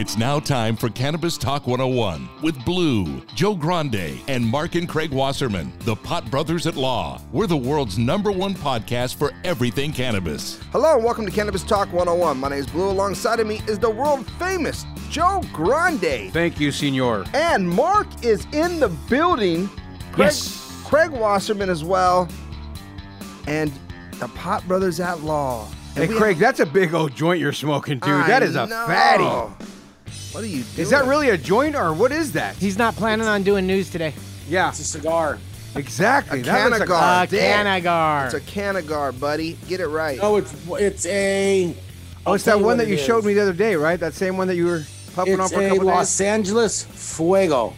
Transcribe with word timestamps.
It's 0.00 0.16
now 0.16 0.38
time 0.38 0.76
for 0.76 0.88
Cannabis 0.90 1.36
Talk 1.36 1.66
101 1.66 2.28
with 2.40 2.64
Blue, 2.64 3.20
Joe 3.34 3.56
Grande, 3.56 4.20
and 4.28 4.46
Mark 4.46 4.76
and 4.76 4.88
Craig 4.88 5.10
Wasserman, 5.10 5.72
the 5.80 5.96
Pot 5.96 6.30
Brothers 6.30 6.68
at 6.68 6.76
Law. 6.76 7.20
We're 7.32 7.48
the 7.48 7.56
world's 7.56 7.98
number 7.98 8.30
one 8.30 8.54
podcast 8.54 9.16
for 9.16 9.32
everything 9.42 9.90
cannabis. 9.92 10.60
Hello 10.70 10.94
and 10.94 11.04
welcome 11.04 11.26
to 11.26 11.32
Cannabis 11.32 11.64
Talk 11.64 11.92
101. 11.92 12.38
My 12.38 12.48
name 12.50 12.60
is 12.60 12.66
Blue. 12.68 12.88
Alongside 12.90 13.40
of 13.40 13.48
me 13.48 13.60
is 13.66 13.80
the 13.80 13.90
world 13.90 14.24
famous 14.38 14.84
Joe 15.10 15.42
Grande. 15.52 16.30
Thank 16.32 16.60
you, 16.60 16.70
senor. 16.70 17.24
And 17.34 17.68
Mark 17.68 18.06
is 18.24 18.46
in 18.52 18.78
the 18.78 18.88
building. 19.10 19.66
Craig, 20.12 20.26
Yes. 20.26 20.80
Craig 20.86 21.10
Wasserman 21.10 21.70
as 21.70 21.82
well. 21.82 22.28
And 23.48 23.72
the 24.20 24.28
Pot 24.28 24.66
Brothers 24.68 25.00
at 25.00 25.24
Law. 25.24 25.66
And 25.96 26.08
Hey, 26.08 26.16
Craig, 26.16 26.36
have- 26.36 26.40
that's 26.40 26.60
a 26.60 26.66
big 26.66 26.94
old 26.94 27.16
joint 27.16 27.40
you're 27.40 27.52
smoking, 27.52 27.98
dude. 27.98 28.10
I 28.10 28.28
that 28.28 28.44
is 28.44 28.54
a 28.54 28.66
know. 28.66 28.86
fatty. 28.86 29.64
What 30.32 30.44
are 30.44 30.46
you 30.46 30.62
doing? 30.62 30.78
Is 30.78 30.90
that 30.90 31.06
really 31.06 31.30
a 31.30 31.38
joint 31.38 31.74
or 31.74 31.92
what 31.92 32.12
is 32.12 32.32
that? 32.32 32.56
He's 32.56 32.76
not 32.78 32.94
planning 32.96 33.26
on 33.26 33.42
doing 33.42 33.66
news 33.66 33.90
today. 33.90 34.14
yeah, 34.48 34.68
It's 34.70 34.80
a 34.80 34.84
cigar. 34.84 35.38
exactly. 35.74 36.40
A 36.40 36.42
That 36.42 36.70
looks 36.70 36.80
like 36.80 36.88
Cannagar. 36.88 37.22
Uh, 37.22 37.26
damn. 37.26 37.66
Cannagar. 37.66 38.24
It's 38.26 38.34
a 38.34 38.40
Cannagar, 38.40 39.18
buddy. 39.18 39.58
Get 39.68 39.80
it 39.80 39.86
right. 39.88 40.18
No, 40.18 40.36
it's 40.36 40.54
it's 40.72 41.06
a. 41.06 41.74
Oh, 42.26 42.34
it's 42.34 42.44
that 42.44 42.60
one 42.60 42.76
that 42.78 42.88
you 42.88 42.98
showed 42.98 43.24
me 43.24 43.32
the 43.32 43.40
other 43.42 43.52
day, 43.54 43.74
right? 43.76 43.98
That 43.98 44.12
same 44.14 44.36
one 44.36 44.48
that 44.48 44.56
you 44.56 44.66
were 44.66 44.84
puffing 45.14 45.34
on 45.34 45.46
It's 45.46 45.52
for 45.54 45.60
a 45.62 45.66
a 45.66 45.68
couple 45.70 45.86
Los 45.86 46.18
days. 46.18 46.26
Angeles 46.26 46.82
Fuego. 46.84 47.74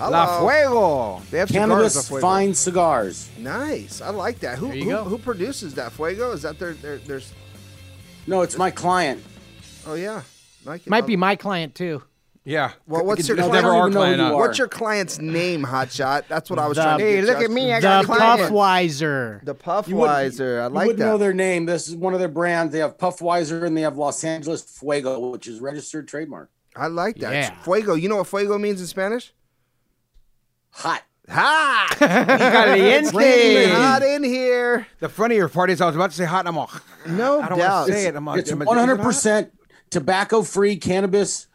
La 0.00 0.40
Fuego. 0.40 1.22
They 1.30 1.38
have 1.38 1.48
cigars, 1.48 1.68
La 1.68 1.74
Cannabis 1.76 2.08
Fuego. 2.08 2.20
fine 2.20 2.54
cigars. 2.54 3.30
Nice. 3.38 4.00
I 4.00 4.08
like 4.10 4.40
that. 4.40 4.58
Who 4.58 4.68
who, 4.70 4.96
who 4.96 5.18
produces 5.18 5.74
that 5.74 5.92
Fuego? 5.92 6.32
Is 6.32 6.42
that 6.42 6.58
their 6.58 6.72
their 6.74 6.96
their? 6.98 7.20
No, 8.26 8.40
it's 8.42 8.56
my 8.56 8.70
client. 8.70 9.22
Oh 9.86 9.94
yeah. 9.94 10.22
Like. 10.64 10.86
Might 10.86 11.04
Oh, 11.04 11.06
be 11.06 11.16
my 11.16 11.36
client 11.36 11.74
too. 11.74 12.02
Yeah. 12.46 12.72
Well, 12.86 13.06
what's 13.06 13.26
your 13.26 13.38
client? 13.38 13.54
never 13.54 13.68
our 13.68 13.72
don't 13.72 13.80
even 13.88 13.92
know 13.94 14.00
client. 14.00 14.32
you. 14.32 14.36
What's 14.38 14.58
your 14.58 14.68
client's 14.68 15.18
name, 15.18 15.62
Hotshot? 15.64 16.24
That's 16.28 16.50
what 16.50 16.58
I 16.58 16.66
was 16.66 16.76
The- 16.76 16.82
trying 16.82 16.98
to 16.98 17.04
Hey, 17.04 17.14
get 17.16 17.24
look 17.24 17.38
at 17.42 17.50
me, 17.50 17.72
I 17.72 17.80
got 17.80 18.04
a 18.04 18.06
client. 18.06 18.50
Puffweiser. 18.52 19.44
The 19.44 19.54
You 19.88 19.96
wouldn't- 19.96 20.34
Puffweiser. 20.34 20.60
I 20.60 20.64
you 20.66 20.68
like 20.74 20.86
wouldn't 20.88 20.98
know 20.98 21.12
that. 21.12 21.24
their 21.24 21.32
name. 21.32 21.64
This 21.64 21.88
is 21.88 21.96
one 21.96 22.12
of 22.12 22.18
their 22.20 22.28
brands. 22.28 22.72
They 22.72 22.80
have 22.80 22.98
Puffweiser 22.98 23.64
and 23.66 23.74
they 23.74 23.80
have 23.80 23.96
Los 23.96 24.22
Angeles 24.24 24.60
Fuego, 24.62 25.30
which 25.30 25.46
is 25.48 25.60
registered 25.60 26.06
trademark. 26.06 26.50
I 26.76 26.88
like 26.88 27.16
that. 27.20 27.32
Yeah. 27.32 27.62
Fuego. 27.62 27.94
You 27.94 28.10
know 28.10 28.16
what 28.16 28.26
fuego 28.26 28.58
means 28.58 28.78
in 28.80 28.88
Spanish? 28.88 29.32
Hot. 30.72 31.02
Ha! 31.30 31.86
Caliente. 31.98 33.70
Hot 33.70 34.02
in 34.02 34.22
here. 34.24 34.86
The 35.00 35.08
funnier 35.08 35.48
part 35.48 35.70
is 35.70 35.80
I 35.80 35.86
was 35.86 35.94
about 35.96 36.10
to 36.10 36.16
say 36.16 36.24
hot, 36.24 36.40
and 36.40 36.48
I'm 36.48 36.58
all. 36.58 36.70
No 37.06 37.40
I 37.40 37.48
don't 37.48 37.58
doubt. 37.58 37.72
want 37.72 37.86
to 37.86 37.92
say 37.94 38.06
it. 38.08 38.16
I'm 38.16 38.28
all, 38.28 38.34
It's 38.34 38.50
am 38.52 38.58
100% 38.60 39.50
tobacco 39.94 40.42
free 40.42 40.76
cannabis. 40.76 41.46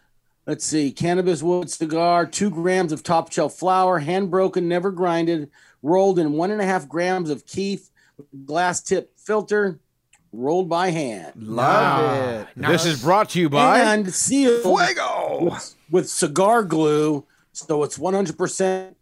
Let's 0.48 0.66
see, 0.66 0.94
cannabis 0.94 1.44
wood 1.44 1.70
cigar, 1.70 2.26
two 2.26 2.50
grams 2.50 2.94
of 2.94 3.04
top 3.04 3.34
shelf 3.34 3.54
flour, 3.54 4.00
hand 4.00 4.32
broken, 4.32 4.70
never 4.70 4.92
grinded, 4.92 5.52
rolled 5.84 6.18
in 6.18 6.32
one 6.32 6.50
and 6.50 6.62
a 6.62 6.66
half 6.66 6.88
grams 6.88 7.30
of 7.30 7.46
kief, 7.46 7.90
glass 8.46 8.82
tip 8.82 9.12
filter, 9.20 9.80
rolled 10.32 10.70
by 10.70 10.90
hand. 10.90 11.34
Love 11.36 12.48
it. 12.48 12.48
This 12.56 12.86
is 12.86 13.02
brought 13.02 13.30
to 13.32 13.42
you 13.42 13.50
by 13.50 13.82
and 13.82 14.12
sealed 14.14 14.62
Fuego. 14.62 15.50
with, 15.52 15.76
with 15.92 16.10
cigar 16.10 16.64
glue, 16.64 17.26
so 17.52 17.84
it's 17.84 17.98
100% 17.98 18.96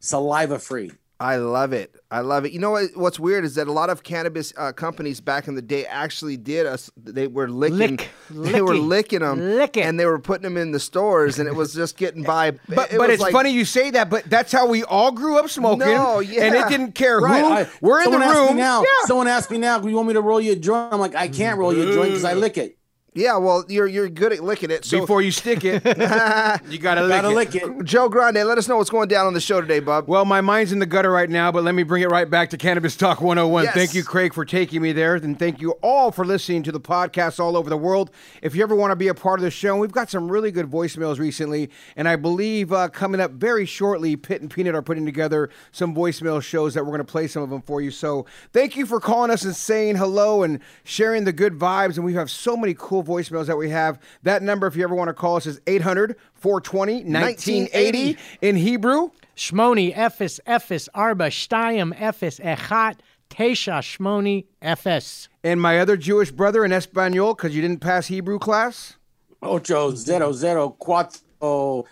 saliva 0.00 0.58
free. 0.58 0.92
I 1.20 1.36
love 1.36 1.72
it. 1.72 1.96
I 2.12 2.20
love 2.20 2.44
it. 2.44 2.52
You 2.52 2.60
know 2.60 2.70
what? 2.70 2.90
What's 2.94 3.18
weird 3.18 3.44
is 3.44 3.56
that 3.56 3.66
a 3.66 3.72
lot 3.72 3.90
of 3.90 4.04
cannabis 4.04 4.52
uh, 4.56 4.70
companies 4.72 5.20
back 5.20 5.48
in 5.48 5.56
the 5.56 5.62
day 5.62 5.84
actually 5.84 6.36
did 6.36 6.64
us. 6.64 6.92
They 6.96 7.26
were 7.26 7.48
licking. 7.48 7.96
Lick. 7.96 8.08
They 8.30 8.62
were 8.62 8.76
licking 8.76 9.20
them, 9.20 9.40
Lick 9.40 9.76
it. 9.76 9.80
and 9.80 9.98
they 9.98 10.06
were 10.06 10.18
putting 10.20 10.42
them 10.44 10.56
in 10.56 10.70
the 10.70 10.78
stores, 10.78 11.38
and 11.40 11.48
it 11.48 11.54
was 11.56 11.74
just 11.74 11.96
getting 11.96 12.22
by. 12.22 12.52
But, 12.68 12.92
it 12.92 12.98
but 12.98 13.10
it's 13.10 13.20
like- 13.20 13.32
funny 13.32 13.50
you 13.50 13.64
say 13.64 13.90
that, 13.90 14.10
but 14.10 14.30
that's 14.30 14.52
how 14.52 14.68
we 14.68 14.84
all 14.84 15.10
grew 15.10 15.38
up 15.38 15.48
smoking. 15.50 15.88
No, 15.88 16.20
yeah. 16.20 16.44
And 16.44 16.54
it 16.54 16.68
didn't 16.68 16.92
care 16.92 17.18
Right. 17.18 17.40
who. 17.40 17.48
I- 17.48 17.68
we're 17.80 18.02
in 18.02 18.10
the 18.10 18.12
someone 18.12 18.22
asked 18.22 18.36
room. 18.38 18.56
Me 18.56 18.62
now, 18.62 18.80
Yeah. 18.82 18.86
Someone 19.06 19.28
asked 19.28 19.50
me 19.50 19.58
now, 19.58 19.82
you 19.84 19.96
want 19.96 20.06
me 20.08 20.14
to 20.14 20.20
roll 20.20 20.40
you 20.40 20.52
a 20.52 20.56
joint? 20.56 20.92
I'm 20.92 21.00
like, 21.00 21.16
I 21.16 21.26
can't 21.26 21.58
roll 21.58 21.74
you 21.74 21.82
a 21.90 21.92
joint 21.94 22.10
because 22.10 22.24
I 22.24 22.34
lick 22.34 22.56
it. 22.58 22.77
Yeah, 23.18 23.36
well, 23.38 23.64
you're 23.66 23.88
you're 23.88 24.08
good 24.08 24.32
at 24.32 24.44
licking 24.44 24.70
it. 24.70 24.84
So, 24.84 25.00
Before 25.00 25.20
you 25.20 25.32
stick 25.32 25.64
it, 25.64 25.84
you 26.70 26.78
gotta 26.78 27.02
lick 27.02 27.20
Gotta 27.20 27.30
it. 27.30 27.34
lick 27.34 27.54
it. 27.56 27.84
Joe 27.84 28.08
Grande, 28.08 28.36
let 28.46 28.58
us 28.58 28.68
know 28.68 28.76
what's 28.76 28.90
going 28.90 29.08
down 29.08 29.26
on 29.26 29.34
the 29.34 29.40
show 29.40 29.60
today, 29.60 29.80
bub. 29.80 30.06
Well, 30.06 30.24
my 30.24 30.40
mind's 30.40 30.70
in 30.70 30.78
the 30.78 30.86
gutter 30.86 31.10
right 31.10 31.28
now, 31.28 31.50
but 31.50 31.64
let 31.64 31.74
me 31.74 31.82
bring 31.82 32.04
it 32.04 32.10
right 32.10 32.30
back 32.30 32.50
to 32.50 32.56
Cannabis 32.56 32.94
Talk 32.96 33.20
101. 33.20 33.64
Yes. 33.64 33.74
Thank 33.74 33.94
you, 33.94 34.04
Craig, 34.04 34.34
for 34.34 34.44
taking 34.44 34.80
me 34.82 34.92
there. 34.92 35.16
And 35.16 35.36
thank 35.36 35.60
you 35.60 35.72
all 35.82 36.12
for 36.12 36.24
listening 36.24 36.62
to 36.62 36.70
the 36.70 36.78
podcast 36.80 37.40
all 37.40 37.56
over 37.56 37.68
the 37.68 37.76
world. 37.76 38.12
If 38.40 38.54
you 38.54 38.62
ever 38.62 38.76
want 38.76 38.92
to 38.92 38.96
be 38.96 39.08
a 39.08 39.14
part 39.14 39.40
of 39.40 39.42
the 39.42 39.50
show, 39.50 39.76
we've 39.76 39.90
got 39.90 40.10
some 40.10 40.30
really 40.30 40.52
good 40.52 40.70
voicemails 40.70 41.18
recently. 41.18 41.70
And 41.96 42.08
I 42.08 42.14
believe 42.14 42.72
uh, 42.72 42.88
coming 42.88 43.20
up 43.20 43.32
very 43.32 43.66
shortly, 43.66 44.14
Pitt 44.14 44.42
and 44.42 44.50
Peanut 44.50 44.76
are 44.76 44.82
putting 44.82 45.04
together 45.04 45.50
some 45.72 45.92
voicemail 45.92 46.40
shows 46.40 46.74
that 46.74 46.84
we're 46.84 46.92
going 46.92 46.98
to 46.98 47.04
play 47.04 47.26
some 47.26 47.42
of 47.42 47.50
them 47.50 47.62
for 47.62 47.80
you. 47.80 47.90
So 47.90 48.26
thank 48.52 48.76
you 48.76 48.86
for 48.86 49.00
calling 49.00 49.32
us 49.32 49.42
and 49.42 49.56
saying 49.56 49.96
hello 49.96 50.44
and 50.44 50.60
sharing 50.84 51.24
the 51.24 51.32
good 51.32 51.54
vibes. 51.54 51.96
And 51.96 52.04
we 52.04 52.14
have 52.14 52.30
so 52.30 52.56
many 52.56 52.74
cool 52.78 53.07
voicemails 53.08 53.46
that 53.46 53.56
we 53.56 53.70
have. 53.70 53.98
That 54.22 54.42
number, 54.42 54.66
if 54.66 54.76
you 54.76 54.84
ever 54.84 54.94
want 54.94 55.08
to 55.08 55.14
call 55.14 55.36
us, 55.36 55.46
is 55.46 55.60
800 55.66 56.16
420 56.34 57.04
1980 57.04 58.16
in 58.42 58.56
Hebrew. 58.56 59.10
Shmoni, 59.36 59.96
Ephes, 59.96 60.40
Ephes, 60.46 60.88
Arba, 60.94 61.28
Shtayim, 61.28 61.94
Ephes, 61.98 62.38
Echat, 62.40 62.96
Tesha, 63.30 63.80
Shmoni, 63.80 64.46
Ephes. 64.60 65.28
And 65.44 65.60
my 65.60 65.78
other 65.78 65.96
Jewish 65.96 66.30
brother 66.30 66.64
in 66.64 66.72
Espanol, 66.72 67.34
because 67.34 67.54
you 67.54 67.62
didn't 67.62 67.80
pass 67.80 68.08
Hebrew 68.08 68.38
class. 68.38 68.96
Ocho, 69.40 69.94
zero, 69.94 70.32
zero, 70.32 70.76
cuatro, 70.80 71.84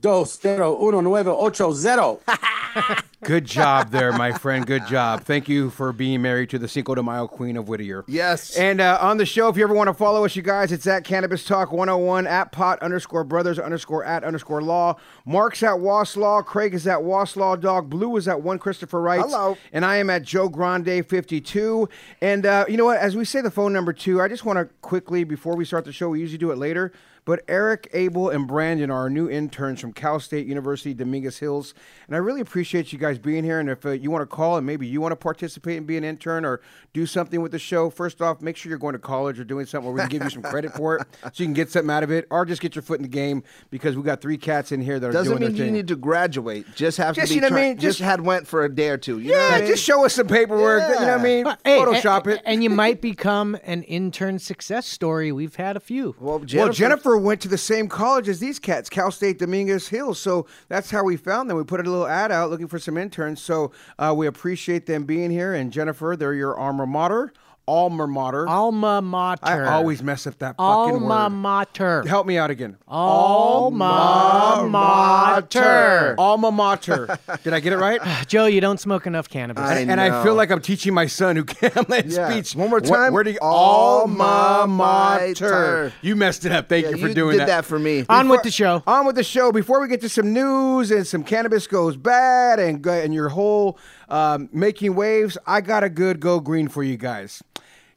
dos, 0.00 0.38
zero, 0.40 0.76
uno, 0.78 1.00
nueve, 1.00 1.28
ocho, 1.28 1.72
zero. 1.72 2.20
Good 3.24 3.46
job 3.46 3.90
there, 3.90 4.12
my 4.12 4.32
friend. 4.32 4.66
Good 4.66 4.86
job. 4.86 5.22
Thank 5.22 5.48
you 5.48 5.70
for 5.70 5.94
being 5.94 6.20
married 6.20 6.50
to 6.50 6.58
the 6.58 6.68
Cinco 6.68 6.94
de 6.94 7.02
Mayo 7.02 7.26
Queen 7.26 7.56
of 7.56 7.68
Whittier. 7.68 8.04
Yes. 8.06 8.54
And 8.54 8.82
uh, 8.82 8.98
on 9.00 9.16
the 9.16 9.24
show, 9.24 9.48
if 9.48 9.56
you 9.56 9.64
ever 9.64 9.72
want 9.72 9.88
to 9.88 9.94
follow 9.94 10.26
us, 10.26 10.36
you 10.36 10.42
guys, 10.42 10.72
it's 10.72 10.86
at 10.86 11.04
Cannabis 11.04 11.42
Talk 11.42 11.72
101, 11.72 12.26
at 12.26 12.52
pot 12.52 12.82
underscore 12.82 13.24
brothers 13.24 13.58
underscore 13.58 14.04
at 14.04 14.24
underscore 14.24 14.60
law. 14.60 14.96
Mark's 15.24 15.62
at 15.62 15.76
Waslaw. 15.76 16.44
Craig 16.44 16.74
is 16.74 16.86
at 16.86 16.98
Waslaw 16.98 17.58
Dog. 17.58 17.88
Blue 17.88 18.14
is 18.16 18.28
at 18.28 18.42
one 18.42 18.58
Christopher 18.58 19.00
Wright. 19.00 19.20
Hello. 19.20 19.56
And 19.72 19.86
I 19.86 19.96
am 19.96 20.10
at 20.10 20.22
Joe 20.22 20.50
Grande 20.50 21.06
52. 21.06 21.88
And 22.20 22.44
uh, 22.44 22.66
you 22.68 22.76
know 22.76 22.84
what? 22.84 22.98
As 22.98 23.16
we 23.16 23.24
say 23.24 23.40
the 23.40 23.50
phone 23.50 23.72
number 23.72 23.94
two, 23.94 24.20
I 24.20 24.28
just 24.28 24.44
want 24.44 24.58
to 24.58 24.66
quickly, 24.82 25.24
before 25.24 25.56
we 25.56 25.64
start 25.64 25.86
the 25.86 25.92
show, 25.92 26.10
we 26.10 26.20
usually 26.20 26.36
do 26.36 26.50
it 26.50 26.58
later, 26.58 26.92
But 27.26 27.42
Eric, 27.48 27.88
Abel, 27.94 28.28
and 28.28 28.46
Brandon 28.46 28.90
are 28.90 28.98
our 29.00 29.08
new 29.10 29.30
interns 29.30 29.80
from 29.80 29.94
Cal 29.94 30.20
State 30.20 30.46
University, 30.46 30.92
Dominguez 30.92 31.38
Hills. 31.38 31.72
And 32.06 32.14
I 32.14 32.18
really 32.18 32.42
appreciate 32.42 32.92
you 32.92 32.98
guys 32.98 33.18
being 33.18 33.44
here. 33.44 33.58
And 33.60 33.70
if 33.70 33.86
uh, 33.86 33.92
you 33.92 34.10
want 34.10 34.20
to 34.22 34.26
call 34.26 34.58
and 34.58 34.66
maybe 34.66 34.86
you 34.86 35.00
want 35.00 35.12
to 35.12 35.16
participate 35.16 35.78
and 35.78 35.86
be 35.86 35.96
an 35.96 36.04
intern 36.04 36.44
or 36.44 36.60
do 36.92 37.06
something 37.06 37.40
with 37.40 37.52
the 37.52 37.58
show, 37.58 37.88
first 37.88 38.20
off, 38.20 38.42
make 38.42 38.58
sure 38.58 38.68
you're 38.68 38.78
going 38.78 38.92
to 38.92 38.98
college 38.98 39.40
or 39.40 39.44
doing 39.44 39.64
something 39.64 39.86
where 39.86 39.94
we 39.94 40.00
can 40.00 40.10
give 40.10 40.22
you 40.24 40.28
some 40.30 40.42
credit 40.42 40.74
for 40.74 40.96
it 40.96 41.06
so 41.22 41.30
you 41.36 41.46
can 41.46 41.54
get 41.54 41.70
something 41.70 41.90
out 41.90 42.02
of 42.02 42.10
it 42.10 42.26
or 42.30 42.44
just 42.44 42.60
get 42.60 42.74
your 42.74 42.82
foot 42.82 42.98
in 42.98 43.02
the 43.02 43.08
game 43.08 43.42
because 43.70 43.96
we 43.96 44.02
got 44.02 44.20
three 44.20 44.36
cats 44.36 44.70
in 44.70 44.82
here 44.82 45.00
that 45.00 45.08
are 45.08 45.12
Doesn't 45.12 45.30
doing 45.32 45.40
mean 45.40 45.52
their 45.52 45.58
you 45.58 45.64
thing. 45.68 45.72
need 45.74 45.88
to 45.88 45.96
graduate. 45.96 46.66
Just 46.76 46.98
have 46.98 47.14
Just, 47.14 47.28
to 47.28 47.32
be. 47.32 47.34
you 47.36 47.40
know 47.40 47.48
what 47.54 47.58
I 47.58 47.68
mean? 47.68 47.78
Just, 47.78 47.98
Just- 47.98 48.00
had 48.10 48.20
went 48.20 48.46
for 48.46 48.64
a 48.66 48.68
day 48.74 48.90
or 48.90 48.98
two. 48.98 49.18
You 49.20 49.30
know 49.32 49.38
what 49.38 49.48
yeah, 49.50 49.56
I 49.56 49.58
mean? 49.60 49.68
just 49.70 49.82
show 49.82 50.04
us 50.04 50.12
some 50.12 50.26
paperwork. 50.26 50.82
You 50.82 51.00
know 51.06 51.12
what 51.12 51.20
I 51.20 51.22
mean? 51.22 51.46
Hey, 51.64 51.78
Photoshop 51.78 52.26
a- 52.26 52.30
it. 52.34 52.42
and 52.44 52.62
you 52.62 52.68
might 52.68 53.00
become 53.00 53.56
an 53.64 53.82
intern 53.84 54.38
success 54.38 54.86
story. 54.86 55.32
We've 55.32 55.56
had 55.56 55.76
a 55.76 55.80
few. 55.80 56.14
well, 56.20 56.38
Well, 56.54 56.68
Jennifer 56.68 57.13
went 57.18 57.40
to 57.42 57.48
the 57.48 57.58
same 57.58 57.88
college 57.88 58.28
as 58.28 58.40
these 58.40 58.58
cats, 58.58 58.88
Cal 58.88 59.10
State 59.10 59.38
Dominguez 59.38 59.88
Hills. 59.88 60.18
So 60.18 60.46
that's 60.68 60.90
how 60.90 61.04
we 61.04 61.16
found 61.16 61.48
them. 61.48 61.56
We 61.56 61.64
put 61.64 61.80
a 61.80 61.90
little 61.90 62.06
ad 62.06 62.32
out 62.32 62.50
looking 62.50 62.68
for 62.68 62.78
some 62.78 62.96
interns. 62.96 63.40
So 63.40 63.72
uh, 63.98 64.14
we 64.16 64.26
appreciate 64.26 64.86
them 64.86 65.04
being 65.04 65.30
here. 65.30 65.54
And 65.54 65.72
Jennifer, 65.72 66.16
they're 66.18 66.34
your 66.34 66.58
alma 66.58 66.86
mater. 66.86 67.32
Alma 67.66 68.06
mater. 68.06 68.46
Alma 68.46 69.00
mater. 69.00 69.64
I 69.64 69.72
always 69.74 70.02
mess 70.02 70.26
up 70.26 70.38
that 70.40 70.56
fucking 70.58 71.00
word. 71.00 71.02
Alma 71.10 71.30
mater. 71.30 72.02
Help 72.06 72.26
me 72.26 72.36
out 72.36 72.50
again. 72.50 72.76
Alma 72.86 74.66
mater. 74.68 76.14
Alma 76.18 76.52
mater. 76.52 77.18
Did 77.42 77.54
I 77.54 77.60
get 77.60 77.72
it 77.72 77.78
right? 77.78 78.00
Joe, 78.26 78.44
you 78.46 78.60
don't 78.60 78.78
smoke 78.78 79.06
enough 79.06 79.30
cannabis. 79.30 79.64
I 79.64 79.78
and 79.80 79.98
I 80.00 80.08
know. 80.08 80.22
feel 80.22 80.34
like 80.34 80.50
I'm 80.50 80.60
teaching 80.60 80.92
my 80.92 81.06
son 81.06 81.36
who 81.36 81.44
can't 81.44 81.88
let 81.88 82.06
Yeah. 82.06 82.28
speech. 82.30 82.54
One 82.54 82.68
more 82.68 82.80
What- 82.80 82.88
time. 82.88 83.12
where 83.14 83.24
do 83.24 83.30
you, 83.30 83.38
Alma 83.40 84.24
alma 84.24 84.66
mater. 84.66 85.44
mater. 85.50 85.92
You 86.02 86.16
messed 86.16 86.44
it 86.44 86.52
up. 86.52 86.68
Thank 86.68 86.84
Yeah, 86.84 86.90
you 86.92 87.08
for 87.08 87.14
doing 87.14 87.30
it. 87.30 87.32
you 87.34 87.38
did 87.40 87.48
that 87.48 87.64
for 87.64 87.78
me. 87.78 88.04
On 88.10 88.28
with 88.28 88.42
the 88.42 88.50
show. 88.50 88.82
On 88.86 89.06
with 89.06 89.16
the 89.16 89.24
show. 89.24 89.52
Before 89.52 89.80
we 89.80 89.88
get 89.88 90.02
to 90.02 90.08
some 90.10 90.32
news 90.34 90.90
and 90.90 91.06
some 91.06 91.24
cannabis 91.24 91.66
goes 91.66 91.96
bad 91.96 92.58
and 92.58 92.82
go- 92.82 92.92
and 92.92 93.14
your 93.14 93.30
whole 93.30 93.78
um, 94.14 94.48
making 94.52 94.94
waves, 94.94 95.36
I 95.46 95.60
got 95.60 95.82
a 95.82 95.88
good 95.88 96.20
go 96.20 96.38
green 96.40 96.68
for 96.68 96.82
you 96.82 96.96
guys. 96.96 97.42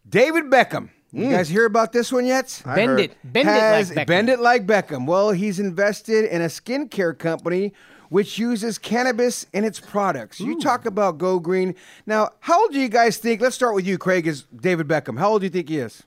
David 0.10 0.46
Beckham. 0.46 0.90
You 1.14 1.30
guys 1.30 1.48
hear 1.48 1.66
about 1.66 1.94
this 1.94 2.12
one 2.12 2.26
yet? 2.26 2.62
Bend 2.66 3.00
it. 3.00 3.18
Bend 3.24 3.48
Has- 3.48 3.92
it 3.92 3.96
like 3.96 4.06
Beckham. 4.06 4.08
Bend 4.08 4.30
it 4.30 4.40
like 4.40 4.68
Beckham. 4.68 5.06
Well, 5.08 5.32
he's 5.32 5.60
invested 5.60 6.26
in 6.26 6.42
a 6.42 6.46
skincare 6.48 7.18
company 7.18 7.74
which 8.10 8.38
uses 8.38 8.78
cannabis 8.78 9.46
in 9.54 9.64
its 9.64 9.80
products. 9.80 10.40
You 10.40 10.60
talk 10.60 10.86
about 10.86 11.18
go 11.18 11.40
green. 11.40 11.76
Now, 12.06 12.30
how 12.40 12.62
old 12.62 12.72
do 12.72 12.80
you 12.80 12.88
guys 12.88 13.18
think? 13.18 13.42
Let's 13.42 13.56
start 13.56 13.76
with 13.76 13.86
you, 13.86 13.98
Craig. 13.98 14.26
Is 14.28 14.44
David 14.56 14.88
Beckham? 14.88 15.20
How 15.20 15.32
old 15.32 15.42
do 15.42 15.46
you 15.46 15.50
think 15.50 15.68
he 15.70 15.80
is? 15.80 16.04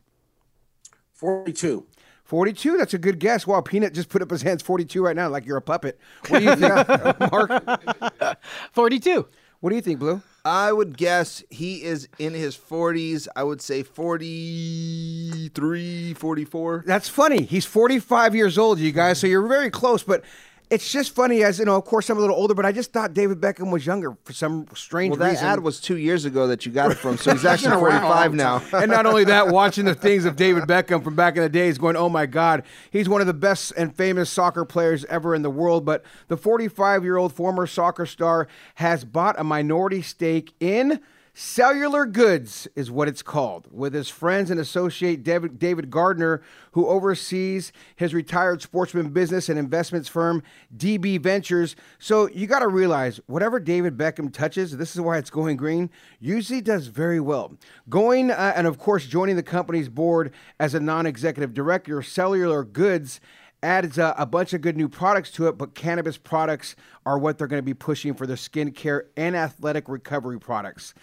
42. 1.13 1.87
42? 2.25 2.77
That's 2.79 2.95
a 2.95 2.99
good 2.99 3.19
guess. 3.19 3.47
Wow, 3.47 3.61
Peanut 3.61 3.93
just 3.93 4.09
put 4.09 4.23
up 4.23 4.31
his 4.31 4.43
hands 4.43 4.63
42 4.63 5.03
right 5.05 5.17
now, 5.17 5.29
like 5.29 5.45
you're 5.45 5.56
a 5.59 5.63
puppet. 5.63 5.99
What 6.29 6.39
do 6.39 6.45
you 6.45 6.56
think, 6.56 7.33
Mark? 7.33 8.39
42. 8.73 9.27
What 9.61 9.71
do 9.71 9.77
you 9.77 9.83
think, 9.83 9.99
Blue? 9.99 10.23
I 10.43 10.73
would 10.73 10.97
guess 10.97 11.45
he 11.51 11.83
is 11.83 12.09
in 12.19 12.33
his 12.33 12.57
40s. 12.57 13.29
I 13.37 13.43
would 13.43 13.61
say 13.61 13.83
43, 13.83 16.15
44. 16.15 16.85
That's 16.87 17.11
funny. 17.11 17.43
He's 17.43 17.67
45 17.67 18.35
years 18.35 18.57
old, 18.57 18.79
you 18.79 18.91
guys, 18.91 19.21
so 19.21 19.27
you're 19.27 19.47
very 19.47 19.69
close, 19.69 20.03
but 20.03 20.25
it's 20.70 20.90
just 20.90 21.14
funny 21.14 21.43
as, 21.43 21.58
you 21.58 21.64
know, 21.64 21.76
of 21.76 21.84
course 21.84 22.08
I'm 22.08 22.17
a 22.17 22.20
little 22.20 22.37
older, 22.37 22.55
but 22.55 22.64
I 22.64 22.70
just 22.70 22.93
thought 22.93 23.12
David 23.12 23.40
Beckham 23.40 23.72
was 23.72 23.84
younger 23.84 24.17
for 24.25 24.32
some 24.32 24.67
strange 24.75 25.11
Well, 25.11 25.19
that 25.19 25.31
reason. 25.31 25.46
ad 25.46 25.61
was 25.61 25.81
two 25.81 25.96
years 25.96 26.25
ago 26.25 26.46
that 26.46 26.64
you 26.64 26.70
got 26.70 26.93
it 26.93 26.94
from, 26.96 27.17
so 27.19 27.32
he's 27.32 27.44
actually 27.44 27.70
Been 27.70 27.81
around 27.81 28.05
a 28.05 28.06
45 28.06 28.34
now. 28.34 28.62
and 28.75 28.90
not 28.90 29.05
only 29.05 29.25
that, 29.25 29.49
watching 29.52 29.84
the 29.84 29.94
things 29.96 30.25
of 30.25 30.37
David 30.37 30.64
Beckham 30.64 31.02
from 31.02 31.17
back 31.17 31.37
in 31.37 31.43
the 31.43 31.49
days, 31.49 31.76
going, 31.76 31.96
oh 31.96 32.08
my 32.08 32.26
God, 32.26 32.62
he's 32.90 33.08
one 33.08 33.20
of 33.20 33.26
the 33.26 33.34
best 33.34 33.72
and 33.76 33.94
famous 33.94 34.31
soccer 34.31 34.64
players 34.64 35.05
ever 35.06 35.34
in 35.34 35.43
the 35.43 35.50
world. 35.50 35.84
But 35.84 36.05
the 36.28 36.37
45 36.37 37.02
year 37.02 37.17
old 37.17 37.32
former 37.32 37.67
soccer 37.67 38.06
star 38.06 38.46
has 38.76 39.05
bought 39.05 39.38
a 39.40 39.44
minority 39.44 40.02
stake 40.02 40.55
in. 40.61 41.00
Cellular 41.32 42.06
Goods 42.06 42.67
is 42.75 42.91
what 42.91 43.06
it's 43.06 43.23
called, 43.23 43.69
with 43.71 43.94
his 43.94 44.09
friends 44.09 44.50
and 44.50 44.59
associate 44.59 45.23
David, 45.23 45.91
Gardner, 45.91 46.43
who 46.73 46.88
oversees 46.88 47.73
his 47.94 48.12
retired 48.12 48.62
sportsman 48.62 49.11
business 49.11 49.49
and 49.49 49.59
investments 49.59 50.09
firm, 50.09 50.43
DB 50.77 51.21
Ventures. 51.21 51.77
So 51.99 52.29
you 52.29 52.47
got 52.47 52.61
to 52.61 52.69
realize, 52.69 53.21
whatever 53.27 53.61
David 53.61 53.97
Beckham 53.97 54.32
touches, 54.32 54.77
this 54.77 54.94
is 54.94 55.00
why 55.00 55.19
it's 55.19 55.31
going 55.31 55.56
green, 55.56 55.91
usually 56.19 56.61
does 56.61 56.88
very 56.88 57.21
well. 57.21 57.56
Going, 57.88 58.32
uh, 58.32 58.53
and 58.56 58.67
of 58.67 58.79
course, 58.79 59.06
joining 59.06 59.37
the 59.37 59.43
company's 59.43 59.88
board 59.88 60.32
as 60.59 60.75
a 60.75 60.81
non 60.81 61.06
executive 61.06 61.55
director, 61.55 62.03
Cellular 62.03 62.65
Goods 62.65 63.21
adds 63.62 63.99
a, 63.99 64.15
a 64.19 64.27
bunch 64.27 64.53
of 64.53 64.61
good 64.62 64.77
new 64.77 64.88
products 64.88 65.31
to 65.32 65.47
it, 65.47 65.59
but 65.59 65.75
cannabis 65.75 66.17
products 66.17 66.77
are 67.05 67.19
what 67.19 67.38
they're 67.38 67.47
going 67.47 67.62
to 67.62 67.62
be 67.62 67.75
pushing 67.75 68.15
for 68.15 68.27
their 68.27 68.37
skincare 68.37 69.03
and 69.17 69.37
athletic 69.37 69.88
recovery 69.88 70.41
products. 70.41 70.94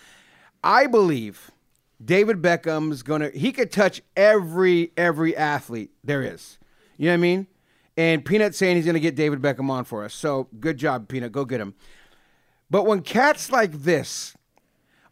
I 0.63 0.87
believe 0.87 1.51
David 2.03 2.41
Beckham's 2.41 3.03
gonna 3.03 3.29
he 3.29 3.51
could 3.51 3.71
touch 3.71 4.01
every 4.15 4.91
every 4.97 5.35
athlete 5.35 5.91
there 6.03 6.21
is. 6.21 6.57
You 6.97 7.05
know 7.05 7.11
what 7.11 7.15
I 7.15 7.17
mean? 7.17 7.47
And 7.95 8.23
Peanut 8.23 8.53
saying 8.53 8.75
he's 8.75 8.85
gonna 8.85 8.99
get 8.99 9.15
David 9.15 9.41
Beckham 9.41 9.69
on 9.69 9.83
for 9.83 10.03
us. 10.03 10.13
So 10.13 10.47
good 10.59 10.77
job, 10.77 11.07
Peanut. 11.07 11.31
Go 11.31 11.45
get 11.45 11.59
him. 11.59 11.75
But 12.69 12.85
when 12.85 13.01
cats 13.01 13.51
like 13.51 13.71
this 13.71 14.35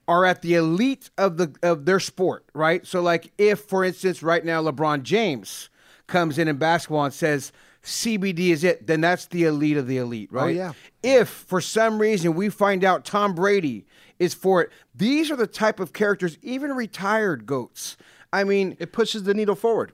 are 0.08 0.26
at 0.26 0.42
the 0.42 0.54
elite 0.56 1.10
of 1.18 1.38
the 1.38 1.56
of 1.64 1.86
their 1.86 2.00
sport, 2.00 2.46
right? 2.54 2.86
So 2.86 3.02
like 3.02 3.32
if, 3.38 3.62
for 3.62 3.84
instance, 3.84 4.22
right 4.22 4.44
now 4.44 4.62
LeBron 4.62 5.04
James 5.04 5.70
comes 6.08 6.38
in 6.38 6.48
in 6.48 6.58
basketball 6.58 7.06
and 7.06 7.14
says 7.14 7.52
CBD 7.84 8.50
is 8.50 8.64
it, 8.64 8.86
then 8.88 9.02
that's 9.02 9.28
the 9.28 9.46
elite 9.46 9.78
of 9.78 9.88
the 9.88 9.98
elite, 9.98 10.30
oh, 10.34 10.38
right? 10.38 10.56
yeah. 10.56 10.74
If 11.02 11.30
for 11.30 11.62
some 11.62 12.00
reason 12.00 12.36
we 12.36 12.50
find 12.50 12.84
out 12.84 13.06
Tom 13.06 13.34
Brady 13.34 13.86
is 14.20 14.34
for 14.34 14.62
it, 14.62 14.72
these 14.94 15.30
are 15.32 15.36
the 15.36 15.48
type 15.48 15.80
of 15.80 15.94
characters, 15.94 16.38
even 16.42 16.72
retired 16.74 17.46
goats. 17.46 17.98
I 18.32 18.44
mean, 18.44 18.76
It 18.80 18.92
pushes 18.92 19.24
the 19.24 19.34
needle 19.34 19.56
forward. 19.56 19.94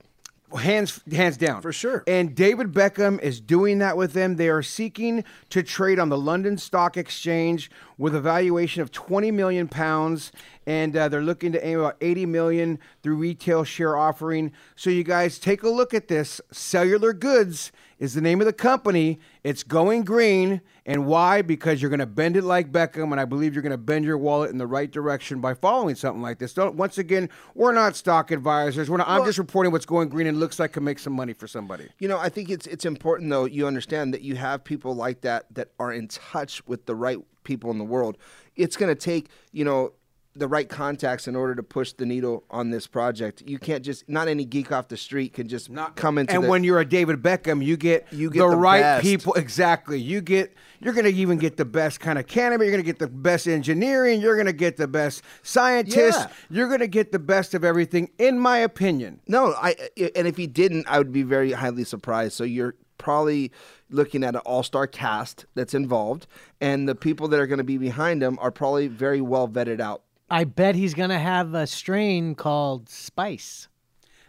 hands 0.60 1.02
hands 1.12 1.38
down 1.38 1.62
For 1.62 1.72
sure. 1.72 2.04
And 2.08 2.36
David 2.36 2.74
Beckham 2.74 3.22
is 3.22 3.40
doing 3.40 3.78
that 3.80 3.96
with 3.96 4.14
them. 4.14 4.36
They 4.36 4.50
are 4.50 4.62
seeking 4.64 5.24
to 5.50 5.64
trade 5.64 5.98
on 6.00 6.10
the 6.10 6.18
London 6.18 6.58
Stock 6.58 6.98
Exchange 6.98 7.72
with 7.98 8.14
a 8.16 8.20
valuation 8.22 8.82
of 8.82 8.92
20 8.92 9.32
million 9.32 9.68
pounds, 9.68 10.32
and 10.66 10.96
uh, 10.98 11.08
they're 11.08 11.22
looking 11.22 11.52
to 11.54 11.66
aim 11.66 11.80
about 11.80 11.98
80 12.02 12.26
million 12.26 12.80
through 13.02 13.16
retail 13.16 13.64
share 13.64 13.96
offering. 13.96 14.52
So 14.76 14.90
you 14.90 15.04
guys 15.04 15.40
take 15.40 15.64
a 15.64 15.70
look 15.70 15.94
at 15.94 16.08
this. 16.08 16.42
Cellular 16.52 17.14
Goods 17.14 17.72
is 18.02 18.16
the 18.16 18.20
name 18.20 18.42
of 18.42 18.48
the 18.48 18.54
company. 18.54 19.20
It's 19.44 19.62
going 19.62 20.04
green. 20.04 20.62
And 20.88 21.06
why? 21.06 21.44
Because 21.44 21.82
you're 21.82 21.90
going 21.90 22.00
to 22.00 22.08
bend 22.08 22.36
it 22.36 22.44
like 22.44 22.72
Beckham, 22.72 23.12
and 23.12 23.22
I 23.22 23.26
believe 23.26 23.54
you're 23.54 23.62
going 23.62 23.72
to 23.72 23.78
bend 23.78 24.04
your 24.04 24.18
wallet 24.18 24.50
in 24.50 24.58
the 24.58 24.66
right 24.66 24.90
direction 24.90 25.40
by 25.40 25.54
following 25.54 25.94
something 25.94 26.24
like 26.24 26.40
this. 26.40 26.56
Don't. 26.56 26.76
Once 26.76 26.98
again, 26.98 27.30
we're 27.54 27.74
not 27.74 27.96
stock 27.96 28.32
advisors. 28.32 28.90
We're 28.90 28.98
not, 28.98 29.08
I'm 29.08 29.24
just 29.24 29.38
reporting 29.38 29.72
what's 29.72 29.86
going 29.86 30.10
green 30.10 30.26
and 30.26 30.40
looks 30.40 30.60
like 30.60 30.74
can 30.74 30.84
make 30.84 30.98
some 30.98 31.14
money 31.14 31.34
for 31.34 31.48
somebody. 31.48 31.90
You 32.00 32.08
know, 32.08 32.18
I 32.18 32.30
think 32.30 32.50
it's 32.50 32.66
it's 32.66 32.86
important 32.86 33.30
though 33.30 33.46
you 33.46 33.68
understand 33.68 34.16
that 34.16 34.24
you 34.24 34.36
have 34.36 34.64
people 34.64 34.96
like 34.96 35.22
that 35.22 35.46
that 35.54 35.70
are 35.80 35.94
in 35.94 36.08
touch 36.08 36.66
with 36.66 36.88
the 36.88 36.96
right 36.96 37.20
people 37.44 37.70
in 37.70 37.78
the 37.78 37.86
world. 37.86 38.18
It's 38.56 38.76
going 38.76 38.94
to 38.94 39.00
take, 39.00 39.30
you 39.52 39.64
know, 39.64 39.94
the 40.34 40.48
right 40.48 40.70
contacts 40.70 41.28
in 41.28 41.36
order 41.36 41.56
to 41.56 41.64
push 41.64 41.92
the 41.92 42.06
needle 42.06 42.44
on 42.50 42.70
this 42.70 42.88
project. 42.88 43.44
You 43.46 43.60
can't 43.60 43.84
just 43.84 44.08
not 44.08 44.30
any 44.30 44.46
geek 44.46 44.72
off 44.72 44.88
the 44.88 44.96
street 44.96 45.34
can 45.34 45.50
just 45.50 45.70
not 45.70 45.98
come 45.98 46.18
into 46.18 46.34
and 46.34 46.46
the, 46.46 46.50
when 46.50 46.64
you're 46.64 46.80
a 46.80 46.86
David 46.86 47.22
Beckham, 47.22 47.64
you 47.64 47.76
get 47.76 48.08
You 48.14 48.30
get 48.30 48.40
the, 48.40 48.50
the 48.50 48.56
right 48.56 48.82
best. 48.82 49.04
people. 49.04 49.34
Exactly. 49.34 50.00
You 50.00 50.22
get 50.22 50.56
you're 50.80 50.94
going 50.94 51.06
to 51.06 51.12
even 51.14 51.38
get 51.38 51.58
the 51.58 51.66
best 51.66 52.00
kind 52.00 52.18
of 52.18 52.28
cannabis. 52.28 52.66
You're 52.66 52.72
going 52.72 52.84
to 52.84 52.90
get 52.90 53.00
the 53.00 53.08
best 53.08 53.46
engineering. 53.48 54.22
You're 54.22 54.36
going 54.36 54.48
to 54.48 54.54
get 54.54 54.78
the 54.78 54.88
best 54.88 55.22
scientists. 55.44 56.18
Yeah. 56.18 56.28
You're 56.50 56.68
going 56.68 56.80
to 56.80 56.88
get 56.88 57.12
the 57.12 57.20
best 57.20 57.54
of 57.54 57.64
everything, 57.64 58.10
in 58.18 58.40
my 58.40 58.60
opinion. 58.60 59.20
No, 59.28 59.54
I 59.54 59.76
and 60.16 60.28
if 60.28 60.38
he 60.38 60.48
didn't, 60.48 60.88
I 60.88 60.98
would 60.98 61.12
be 61.12 61.24
very 61.24 61.52
highly 61.52 61.84
surprised. 61.84 62.34
So 62.34 62.44
you're 62.46 62.76
probably 62.98 63.52
looking 63.90 64.24
at 64.24 64.36
an 64.36 64.42
all-star 64.46 64.88
cast 64.88 65.46
that's 65.56 65.74
involved, 65.74 66.26
and 66.62 66.88
the 66.88 66.96
people 66.96 67.28
that 67.28 67.40
are 67.40 67.48
going 67.48 67.58
to 67.58 67.64
be 67.64 67.78
behind 67.78 68.24
him 68.24 68.38
are 68.40 68.52
probably 68.52 68.88
very 68.88 69.20
well 69.20 69.48
vetted 69.50 69.82
out. 69.82 70.04
I 70.32 70.46
bet 70.46 70.76
he's 70.76 70.94
going 70.94 71.10
to 71.10 71.20
have 71.20 71.54
a 71.54 71.68
strain 71.68 72.36
called 72.36 72.88
Spice. 72.88 73.68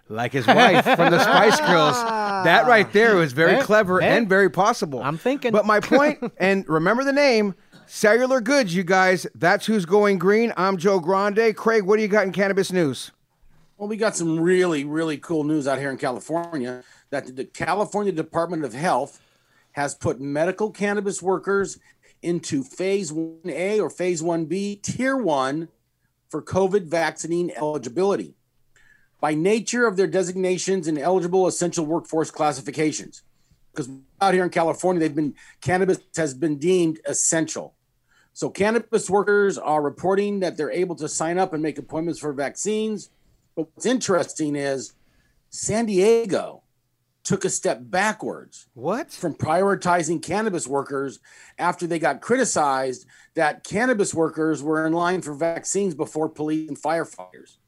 Like 0.09 0.33
his 0.33 0.47
wife 0.49 0.85
from 0.85 1.13
the 1.13 1.23
Spice 1.23 1.61
Girls. 1.61 1.95
That 2.45 2.67
right 2.67 2.93
there 2.93 3.15
was 3.15 3.33
very 3.33 3.55
Eh, 3.55 3.63
clever 3.63 4.03
eh. 4.03 4.07
and 4.17 4.29
very 4.29 4.51
possible. 4.51 5.01
I'm 5.01 5.17
thinking. 5.17 5.53
But 5.53 5.65
my 5.65 5.79
point, 5.79 6.19
and 6.39 6.69
remember 6.69 7.05
the 7.05 7.13
name, 7.13 7.55
Cellular 7.87 8.41
Goods, 8.41 8.75
you 8.75 8.83
guys. 8.83 9.29
That's 9.37 9.65
who's 9.65 9.87
going 9.87 10.19
green. 10.19 10.53
I'm 10.57 10.77
Joe 10.77 10.99
Grande. 10.99 11.55
Craig, 11.57 11.85
what 11.85 11.97
do 11.97 12.03
you 12.03 12.09
got 12.09 12.27
in 12.27 12.33
cannabis 12.33 12.73
news? 12.73 13.13
Well, 13.79 13.89
we 13.89 13.97
got 13.97 14.17
some 14.17 14.41
really, 14.41 14.85
really 14.85 15.19
cool 15.19 15.45
news 15.45 15.69
out 15.69 15.79
here 15.79 15.91
in 15.91 15.99
California 15.99 16.83
that 17.11 17.37
the 17.37 17.45
California 17.45 18.13
Department 18.13 18.65
of 18.65 18.75
Health 18.75 19.21
has 19.73 19.95
put 19.95 20.21
medical 20.21 20.71
cannabis 20.73 21.23
workers 21.23 21.79
into 22.23 22.65
phase 22.65 23.13
1A 23.13 23.81
or 23.81 23.89
phase 23.89 24.21
1B, 24.21 24.83
tier 24.83 25.17
one 25.17 25.69
for 26.33 26.43
COVID 26.43 26.87
vaccine 26.87 27.53
eligibility. 27.57 28.35
by 29.23 29.35
nature 29.35 29.87
of 29.87 29.97
their 29.97 30.09
designations 30.09 30.89
and 30.89 30.99
eligible 30.99 31.47
essential 31.47 31.87
workforce 31.87 32.31
classifications. 32.31 33.23
Because 33.71 33.89
out 34.21 34.35
here 34.35 34.43
in 34.43 34.51
California, 34.51 34.99
they've 35.01 35.15
been 35.15 35.35
cannabis 35.63 36.01
has 36.17 36.35
been 36.35 36.59
deemed 36.59 37.01
essential. 37.07 37.75
So 38.35 38.51
cannabis 38.51 39.09
workers 39.09 39.57
are 39.57 39.81
reporting 39.81 40.41
that 40.41 40.57
they're 40.57 40.73
able 40.73 40.97
to 40.97 41.09
sign 41.09 41.39
up 41.39 41.53
and 41.53 41.63
make 41.63 41.79
appointments 41.79 42.19
for 42.19 42.33
vaccines. 42.33 43.11
But 43.55 43.69
what's 43.73 43.87
interesting 43.87 44.57
is 44.57 44.93
San 45.51 45.87
Diego 45.87 46.63
took 47.25 47.45
a 47.45 47.51
step 47.51 47.79
backwards 47.83 48.67
What? 48.75 49.11
from 49.13 49.35
prioritizing 49.35 50.23
cannabis 50.23 50.67
workers 50.67 51.21
after 51.59 51.87
they 51.87 51.99
got 51.99 52.21
criticized 52.21 53.07
that 53.35 53.63
cannabis 53.65 54.13
workers 54.13 54.63
were 54.63 54.87
in 54.87 54.93
line 54.93 55.23
for 55.23 55.33
vaccines 55.35 55.95
before 55.95 56.29
police 56.29 56.69
and 56.69 56.77
firefighters. 56.81 57.59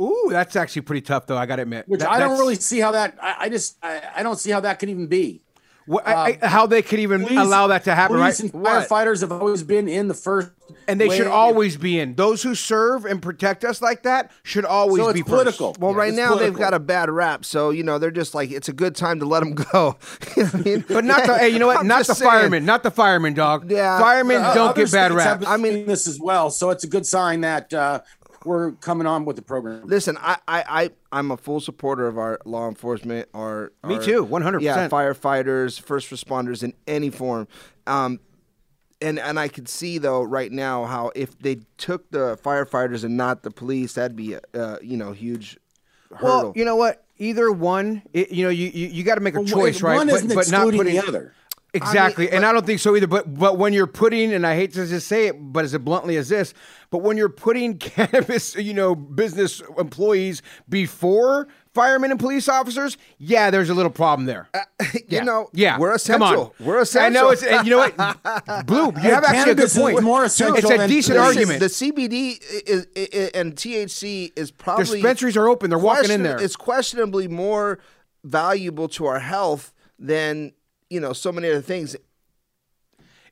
Ooh, 0.00 0.28
that's 0.30 0.56
actually 0.56 0.82
pretty 0.82 1.02
tough, 1.02 1.26
though. 1.26 1.36
I 1.36 1.44
got 1.44 1.56
to 1.56 1.62
admit. 1.62 1.86
Which 1.86 2.00
That- 2.00 2.10
I 2.10 2.18
don't 2.18 2.30
that's- 2.30 2.40
really 2.40 2.54
see 2.54 2.80
how 2.80 2.92
that. 2.92 3.18
I, 3.22 3.34
I 3.40 3.48
just 3.50 3.76
I, 3.82 4.02
I 4.16 4.22
don't 4.22 4.38
see 4.38 4.50
how 4.50 4.60
that 4.60 4.78
can 4.78 4.88
even 4.88 5.06
be. 5.06 5.42
What, 5.86 6.06
I, 6.06 6.38
I, 6.40 6.46
how 6.46 6.66
they 6.66 6.82
could 6.82 7.00
even 7.00 7.22
Police- 7.22 7.38
allow 7.40 7.66
that 7.68 7.84
to 7.84 7.94
happen, 7.94 8.16
right? 8.16 8.38
and 8.38 8.52
What? 8.52 8.88
firefighters 8.88 9.20
have 9.22 9.32
always 9.32 9.62
been 9.62 9.88
in 9.88 10.08
the 10.08 10.14
first, 10.14 10.50
And 10.86 11.00
they 11.00 11.08
should 11.10 11.26
always 11.26 11.76
be 11.76 11.98
in. 11.98 12.14
Those 12.14 12.42
who 12.42 12.54
serve 12.54 13.04
and 13.04 13.20
protect 13.20 13.64
us 13.64 13.82
like 13.82 14.04
that 14.04 14.30
should 14.44 14.64
always 14.64 15.02
So 15.02 15.08
it's 15.08 15.14
be 15.14 15.20
first. 15.22 15.28
political. 15.58 15.76
Well, 15.80 15.90
Yeah, 15.92 15.96
right 15.98 16.08
it's 16.10 16.16
now 16.16 16.34
they've 16.36 16.54
got 16.54 16.72
a 16.72 16.78
bad 16.78 17.10
rap, 17.10 17.44
so 17.44 17.70
you 17.70 17.82
know 17.82 17.98
they're 17.98 18.10
just 18.12 18.34
like 18.34 18.50
it's 18.52 18.68
a 18.68 18.72
good 18.72 18.94
time 18.94 19.18
to 19.20 19.26
let 19.26 19.40
them 19.40 19.54
go. 19.54 19.96
You 20.36 20.44
know 20.44 20.50
I 20.54 20.56
mean? 20.58 20.84
But 20.88 21.04
not 21.04 21.26
the 21.26 21.38
hey, 21.38 21.48
you 21.48 21.58
know 21.58 21.66
what? 21.66 21.78
I'm 21.78 21.86
not 21.88 22.06
the 22.06 22.14
saying. 22.14 22.30
firemen, 22.30 22.64
not 22.64 22.82
the 22.84 22.90
firemen, 22.90 23.34
dog. 23.34 23.70
Yeah. 23.70 23.98
firemen 23.98 24.40
Uh, 24.42 24.54
don't 24.54 24.76
get 24.76 24.90
bad 24.92 25.12
rap. 25.12 25.42
I 25.46 25.56
mean- 25.56 25.86
this 25.86 26.06
as 26.06 26.18
well, 26.20 26.50
so 26.50 26.70
it's 26.70 26.84
a 26.84 26.88
good 26.88 27.06
sign 27.06 27.40
that 27.42 27.72
uh, 27.74 28.00
we're 28.44 28.72
coming 28.72 29.06
on 29.06 29.24
with 29.24 29.36
the 29.36 29.42
program. 29.42 29.86
Listen, 29.86 30.16
I, 30.20 30.38
I, 30.46 30.64
I, 30.68 30.90
I'm 31.12 31.30
a 31.30 31.36
full 31.36 31.60
supporter 31.60 32.06
of 32.06 32.18
our 32.18 32.38
law 32.44 32.68
enforcement. 32.68 33.28
Our 33.34 33.72
Me 33.86 33.96
our- 33.96 34.02
too, 34.02 34.26
100%. 34.26 34.60
Yeah, 34.62 34.88
firefighters, 34.88 35.80
first 35.80 36.10
responders 36.10 36.62
in 36.62 36.74
any 36.86 37.10
form. 37.10 37.48
Um, 37.86 38.20
and 39.00 39.18
and 39.18 39.38
I 39.40 39.48
could 39.48 39.68
see 39.68 39.98
though 39.98 40.22
right 40.22 40.52
now 40.52 40.84
how 40.84 41.10
if 41.16 41.36
they 41.40 41.56
took 41.76 42.08
the 42.12 42.38
firefighters 42.42 43.02
and 43.02 43.16
not 43.16 43.42
the 43.42 43.50
police, 43.50 43.94
that'd 43.94 44.16
be 44.16 44.34
a 44.34 44.40
uh, 44.54 44.78
you 44.80 44.96
know 44.96 45.10
huge 45.12 45.58
hurdle. 46.12 46.26
Well, 46.28 46.52
you 46.54 46.64
know 46.64 46.76
what? 46.76 47.04
Either 47.18 47.50
one, 47.50 48.02
it, 48.12 48.30
you 48.30 48.44
know, 48.44 48.50
you 48.50 48.68
you, 48.72 48.86
you 48.88 49.02
got 49.02 49.16
to 49.16 49.20
make 49.20 49.34
a 49.34 49.40
Well, 49.40 49.48
choice, 49.48 49.82
right? 49.82 49.96
One 49.96 50.06
But- 50.06 50.16
isn't 50.16 50.34
but, 50.34 50.50
not 50.52 50.70
putting 50.70 50.84
the 50.94 51.00
other. 51.06 51.34
Exactly, 51.74 52.26
but- 52.26 52.34
and 52.34 52.44
I 52.44 52.52
don't 52.52 52.66
think 52.66 52.80
so 52.80 52.94
either. 52.96 53.06
But 53.06 53.32
but 53.38 53.56
when 53.56 53.72
you're 53.72 53.86
putting, 53.86 54.32
and 54.34 54.46
I 54.46 54.54
hate 54.56 54.74
to 54.74 54.86
just 54.86 55.06
say 55.08 55.28
it, 55.28 55.36
but 55.38 55.64
as 55.64 55.76
bluntly 55.78 56.16
as 56.18 56.28
this, 56.28 56.52
but 56.90 56.98
when 56.98 57.16
you're 57.16 57.30
putting 57.30 57.78
cannabis, 57.78 58.54
you 58.56 58.74
know, 58.74 58.94
business 58.94 59.62
employees 59.78 60.42
before 60.68 61.48
firemen 61.72 62.10
and 62.10 62.20
police 62.20 62.46
officers, 62.46 62.98
yeah, 63.16 63.50
there's 63.50 63.70
a 63.70 63.74
little 63.74 63.90
problem 63.90 64.26
there. 64.26 64.50
Uh, 64.52 64.58
you 64.94 65.00
Yeah. 65.08 65.24
know, 65.24 65.48
yeah, 65.54 65.78
we're 65.78 65.96
Come 65.98 66.22
on. 66.22 66.28
essential. 66.34 66.54
We're 66.60 66.80
essential. 66.82 67.06
I 67.06 67.22
know 67.22 67.30
it's, 67.30 67.42
and 67.42 67.66
you 67.66 67.70
know 67.70 67.78
what, 67.78 68.66
Blue, 68.66 68.86
you 68.88 68.92
have 69.10 69.24
actually 69.24 69.52
a 69.52 69.54
good 69.54 69.70
cannabis 69.70 69.76
is 69.76 69.80
point. 69.80 70.02
more 70.02 70.24
essential 70.24 70.56
It's 70.58 70.70
a 70.70 70.76
than 70.76 70.88
decent 70.90 71.16
police. 71.18 71.36
argument. 71.36 71.60
The 71.60 71.66
CBD 71.70 72.38
is, 72.66 72.86
is, 72.94 73.30
and 73.30 73.54
THC 73.56 74.32
is 74.36 74.50
probably 74.50 74.84
Dispensaries 75.00 75.38
are 75.38 75.48
open. 75.48 75.70
They're 75.70 75.78
walking 75.78 76.10
in 76.10 76.22
there. 76.22 76.38
It's 76.38 76.56
questionably 76.56 77.28
more 77.28 77.78
valuable 78.24 78.88
to 78.88 79.06
our 79.06 79.20
health 79.20 79.72
than 79.98 80.52
you 80.92 81.00
know 81.00 81.12
so 81.12 81.32
many 81.32 81.48
other 81.50 81.62
things. 81.62 81.96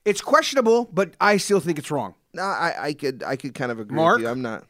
It's 0.05 0.21
questionable, 0.23 0.89
but 0.93 1.15
I 1.21 1.37
still 1.37 1.61
think 1.61 1.79
it's 1.79 1.91
wrong. 1.91 2.15
No, 2.33 2.43
I, 2.43 2.75
I 2.79 2.93
could 2.95 3.23
I 3.23 3.37
could 3.37 3.55
kind 3.55 3.71
of 3.71 3.79
agree 3.81 3.97
Mark? 3.97 4.17
with 4.17 4.25
you. 4.25 4.31
I'm 4.31 4.43
not. 4.43 4.65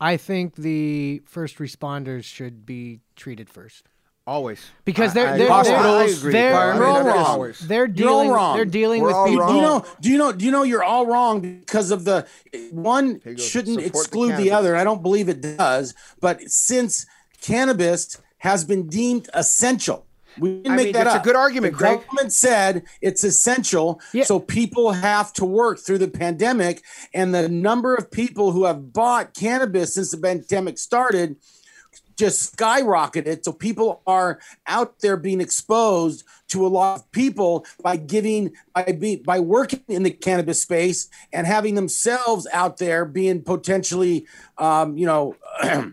I 0.00 0.18
think 0.18 0.56
the 0.56 1.22
first 1.24 1.56
responders 1.56 2.24
should 2.24 2.66
be 2.66 3.00
treated 3.14 3.48
first 3.48 3.88
Always. 4.26 4.60
because 4.84 5.12
I- 5.12 5.14
they're 5.14 5.28
I- 5.34 5.38
they're, 5.38 5.48
Hospitals, 5.48 6.22
they're, 6.22 6.32
they're, 6.32 6.52
firemen, 6.52 6.76
You're 6.82 6.86
all 6.88 6.94
they're 7.04 7.14
wrong. 7.14 7.54
they're 7.62 7.86
You're 7.86 8.08
all 8.10 8.22
dealing 8.22 8.30
wrong. 8.30 8.56
they're 8.56 8.64
dealing 8.66 9.00
We're 9.02 9.22
with 9.22 9.30
people. 9.32 9.46
Do 9.48 9.54
you 9.54 9.60
know? 9.62 9.84
Do 10.02 10.10
you 10.10 10.18
know? 10.18 10.32
Do 10.32 10.44
you 10.44 10.50
know? 10.50 10.62
You're 10.64 10.84
all 10.84 11.06
wrong 11.06 11.40
because 11.40 11.90
of 11.90 12.04
the 12.04 12.26
one 12.72 13.20
shouldn't 13.38 13.80
Support 13.80 13.92
the 13.92 13.98
exclude 13.98 14.36
the, 14.36 14.50
other. 14.50 14.76
I 14.76 14.84
don't 14.84 15.02
believe 15.02 15.30
it 15.30 15.40
does. 15.40 15.94
But 16.20 16.42
since 16.50 17.06
cannabis 17.40 18.20
has 18.38 18.64
been 18.64 18.88
deemed 18.88 19.30
essential, 19.32 20.05
we 20.38 20.50
didn't 20.56 20.72
I 20.72 20.76
make 20.76 20.84
mean, 20.86 20.92
that 20.94 21.04
that's 21.04 21.16
a 21.16 21.24
good 21.24 21.36
argument, 21.36 21.74
The 21.74 21.78
Craig. 21.78 22.00
government 22.00 22.32
said 22.32 22.84
it's 23.00 23.24
essential, 23.24 24.00
Yeah. 24.12 24.24
so 24.24 24.38
people 24.40 24.92
have 24.92 25.32
to 25.34 25.44
work 25.44 25.78
through 25.80 25.98
the 25.98 26.08
pandemic, 26.08 26.82
and 27.14 27.34
the 27.34 27.48
number 27.48 27.94
of 27.94 28.10
people 28.10 28.52
who 28.52 28.64
have 28.64 28.92
bought 28.92 29.34
cannabis 29.34 29.94
since 29.94 30.10
the 30.10 30.18
pandemic 30.18 30.78
started 30.78 31.36
just 32.16 32.56
skyrocketed. 32.56 33.44
So 33.44 33.52
people 33.52 34.00
are 34.06 34.40
out 34.66 35.00
there 35.00 35.18
being 35.18 35.40
exposed 35.40 36.24
to 36.48 36.66
a 36.66 36.68
lot 36.68 37.00
of 37.00 37.12
people 37.12 37.66
by 37.82 37.96
giving 37.96 38.52
by 38.74 38.84
be, 38.98 39.16
by 39.16 39.38
working 39.40 39.82
in 39.88 40.02
the 40.02 40.10
cannabis 40.10 40.62
space 40.62 41.08
and 41.32 41.46
having 41.46 41.74
themselves 41.74 42.46
out 42.52 42.78
there 42.78 43.04
being 43.04 43.42
potentially, 43.42 44.26
um, 44.58 44.96
you 44.96 45.06
know. 45.06 45.36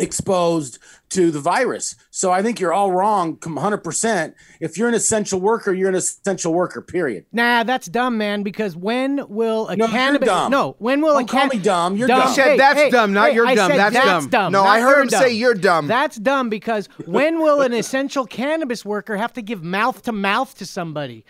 exposed 0.00 0.78
to 1.10 1.30
the 1.30 1.40
virus. 1.40 1.94
So 2.10 2.30
I 2.32 2.42
think 2.42 2.58
you're 2.58 2.72
all 2.72 2.90
wrong 2.92 3.36
100%. 3.36 4.34
If 4.60 4.78
you're 4.78 4.88
an 4.88 4.94
essential 4.94 5.40
worker, 5.40 5.72
you're 5.72 5.88
an 5.90 5.94
essential 5.94 6.54
worker, 6.54 6.80
period. 6.80 7.26
Nah, 7.32 7.64
that's 7.64 7.86
dumb, 7.86 8.16
man. 8.16 8.42
Because 8.42 8.74
when 8.76 9.26
will 9.28 9.68
a 9.68 9.76
No, 9.76 9.84
you're 9.84 9.92
cannabis? 9.92 10.26
dumb. 10.26 10.50
No, 10.50 10.76
when 10.78 11.02
will 11.02 11.14
Don't 11.14 11.24
a 11.24 11.32
call 11.32 11.46
me 11.48 11.58
dumb. 11.58 11.96
You're 11.96 12.08
dumb. 12.08 12.28
You 12.28 12.34
said 12.34 12.58
that's 12.58 12.90
dumb, 12.92 13.12
not 13.12 13.34
you're 13.34 13.46
I 13.46 13.54
dumb. 13.54 13.70
said 13.70 13.78
That's 13.78 13.94
that's 13.94 14.26
dumb. 14.26 14.52
No, 14.52 14.64
not 14.64 14.70
I 14.70 14.80
heard 14.80 14.94
you're 14.94 15.02
him 15.02 15.08
say 15.10 15.32
you're 15.32 15.54
dumb. 15.54 15.86
That's 15.86 16.16
dumb 16.16 16.48
because 16.48 16.86
when 17.06 17.40
will 17.40 17.60
an 17.60 17.72
essential 17.82 18.26
cannabis 18.26 18.84
worker 18.84 19.16
have 19.16 19.32
to 19.34 19.42
give 19.42 19.62
mouth 19.62 20.02
to 20.02 20.12
mouth 20.12 20.56
to 20.58 20.66
somebody? 20.66 21.24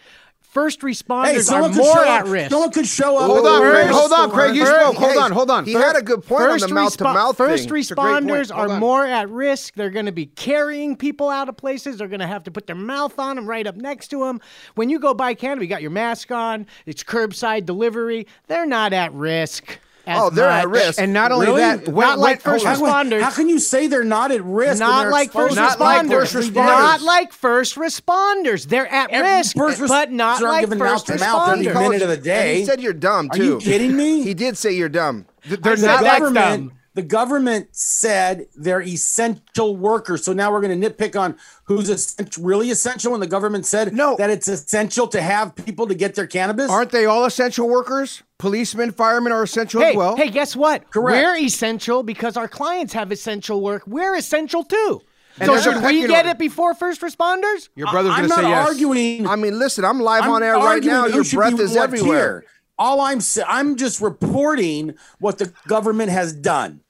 First 0.52 0.82
Hey, 0.82 0.88
responders 0.88 1.50
are 1.50 1.68
more 1.70 2.04
at 2.04 2.24
up. 2.24 2.28
risk. 2.28 2.50
Someone 2.50 2.70
could 2.72 2.86
show 2.86 3.16
up. 3.16 3.24
Hold 3.24 3.46
on, 3.46 3.62
Craig. 3.62 3.88
Hold 3.88 4.12
on. 4.12 4.30
Craig. 4.30 4.54
You 4.54 4.66
First- 4.66 4.80
spoke. 4.82 4.96
Hold 4.96 5.12
Hey, 5.12 5.18
on. 5.18 5.32
Hold 5.32 5.50
on. 5.50 5.64
He 5.64 5.72
had 5.72 5.96
a 5.96 6.02
good 6.02 6.22
point 6.26 6.42
on 6.42 6.58
the 6.58 6.68
mouth 6.68 6.94
to 6.98 7.04
mouth 7.04 7.38
First 7.38 7.48
thing. 7.68 7.74
It's 7.78 7.90
a 7.90 7.94
great 7.94 8.04
point. 8.04 8.26
responders 8.26 8.54
are 8.54 8.68
on. 8.68 8.78
more 8.78 9.06
at 9.06 9.30
risk. 9.30 9.72
They're 9.76 9.88
going 9.88 10.04
to 10.04 10.12
be 10.12 10.26
carrying 10.26 10.94
people 10.94 11.30
out 11.30 11.48
of 11.48 11.56
places. 11.56 11.96
They're 11.96 12.06
going 12.06 12.20
to 12.20 12.26
have 12.26 12.44
to 12.44 12.50
put 12.50 12.66
their 12.66 12.76
mouth 12.76 13.18
on 13.18 13.36
them 13.36 13.46
right 13.46 13.66
up 13.66 13.76
next 13.76 14.08
to 14.08 14.26
them. 14.26 14.42
When 14.74 14.90
you 14.90 14.98
go 14.98 15.14
buy 15.14 15.32
cannabis, 15.32 15.62
you 15.62 15.68
got 15.70 15.80
your 15.80 15.90
mask 15.90 16.30
on. 16.30 16.66
It's 16.84 17.02
curbside 17.02 17.64
delivery. 17.64 18.26
They're 18.46 18.66
not 18.66 18.92
at 18.92 19.14
risk. 19.14 19.78
As 20.06 20.20
Oh, 20.20 20.30
they're 20.30 20.48
at 20.48 20.68
risk. 20.68 21.00
And 21.00 21.12
not 21.12 21.30
only 21.32 21.46
Really? 21.46 21.60
that, 21.60 21.88
when, 21.88 22.06
Not 22.06 22.18
like 22.18 22.44
when- 22.44 22.54
first. 22.58 22.64
How, 22.64 22.74
responders. 22.76 23.20
how 23.22 23.30
can 23.30 23.48
you 23.48 23.58
say 23.58 23.86
they're 23.86 24.02
not 24.04 24.30
at 24.32 24.42
risk? 24.44 24.80
Not 24.80 25.02
they're 25.02 25.10
like 25.12 25.32
first 25.32 25.54
to 25.54 25.60
Not 25.60 25.78
like 25.80 26.06
responders. 26.06 26.10
first 26.10 26.34
every 26.36 26.50
day? 26.50 26.60
responders. 26.60 26.66
Not 26.66 27.02
like 27.02 27.32
first 27.32 27.74
responders. 27.76 28.66
They're 28.68 28.86
at 28.92 29.10
Every 29.10 29.30
risk, 29.30 29.56
first 29.56 29.80
but 29.86 30.10
not 30.12 30.42
like 30.42 30.60
giving 30.62 30.78
first 30.78 31.08
mouth 31.08 31.18
to 31.18 31.24
mouth 31.24 31.48
every 31.50 31.66
responders. 31.66 31.80
minute 31.90 32.02
of 32.02 32.08
the 32.08 32.14
And 32.14 32.24
day. 32.24 32.58
he 32.60 32.64
said 32.64 32.80
you're 32.80 32.92
dumb 32.92 33.28
Are 33.32 33.36
you 33.38 33.58
kidding 33.58 33.96
me? 33.96 34.22
He 34.24 34.34
did 34.34 34.56
say 34.58 34.72
you're 34.72 34.88
dumb. 34.88 35.26
They're 35.48 35.56
the 35.76 35.86
not. 35.86 36.02
that's 36.02 36.18
government, 36.20 36.68
dumb. 36.70 36.72
The 36.94 37.02
government 37.02 37.68
said 37.72 38.46
they're 38.54 38.82
essential 38.82 39.76
workers. 39.76 40.24
So 40.24 40.32
now 40.32 40.52
we're 40.52 40.60
going 40.60 40.78
to 40.80 40.90
nitpick 40.90 41.18
on 41.18 41.36
who's 41.64 41.88
essential, 41.88 42.44
really 42.44 42.70
essential. 42.70 43.14
And 43.14 43.22
the 43.22 43.26
government 43.26 43.64
said 43.66 43.94
No. 43.94 44.16
that 44.16 44.30
it's 44.30 44.48
essential 44.48 45.06
to 45.08 45.20
have 45.22 45.54
people 45.54 45.86
to 45.86 45.94
get 45.94 46.14
their 46.14 46.26
cannabis. 46.26 46.70
Aren't 46.70 46.90
they 46.90 47.06
all 47.06 47.24
essential 47.24 47.68
workers? 47.68 48.22
Policemen, 48.38 48.90
firemen 48.92 49.32
are 49.32 49.42
essential 49.42 49.80
Hey, 49.80 49.90
as 49.90 49.96
well. 49.96 50.16
hey, 50.16 50.28
guess 50.28 50.54
what? 50.56 50.90
Correct. 50.90 51.14
We're 51.24 51.36
essential 51.36 52.02
because 52.02 52.36
our 52.36 52.48
clients 52.48 52.92
have 52.92 53.12
essential 53.12 53.60
work. 53.62 53.84
We're 53.86 54.16
essential 54.16 54.64
too. 54.64 55.00
And 55.40 55.46
so 55.48 55.58
should 55.58 55.82
we 55.82 56.02
get 56.06 56.10
order. 56.26 56.28
it 56.30 56.38
before 56.38 56.74
first 56.74 57.00
responders? 57.00 57.70
Your 57.74 57.90
brother's 57.90 58.10
going 58.16 58.22
to 58.24 58.28
not 58.28 58.38
say 58.40 58.48
yes. 58.50 58.68
arguing. 58.68 59.26
I 59.26 59.36
mean, 59.36 59.58
listen, 59.58 59.82
I'm 59.82 59.98
live 59.98 60.24
I'm 60.24 60.30
on 60.30 60.42
air 60.42 60.56
right 60.56 60.82
now. 60.84 61.06
Your 61.06 61.24
breath 61.24 61.58
is 61.58 61.74
everywhere. 61.74 62.40
tier. 62.42 62.44
All 62.82 63.00
I'm 63.00 63.20
sa- 63.20 63.44
I'm 63.46 63.76
just 63.76 64.00
reporting 64.00 64.94
what 65.20 65.38
the 65.38 65.52
government 65.68 66.10
has 66.10 66.32
done. 66.32 66.80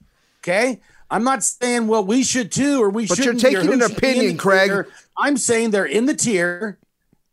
Okay, 0.40 0.80
I'm 1.11 1.22
not 1.22 1.44
saying 1.44 1.87
well 1.87 2.02
we 2.04 2.22
should 2.25 2.50
too 2.50 2.82
or 2.82 2.88
we 2.88 3.06
should. 3.06 3.16
But 3.18 3.25
you're 3.25 3.38
shouldn't. 3.38 3.42
be, 3.42 3.56
or 3.56 3.61
taking 3.62 3.72
an 3.82 3.88
should 3.90 4.00
be 4.00 4.08
in 4.08 4.14
opinion, 4.14 4.37
Craig. 4.38 4.70
tier. 4.70 4.88
I'm 5.18 5.37
saying 5.37 5.70
they're 5.70 5.84
in 5.84 6.06
the 6.06 6.14
tier, 6.14 6.78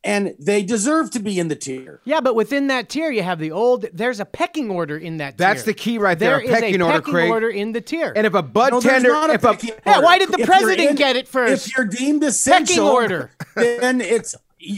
and 0.03 0.35
they 0.37 0.61
deserve 0.63 1.09
to 1.11 1.19
be 1.19 1.39
in 1.39 1.47
the 1.47 1.55
tier. 1.55 2.01
Yeah, 2.03 2.19
but 2.19 2.35
within 2.35 2.67
that 2.67 2.89
tier, 2.89 3.09
you 3.11 3.23
have 3.23 3.39
the 3.39 3.51
old. 3.51 3.85
There's 3.93 4.19
a 4.19 4.25
pecking 4.25 4.69
order 4.69 4.97
in 4.97 5.17
that. 5.17 5.37
Tier. 5.37 5.47
That's 5.47 5.63
tier. 5.63 5.73
the 5.73 5.79
key 5.79 5.97
right 5.97 6.19
there, 6.19 6.35
a 6.35 6.39
There 6.41 6.45
is 6.55 6.59
pecking 6.59 6.81
a 6.81 6.85
order, 6.85 6.97
pecking 6.99 7.13
Craig. 7.13 7.29
order 7.31 7.49
in 7.49 7.71
the 7.71 7.81
tier. 7.81 8.11
And 8.13 8.27
if 8.27 8.33
a 8.33 8.43
bud 8.43 8.71
No, 8.73 8.81
tender, 8.81 9.09
not 9.13 9.29
a 9.29 9.33
if 9.35 9.43
a 9.45 9.53
pecking 9.53 9.71
Yeah, 9.85 10.01
why 10.01 10.17
did 10.19 10.29
the 10.33 10.41
If 10.41 10.45
president 10.47 10.89
in- 10.91 10.95
get 10.97 11.15
it 11.15 11.29
first? 11.29 11.67
If 11.67 11.77
you're 11.77 11.85
deemed 11.87 12.23
essential, 12.25 12.87
order. 12.87 13.31
then 13.55 14.01
it's 14.01 14.35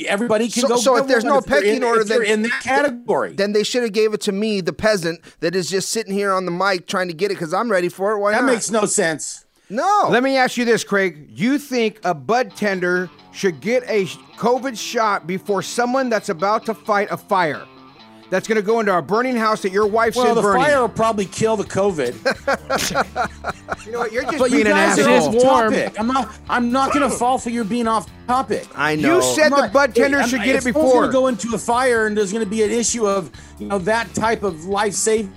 everybody 0.07 0.47
can 0.49 0.61
So- 0.61 0.67
go. 0.69 0.75
so 0.77 0.95
if 0.95 1.01
get 1.03 1.07
there's 1.09 1.23
one 1.23 1.29
no 1.29 1.35
you're 1.35 1.41
pecking 1.43 1.75
in- 1.77 1.83
order, 1.83 2.01
if 2.01 2.09
you're 2.09 2.23
then- 2.23 2.31
in 2.33 2.41
that 2.43 2.61
category. 2.61 3.33
Then 3.33 3.53
they 3.53 3.63
should 3.63 3.83
have 3.83 3.93
gave 3.93 4.13
it 4.13 4.21
to 4.21 4.31
me, 4.31 4.61
the 4.61 4.73
peasant 4.73 5.21
that 5.39 5.55
is 5.55 5.69
just 5.69 5.89
sitting 5.89 6.13
here 6.13 6.31
on 6.31 6.45
the 6.45 6.51
mic 6.51 6.87
trying 6.87 7.07
to 7.07 7.13
get 7.13 7.31
it 7.31 7.35
because 7.35 7.53
I'm 7.53 7.69
ready 7.71 7.89
for 7.89 8.11
it. 8.13 8.19
Why 8.19 8.31
that 8.31 8.41
not? 8.43 8.51
makes 8.51 8.69
no 8.71 8.85
sense. 8.85 9.45
no. 9.69 10.07
Let 10.09 10.21
me 10.23 10.35
ask 10.37 10.57
you 10.57 10.65
this, 10.65 10.83
Craig. 10.83 11.27
You 11.33 11.57
think 11.57 11.99
a 12.03 12.13
bud 12.13 12.55
tender 12.55 13.09
should 13.31 13.61
get 13.61 13.83
a 13.87 14.05
COVID 14.37 14.77
shot 14.77 15.25
before 15.25 15.61
someone 15.61 16.09
that's 16.09 16.29
about 16.29 16.65
to 16.65 16.73
fight 16.73 17.07
a 17.09 17.17
fire? 17.17 17.61
That's 18.31 18.47
going 18.47 18.55
to 18.55 18.61
go 18.63 18.79
into 18.79 18.97
a 18.97 19.01
burning 19.03 19.35
house 19.35 19.61
that 19.61 19.71
your 19.71 19.85
wife's 19.85 20.17
Well, 20.17 20.29
in 20.29 20.35
the 20.35 20.41
burning. 20.41 20.63
fire 20.63 20.81
will 20.81 20.89
probably 20.89 21.25
kill 21.25 21.55
the 21.57 21.63
COVID. 21.65 22.15
you 23.85 23.91
know 23.91 23.99
what? 23.99 24.11
You're 24.11 24.23
just 24.23 24.39
but 24.39 24.49
being 24.51 24.65
you 24.65 24.71
an 24.71 24.77
guys 24.77 24.97
asshole. 24.97 25.13
are 25.13 25.17
It 25.17 25.21
off 25.21 25.43
warm. 25.43 25.73
topic. 25.73 25.99
I'm 25.99 26.07
not. 26.07 26.33
I'm 26.49 26.71
not 26.71 26.93
going 26.93 27.07
to 27.07 27.15
fall 27.15 27.37
for 27.37 27.49
your 27.51 27.63
being 27.63 27.87
off 27.87 28.09
topic. 28.27 28.67
I 28.75 28.95
know. 28.95 29.17
You 29.17 29.21
said 29.21 29.49
the 29.49 29.55
I'm 29.57 29.71
bud 29.71 29.93
tender 29.93 30.19
I'm- 30.19 30.27
should 30.29 30.43
get 30.43 30.55
it 30.55 30.63
before. 30.63 31.01
gonna 31.01 31.11
go 31.11 31.27
into 31.27 31.53
a 31.53 31.57
fire 31.57 32.07
and 32.07 32.17
there's 32.17 32.31
going 32.31 32.43
to 32.43 32.49
be 32.49 32.63
an 32.63 32.71
issue 32.71 33.05
of 33.05 33.29
you 33.59 33.67
know 33.67 33.77
that 33.79 34.13
type 34.15 34.43
of 34.43 34.65
life 34.65 34.93
saving 34.93 35.31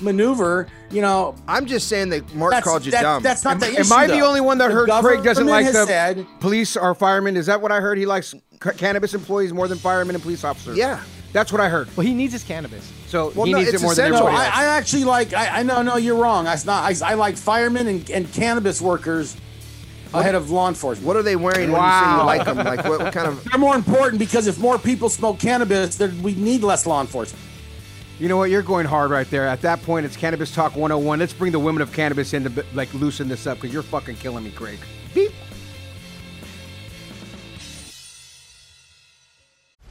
maneuver. 0.00 0.66
You 0.90 1.00
know, 1.02 1.34
I'm 1.48 1.66
just 1.66 1.88
saying 1.88 2.10
that 2.10 2.34
Mark 2.34 2.62
called 2.62 2.84
you 2.84 2.92
that- 2.92 3.02
dumb. 3.02 3.22
that's 3.22 3.42
not 3.44 3.54
Am, 3.54 3.60
the 3.60 3.80
issue. 3.80 3.92
am. 3.94 3.98
I 4.00 4.06
the 4.06 4.20
only 4.20 4.40
one 4.40 4.58
that 4.58 4.68
The 4.68 4.74
heard 4.74 4.90
Craig 4.90 5.22
doesn't 5.24 5.46
like 5.46 5.66
the 5.72 5.86
said- 5.86 6.26
police 6.40 6.76
or 6.76 6.94
firemen? 6.94 7.36
Is 7.36 7.46
that 7.46 7.60
what 7.60 7.72
I 7.72 7.80
heard? 7.80 7.96
He 7.98 8.06
likes 8.06 8.34
ca- 8.60 8.72
cannabis 8.72 9.14
employees 9.14 9.52
more 9.52 9.66
than 9.66 9.78
firemen 9.78 10.14
and 10.14 10.22
police 10.22 10.44
officers. 10.44 10.76
Yeah. 10.76 11.00
That's 11.34 11.50
what 11.52 11.60
I 11.60 11.68
heard. 11.68 11.94
Well, 11.96 12.06
he 12.06 12.14
needs 12.14 12.32
his 12.32 12.44
cannabis. 12.44 12.90
So 13.08 13.32
Well, 13.34 13.44
he 13.44 13.52
no, 13.52 13.58
needs 13.58 13.74
it 13.74 13.82
more 13.82 13.92
than 13.94 14.12
essential. 14.12 14.20
No, 14.20 14.26
everybody 14.28 14.36
I, 14.36 14.46
else. 14.46 14.56
I 14.56 14.64
actually 14.78 15.04
like. 15.04 15.34
I, 15.34 15.58
I 15.58 15.62
no, 15.64 15.82
no, 15.82 15.96
you're 15.96 16.16
wrong. 16.16 16.46
I 16.46 16.56
not. 16.64 17.02
I, 17.02 17.10
I 17.10 17.14
like 17.14 17.36
firemen 17.36 17.88
and, 17.88 18.08
and 18.08 18.32
cannabis 18.32 18.80
workers 18.80 19.36
ahead 20.14 20.36
of 20.36 20.52
law 20.52 20.68
enforcement. 20.68 21.04
what 21.04 21.16
are 21.16 21.24
they 21.24 21.34
wearing 21.34 21.72
when 21.72 21.80
you 21.82 21.88
say 21.88 22.02
Wow. 22.06 22.20
you 22.20 22.26
like 22.26 22.44
them? 22.44 22.56
Like 22.58 22.84
what, 22.84 23.00
what 23.00 23.12
kind 23.12 23.26
of? 23.26 23.42
They're 23.44 23.58
more 23.58 23.74
important 23.74 24.20
because 24.20 24.46
if 24.46 24.58
more 24.60 24.78
people 24.78 25.08
smoke 25.08 25.40
cannabis, 25.40 25.96
then 25.96 26.22
we 26.22 26.36
need 26.36 26.62
less 26.62 26.86
law 26.86 27.00
enforcement. 27.00 27.44
You 28.20 28.28
know 28.28 28.36
what? 28.36 28.48
You're 28.48 28.62
going 28.62 28.86
hard 28.86 29.10
right 29.10 29.28
there. 29.28 29.48
At 29.48 29.60
that 29.62 29.82
point, 29.82 30.06
it's 30.06 30.16
Cannabis 30.16 30.54
Talk 30.54 30.76
101. 30.76 31.18
Let's 31.18 31.32
bring 31.32 31.50
the 31.50 31.58
women 31.58 31.82
of 31.82 31.92
cannabis 31.92 32.32
in 32.32 32.44
to 32.44 32.64
like 32.72 32.94
loosen 32.94 33.26
this 33.26 33.48
up 33.48 33.58
because 33.58 33.74
you're 33.74 33.82
fucking 33.82 34.14
killing 34.16 34.44
me, 34.44 34.52
Craig. 34.52 34.78
Beep. 35.12 35.32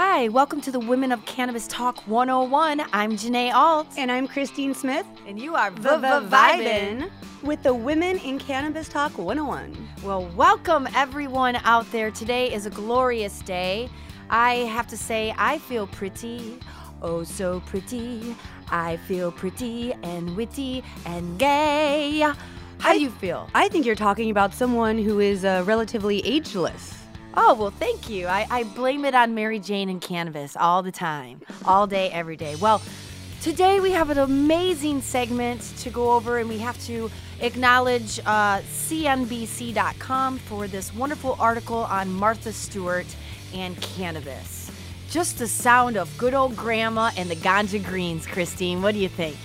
Hi, 0.00 0.28
welcome 0.28 0.60
to 0.60 0.70
the 0.70 0.78
Women 0.78 1.10
of 1.10 1.26
Cannabis 1.26 1.66
Talk 1.66 2.06
101. 2.06 2.82
I'm 2.92 3.16
Janae 3.16 3.52
Alt. 3.52 3.88
And 3.96 4.12
I'm 4.12 4.28
Christine 4.28 4.72
Smith. 4.72 5.04
And 5.26 5.40
you 5.40 5.56
are 5.56 5.72
Vibin 5.72 7.10
with 7.42 7.64
the 7.64 7.74
Women 7.74 8.18
in 8.18 8.38
Cannabis 8.38 8.88
Talk 8.88 9.18
101. 9.18 9.76
Well, 10.04 10.26
welcome 10.36 10.86
everyone 10.94 11.56
out 11.64 11.90
there. 11.90 12.12
Today 12.12 12.54
is 12.54 12.64
a 12.64 12.70
glorious 12.70 13.40
day. 13.40 13.90
I 14.30 14.54
have 14.70 14.86
to 14.86 14.96
say, 14.96 15.34
I 15.36 15.58
feel 15.58 15.88
pretty. 15.88 16.60
Oh, 17.02 17.24
so 17.24 17.58
pretty. 17.66 18.36
I 18.70 18.98
feel 18.98 19.32
pretty 19.32 19.94
and 20.04 20.36
witty 20.36 20.84
and 21.06 21.40
gay. 21.40 22.20
How 22.78 22.92
do 22.92 23.00
you 23.00 23.10
feel? 23.10 23.50
I 23.52 23.68
think 23.68 23.84
you're 23.84 23.96
talking 23.96 24.30
about 24.30 24.54
someone 24.54 24.96
who 24.96 25.18
is 25.18 25.44
uh, 25.44 25.64
relatively 25.66 26.24
ageless. 26.24 26.97
Oh, 27.34 27.54
well, 27.54 27.70
thank 27.70 28.08
you. 28.08 28.26
I, 28.26 28.46
I 28.50 28.62
blame 28.64 29.04
it 29.04 29.14
on 29.14 29.34
Mary 29.34 29.58
Jane 29.58 29.88
and 29.88 30.00
Canvas 30.00 30.56
all 30.56 30.82
the 30.82 30.90
time, 30.90 31.40
all 31.64 31.86
day, 31.86 32.10
every 32.10 32.36
day. 32.36 32.56
Well, 32.56 32.82
today 33.42 33.80
we 33.80 33.92
have 33.92 34.10
an 34.10 34.18
amazing 34.18 35.02
segment 35.02 35.60
to 35.78 35.90
go 35.90 36.12
over, 36.12 36.38
and 36.38 36.48
we 36.48 36.58
have 36.58 36.82
to 36.86 37.10
acknowledge 37.40 38.18
uh, 38.20 38.58
CNBC.com 38.60 40.38
for 40.38 40.66
this 40.66 40.92
wonderful 40.94 41.36
article 41.38 41.84
on 41.84 42.10
Martha 42.12 42.52
Stewart 42.52 43.06
and 43.54 43.80
cannabis. 43.80 44.70
Just 45.10 45.38
the 45.38 45.48
sound 45.48 45.96
of 45.96 46.16
good 46.18 46.34
old 46.34 46.56
grandma 46.56 47.10
and 47.16 47.30
the 47.30 47.36
ganja 47.36 47.84
greens, 47.84 48.26
Christine. 48.26 48.82
What 48.82 48.94
do 48.94 49.00
you 49.00 49.08
think? 49.08 49.36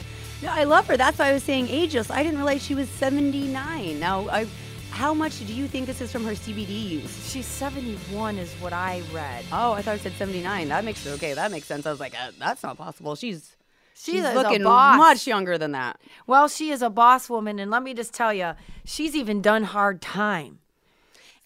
No, 0.41 0.49
I 0.51 0.63
love 0.63 0.87
her. 0.87 0.97
That's 0.97 1.19
why 1.19 1.29
I 1.29 1.33
was 1.33 1.43
saying 1.43 1.69
ageless. 1.69 2.09
I 2.11 2.23
didn't 2.23 2.37
realize 2.37 2.63
she 2.63 2.75
was 2.75 2.89
79. 2.89 3.99
Now, 3.99 4.27
I, 4.29 4.47
how 4.93 5.11
much 5.11 5.39
do 5.39 5.51
you 5.51 5.67
think 5.67 5.87
this 5.87 6.01
is 6.01 6.11
from 6.11 6.23
her 6.23 6.33
CBD 6.33 6.87
use? 6.87 7.31
She's 7.31 7.47
71, 7.47 8.37
is 8.37 8.53
what 8.61 8.73
I 8.73 9.01
read. 9.11 9.43
Oh, 9.51 9.71
I 9.73 9.81
thought 9.81 9.95
I 9.95 9.97
said 9.97 10.13
79. 10.13 10.67
That 10.69 10.85
makes 10.85 11.03
it 11.07 11.09
okay. 11.13 11.33
That 11.33 11.49
makes 11.49 11.65
sense. 11.65 11.87
I 11.87 11.89
was 11.89 11.99
like, 11.99 12.13
uh, 12.13 12.29
that's 12.37 12.61
not 12.61 12.77
possible. 12.77 13.15
She's 13.15 13.55
She 13.95 14.11
she's 14.11 14.23
looking 14.23 14.61
much 14.61 15.25
younger 15.25 15.57
than 15.57 15.71
that. 15.71 15.99
Well, 16.27 16.47
she 16.47 16.69
is 16.69 16.83
a 16.83 16.91
boss 16.91 17.27
woman, 17.27 17.57
and 17.57 17.71
let 17.71 17.81
me 17.81 17.95
just 17.95 18.13
tell 18.13 18.31
you, 18.31 18.53
she's 18.85 19.15
even 19.15 19.41
done 19.41 19.63
hard 19.63 19.99
time. 19.99 20.59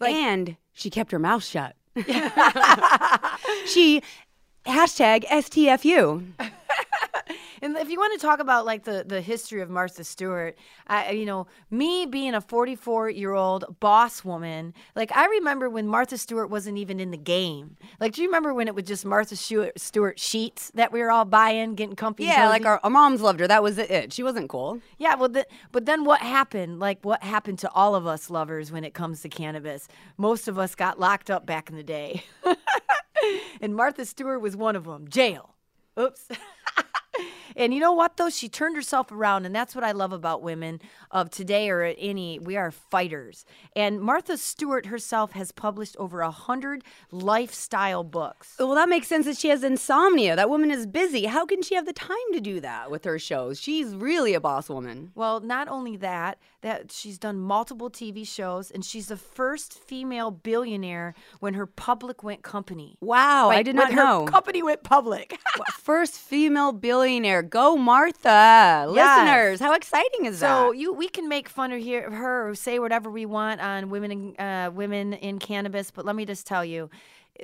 Like- 0.01 0.13
and 0.13 0.57
she 0.73 0.89
kept 0.89 1.13
her 1.13 1.19
mouth 1.19 1.43
shut. 1.45 1.77
she 3.65 4.01
hashtag 4.65 5.23
STFU. 5.25 6.23
And 7.61 7.75
if 7.77 7.89
you 7.89 7.97
want 7.97 8.19
to 8.19 8.25
talk 8.25 8.39
about 8.39 8.65
like 8.65 8.83
the, 8.83 9.03
the 9.07 9.21
history 9.21 9.61
of 9.61 9.69
Martha 9.69 10.03
Stewart, 10.03 10.57
I, 10.87 11.11
you 11.11 11.25
know, 11.25 11.47
me 11.69 12.05
being 12.05 12.33
a 12.33 12.41
44 12.41 13.09
year 13.09 13.33
old 13.33 13.79
boss 13.79 14.23
woman, 14.23 14.73
like 14.95 15.15
I 15.15 15.25
remember 15.27 15.69
when 15.69 15.87
Martha 15.87 16.17
Stewart 16.17 16.49
wasn't 16.49 16.77
even 16.77 16.99
in 16.99 17.11
the 17.11 17.17
game. 17.17 17.77
Like, 17.99 18.13
do 18.13 18.21
you 18.21 18.27
remember 18.27 18.53
when 18.53 18.67
it 18.67 18.75
was 18.75 18.85
just 18.85 19.05
Martha 19.05 19.35
Stewart, 19.35 20.19
sheets 20.19 20.71
that 20.75 20.91
we 20.91 21.01
were 21.01 21.11
all 21.11 21.25
buying, 21.25 21.75
getting 21.75 21.95
comfy? 21.95 22.25
Yeah, 22.25 22.49
like 22.49 22.65
our, 22.65 22.79
our 22.83 22.89
moms 22.89 23.21
loved 23.21 23.39
her. 23.39 23.47
That 23.47 23.63
was 23.63 23.77
it. 23.77 24.13
She 24.13 24.23
wasn't 24.23 24.49
cool. 24.49 24.79
Yeah, 24.97 25.15
well, 25.15 25.29
the, 25.29 25.47
but 25.71 25.85
then 25.85 26.03
what 26.03 26.21
happened? 26.21 26.79
Like, 26.79 26.99
what 27.03 27.23
happened 27.23 27.59
to 27.59 27.71
all 27.71 27.95
of 27.95 28.05
us 28.07 28.29
lovers 28.29 28.71
when 28.71 28.83
it 28.83 28.93
comes 28.93 29.21
to 29.21 29.29
cannabis? 29.29 29.87
Most 30.17 30.47
of 30.47 30.57
us 30.57 30.75
got 30.75 30.99
locked 30.99 31.29
up 31.29 31.45
back 31.45 31.69
in 31.69 31.75
the 31.75 31.83
day. 31.83 32.23
and 33.61 33.75
Martha 33.75 34.05
Stewart 34.05 34.41
was 34.41 34.55
one 34.55 34.75
of 34.75 34.85
them. 34.85 35.07
Jail. 35.07 35.55
Oops. 35.99 36.27
and 37.55 37.73
you 37.73 37.79
know 37.79 37.93
what, 37.93 38.17
though? 38.17 38.29
She 38.29 38.49
turned 38.49 38.75
herself 38.75 39.11
around. 39.11 39.45
And 39.45 39.55
that's 39.55 39.73
what 39.75 39.83
I 39.83 39.91
love 39.91 40.13
about 40.13 40.41
women 40.41 40.79
of 41.11 41.29
today 41.29 41.69
or 41.69 41.81
any. 41.83 42.39
We 42.39 42.55
are 42.57 42.71
fighters. 42.71 43.45
And 43.75 43.99
Martha 43.99 44.37
Stewart 44.37 44.85
herself 44.87 45.31
has 45.31 45.51
published 45.51 45.95
over 45.97 46.21
a 46.21 46.31
hundred 46.31 46.83
lifestyle 47.11 48.03
books. 48.03 48.55
Well, 48.59 48.75
that 48.75 48.89
makes 48.89 49.07
sense 49.07 49.25
that 49.25 49.37
she 49.37 49.49
has 49.49 49.63
insomnia. 49.63 50.35
That 50.35 50.49
woman 50.49 50.71
is 50.71 50.85
busy. 50.85 51.25
How 51.25 51.45
can 51.45 51.61
she 51.61 51.75
have 51.75 51.85
the 51.85 51.93
time 51.93 52.17
to 52.33 52.39
do 52.39 52.59
that 52.61 52.91
with 52.91 53.05
her 53.05 53.17
shows? 53.17 53.59
She's 53.59 53.95
really 53.95 54.33
a 54.33 54.39
boss 54.39 54.69
woman. 54.69 55.11
Well, 55.15 55.39
not 55.39 55.67
only 55.67 55.97
that, 55.97 56.37
that 56.61 56.91
she's 56.91 57.17
done 57.17 57.39
multiple 57.39 57.89
TV 57.89 58.27
shows, 58.27 58.69
and 58.71 58.83
she's 58.83 59.07
the 59.07 59.17
first 59.17 59.73
female 59.73 60.31
billionaire 60.31 61.13
when 61.39 61.53
her 61.53 61.65
public 61.65 62.23
went 62.23 62.41
company. 62.43 62.97
Wow, 63.01 63.49
I 63.49 63.57
Wait, 63.57 63.63
did 63.63 63.75
not 63.75 63.91
her 63.91 63.95
know. 63.95 64.25
company 64.25 64.61
went 64.61 64.83
public. 64.83 65.39
First 65.79 66.15
female 66.15 66.71
billionaire. 66.71 67.06
Go, 67.41 67.77
Martha. 67.77 68.85
Listeners, 68.89 69.59
how 69.59 69.73
exciting 69.73 70.25
is 70.25 70.39
so 70.39 70.45
that? 70.45 70.57
So 70.57 70.71
you 70.71 70.93
we 70.93 71.07
can 71.07 71.29
make 71.29 71.47
fun 71.47 71.71
of 71.71 71.81
here 71.81 72.11
her 72.11 72.49
or 72.49 72.55
say 72.55 72.79
whatever 72.79 73.09
we 73.09 73.25
want 73.25 73.61
on 73.61 73.89
women 73.89 74.11
in, 74.11 74.35
uh, 74.45 74.71
women 74.73 75.13
in 75.13 75.39
cannabis, 75.39 75.89
but 75.89 76.05
let 76.05 76.15
me 76.15 76.25
just 76.25 76.45
tell 76.45 76.65
you. 76.65 76.89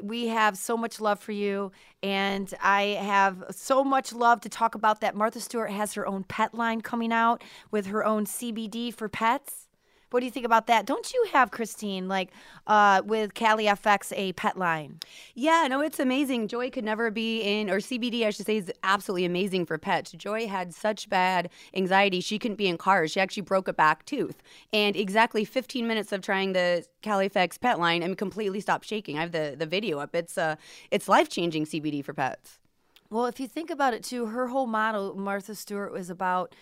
We 0.02 0.28
have 0.28 0.58
so 0.58 0.76
much 0.76 1.00
love 1.00 1.20
for 1.20 1.34
you, 1.34 1.72
and 2.02 2.52
I 2.64 2.98
have 3.00 3.44
so 3.52 3.84
much 3.84 4.12
love 4.12 4.42
to 4.42 4.50
talk 4.50 4.74
about 4.74 5.02
that. 5.02 5.16
Martha 5.16 5.40
Stewart 5.40 5.70
has 5.70 5.94
her 5.94 6.08
own 6.08 6.24
pet 6.24 6.56
line 6.56 6.82
coming 6.82 7.14
out 7.14 7.44
with 7.70 7.86
her 7.86 8.04
own 8.04 8.26
CBD 8.26 8.92
for 8.92 9.08
pets. 9.08 9.63
What 10.14 10.20
do 10.20 10.28
you 10.28 10.32
think 10.32 10.46
about 10.46 10.68
that? 10.68 10.86
Don't 10.86 11.12
you 11.12 11.26
have 11.32 11.50
Christine 11.50 12.08
like 12.08 12.30
uh, 12.68 13.02
with 13.04 13.34
Cali 13.34 13.66
FX 13.66 14.14
a 14.16 14.34
pet 14.34 14.60
line? 14.60 15.00
Yeah, 15.34 15.66
no, 15.68 15.82
it's 15.82 16.00
amazing. 16.00 16.50
Joy 16.50 16.70
could 16.70 16.84
never 16.84 17.10
be 17.10 17.42
in, 17.42 17.68
or 17.68 17.78
CBD, 17.78 18.24
I 18.24 18.30
should 18.30 18.46
say, 18.46 18.58
is 18.58 18.72
absolutely 18.84 19.26
amazing 19.26 19.66
for 19.66 19.80
pets. 19.80 20.12
Joy 20.12 20.48
had 20.48 20.72
such 20.72 21.10
bad 21.10 21.50
anxiety, 21.74 22.22
she 22.22 22.38
couldn't 22.38 22.58
be 22.58 22.68
in 22.68 22.78
cars. 22.78 23.10
She 23.10 23.20
actually 23.20 23.42
broke 23.42 23.68
a 23.68 23.74
back 23.74 24.06
tooth. 24.06 24.44
And 24.72 24.96
exactly 24.96 25.46
15 25.46 25.88
minutes 25.88 26.12
of 26.12 26.22
trying 26.22 26.54
the 26.54 26.86
Califex 27.02 27.60
pet 27.60 27.80
line 27.80 28.04
and 28.04 28.16
completely 28.16 28.62
stopped 28.62 28.86
shaking. 28.86 29.18
I 29.18 29.22
have 29.22 29.32
the, 29.32 29.56
the 29.58 29.66
video 29.66 29.98
up. 29.98 30.14
It's, 30.14 30.38
uh, 30.38 30.58
it's 30.92 31.10
life 31.10 31.28
changing 31.28 31.66
CBD 31.66 32.06
for 32.06 32.14
pets. 32.14 32.60
Well, 33.10 33.26
if 33.26 33.40
you 33.40 33.48
think 33.48 33.72
about 33.72 33.96
it 33.96 34.04
too, 34.04 34.28
her 34.28 34.50
whole 34.50 34.68
model, 34.68 35.16
Martha 35.16 35.56
Stewart, 35.56 35.92
was 35.92 36.12
about 36.12 36.54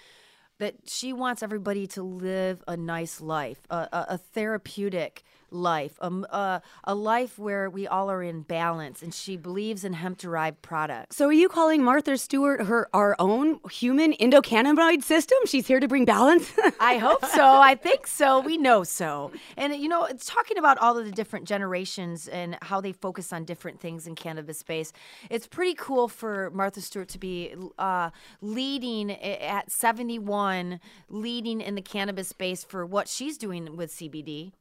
that 0.61 0.75
she 0.85 1.11
wants 1.11 1.41
everybody 1.41 1.87
to 1.87 2.03
live 2.03 2.63
a 2.67 2.77
nice 2.77 3.19
life, 3.19 3.57
a, 3.71 3.75
a, 3.91 4.05
a 4.09 4.17
therapeutic 4.19 5.23
life, 5.51 5.97
a 6.01 6.95
life 6.95 7.37
where 7.37 7.69
we 7.69 7.87
all 7.87 8.09
are 8.09 8.23
in 8.23 8.41
balance. 8.41 9.01
And 9.01 9.13
she 9.13 9.37
believes 9.37 9.83
in 9.83 9.93
hemp 9.93 10.17
derived 10.17 10.61
products. 10.61 11.17
So 11.17 11.27
are 11.27 11.33
you 11.33 11.49
calling 11.49 11.83
Martha 11.83 12.17
Stewart 12.17 12.65
her 12.65 12.89
our 12.93 13.15
own 13.19 13.59
human 13.69 14.13
endocannabinoid 14.13 15.03
system? 15.03 15.37
She's 15.45 15.67
here 15.67 15.79
to 15.79 15.87
bring 15.87 16.05
balance? 16.05 16.51
I 16.79 16.97
hope 16.97 17.25
so. 17.25 17.45
I 17.45 17.75
think 17.75 18.07
so. 18.07 18.39
We 18.39 18.57
know 18.57 18.83
so. 18.83 19.31
And 19.57 19.75
you 19.75 19.89
know, 19.89 20.05
it's 20.05 20.25
talking 20.25 20.57
about 20.57 20.77
all 20.77 20.97
of 20.97 21.05
the 21.05 21.11
different 21.11 21.47
generations 21.47 22.27
and 22.27 22.57
how 22.61 22.81
they 22.81 22.91
focus 22.93 23.33
on 23.33 23.45
different 23.45 23.79
things 23.79 24.07
in 24.07 24.15
cannabis 24.15 24.59
space. 24.59 24.93
It's 25.29 25.47
pretty 25.47 25.75
cool 25.75 26.07
for 26.07 26.49
Martha 26.51 26.81
Stewart 26.81 27.09
to 27.09 27.19
be 27.19 27.53
uh, 27.77 28.11
leading 28.41 29.11
at 29.11 29.71
71, 29.71 30.79
leading 31.09 31.61
in 31.61 31.75
the 31.75 31.81
cannabis 31.81 32.29
space 32.29 32.63
for 32.63 32.85
what 32.85 33.07
she's 33.07 33.37
doing 33.37 33.75
with 33.75 33.91
CBD. 33.91 34.51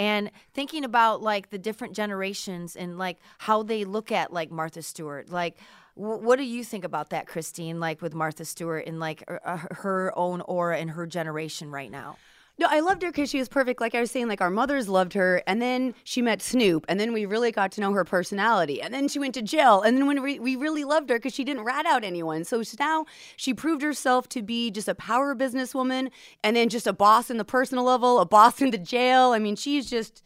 And 0.00 0.30
thinking 0.54 0.82
about 0.86 1.20
like 1.20 1.50
the 1.50 1.58
different 1.58 1.94
generations 1.94 2.74
and 2.74 2.96
like 2.96 3.18
how 3.36 3.62
they 3.62 3.84
look 3.84 4.10
at 4.10 4.32
like 4.32 4.50
Martha 4.50 4.80
Stewart, 4.80 5.28
like 5.28 5.58
wh- 5.92 6.22
what 6.22 6.38
do 6.38 6.42
you 6.42 6.64
think 6.64 6.84
about 6.84 7.10
that, 7.10 7.26
Christine? 7.26 7.80
Like 7.80 8.00
with 8.00 8.14
Martha 8.14 8.46
Stewart 8.46 8.86
and 8.86 8.98
like 8.98 9.22
uh, 9.28 9.36
uh, 9.44 9.58
her 9.72 10.10
own 10.16 10.40
aura 10.40 10.78
and 10.78 10.92
her 10.92 11.06
generation 11.06 11.70
right 11.70 11.90
now. 11.90 12.16
No, 12.60 12.66
I 12.68 12.80
loved 12.80 13.00
her 13.00 13.08
because 13.08 13.30
she 13.30 13.38
was 13.38 13.48
perfect. 13.48 13.80
Like 13.80 13.94
I 13.94 14.00
was 14.00 14.10
saying, 14.10 14.28
like 14.28 14.42
our 14.42 14.50
mothers 14.50 14.86
loved 14.86 15.14
her, 15.14 15.42
and 15.46 15.62
then 15.62 15.94
she 16.04 16.20
met 16.20 16.42
Snoop, 16.42 16.84
and 16.90 17.00
then 17.00 17.14
we 17.14 17.24
really 17.24 17.50
got 17.50 17.72
to 17.72 17.80
know 17.80 17.92
her 17.94 18.04
personality, 18.04 18.82
and 18.82 18.92
then 18.92 19.08
she 19.08 19.18
went 19.18 19.32
to 19.36 19.40
jail, 19.40 19.80
and 19.80 19.96
then 19.96 20.06
when 20.06 20.22
we, 20.22 20.38
we 20.38 20.56
really 20.56 20.84
loved 20.84 21.08
her 21.08 21.16
because 21.16 21.32
she 21.32 21.42
didn't 21.42 21.64
rat 21.64 21.86
out 21.86 22.04
anyone. 22.04 22.44
So 22.44 22.62
now 22.78 23.06
she 23.36 23.54
proved 23.54 23.80
herself 23.80 24.28
to 24.30 24.42
be 24.42 24.70
just 24.70 24.88
a 24.88 24.94
power 24.94 25.34
businesswoman, 25.34 26.10
and 26.44 26.54
then 26.54 26.68
just 26.68 26.86
a 26.86 26.92
boss 26.92 27.30
in 27.30 27.38
the 27.38 27.46
personal 27.46 27.82
level, 27.82 28.20
a 28.20 28.26
boss 28.26 28.60
in 28.60 28.72
the 28.72 28.78
jail. 28.78 29.32
I 29.32 29.38
mean, 29.38 29.56
she's 29.56 29.88
just. 29.88 30.22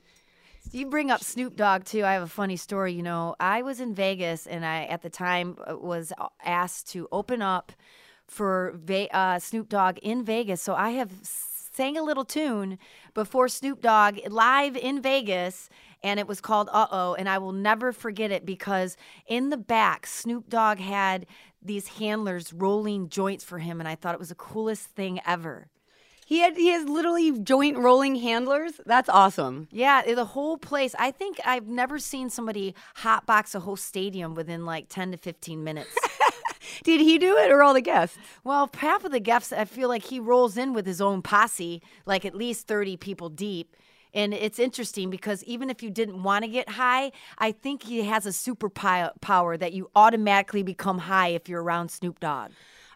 You 0.73 0.87
bring 0.87 1.11
up 1.11 1.23
Snoop 1.23 1.57
Dogg 1.57 1.85
too. 1.85 2.05
I 2.05 2.14
have 2.14 2.23
a 2.23 2.27
funny 2.27 2.57
story. 2.57 2.94
You 2.94 3.03
know, 3.03 3.37
I 3.38 3.61
was 3.62 3.81
in 3.81 3.94
Vegas 3.94 4.47
and 4.47 4.64
I, 4.64 4.85
at 4.87 5.03
the 5.03 5.11
time, 5.11 5.57
uh, 5.70 5.77
was 5.77 6.11
asked 6.42 6.88
to 6.92 7.07
open 7.12 7.42
up 7.42 7.70
for 8.27 8.81
uh, 9.12 9.38
Snoop 9.38 9.68
Dogg 9.68 9.99
in 9.99 10.25
Vegas. 10.25 10.62
So 10.62 10.75
I 10.75 10.92
have 10.92 11.12
sang 11.74 11.96
a 11.96 12.02
little 12.02 12.24
tune 12.24 12.78
before 13.14 13.48
Snoop 13.48 13.80
Dogg 13.80 14.18
live 14.28 14.76
in 14.76 15.02
Vegas, 15.02 15.68
and 16.02 16.20
it 16.20 16.28
was 16.28 16.40
called 16.40 16.68
Uh 16.72 16.87
Oh. 16.90 17.14
And 17.14 17.28
I 17.28 17.38
will 17.38 17.52
never 17.52 17.92
forget 17.92 18.30
it 18.30 18.46
because 18.46 18.96
in 19.26 19.50
the 19.50 19.56
back, 19.56 20.06
Snoop 20.06 20.48
Dogg 20.48 20.78
had 20.78 21.26
these 21.62 21.88
handlers 21.88 22.52
rolling 22.52 23.08
joints 23.08 23.42
for 23.42 23.58
him, 23.58 23.80
and 23.80 23.88
I 23.88 23.94
thought 23.94 24.14
it 24.14 24.20
was 24.20 24.28
the 24.28 24.34
coolest 24.34 24.88
thing 24.90 25.20
ever. 25.26 25.68
He 26.26 26.38
had 26.38 26.56
he 26.56 26.68
has 26.68 26.88
literally 26.88 27.38
joint 27.38 27.76
rolling 27.76 28.16
handlers. 28.16 28.80
That's 28.87 29.08
awesome. 29.08 29.68
Yeah, 29.70 30.14
the 30.14 30.24
whole 30.24 30.56
place. 30.56 30.94
I 30.98 31.10
think 31.10 31.38
I've 31.44 31.66
never 31.66 31.98
seen 31.98 32.30
somebody 32.30 32.74
hotbox 32.98 33.54
a 33.54 33.60
whole 33.60 33.76
stadium 33.76 34.34
within 34.34 34.64
like 34.64 34.87
10 34.88 35.12
to 35.12 35.18
15 35.18 35.62
minutes. 35.62 35.94
Did 36.83 37.00
he 37.00 37.18
do 37.18 37.37
it 37.37 37.50
or 37.50 37.62
all 37.62 37.74
the 37.74 37.81
guests? 37.81 38.18
well, 38.42 38.70
half 38.77 39.05
of 39.05 39.12
the 39.12 39.20
guests, 39.20 39.53
I 39.53 39.64
feel 39.64 39.88
like 39.88 40.05
he 40.05 40.20
rolls 40.20 40.57
in 40.57 40.72
with 40.72 40.87
his 40.87 41.00
own 41.00 41.22
posse, 41.22 41.83
like 42.07 42.24
at 42.24 42.35
least 42.35 42.66
30 42.66 42.96
people 42.96 43.29
deep. 43.29 43.77
And 44.14 44.33
it's 44.33 44.61
interesting 44.61 45.11
because 45.11 45.42
even 45.42 45.70
if 45.70 45.83
you 45.83 45.90
didn't 45.90 46.22
want 46.22 46.44
to 46.44 46.50
get 46.50 46.68
high, 46.68 47.11
I 47.37 47.50
think 47.50 47.83
he 47.83 48.03
has 48.05 48.27
a 48.27 48.33
super 48.33 48.70
power 48.70 49.57
that 49.57 49.72
you 49.72 49.90
automatically 49.96 50.62
become 50.62 50.98
high 50.98 51.29
if 51.29 51.48
you're 51.48 51.62
around 51.62 51.90
Snoop 51.90 52.20
Dogg. 52.20 52.53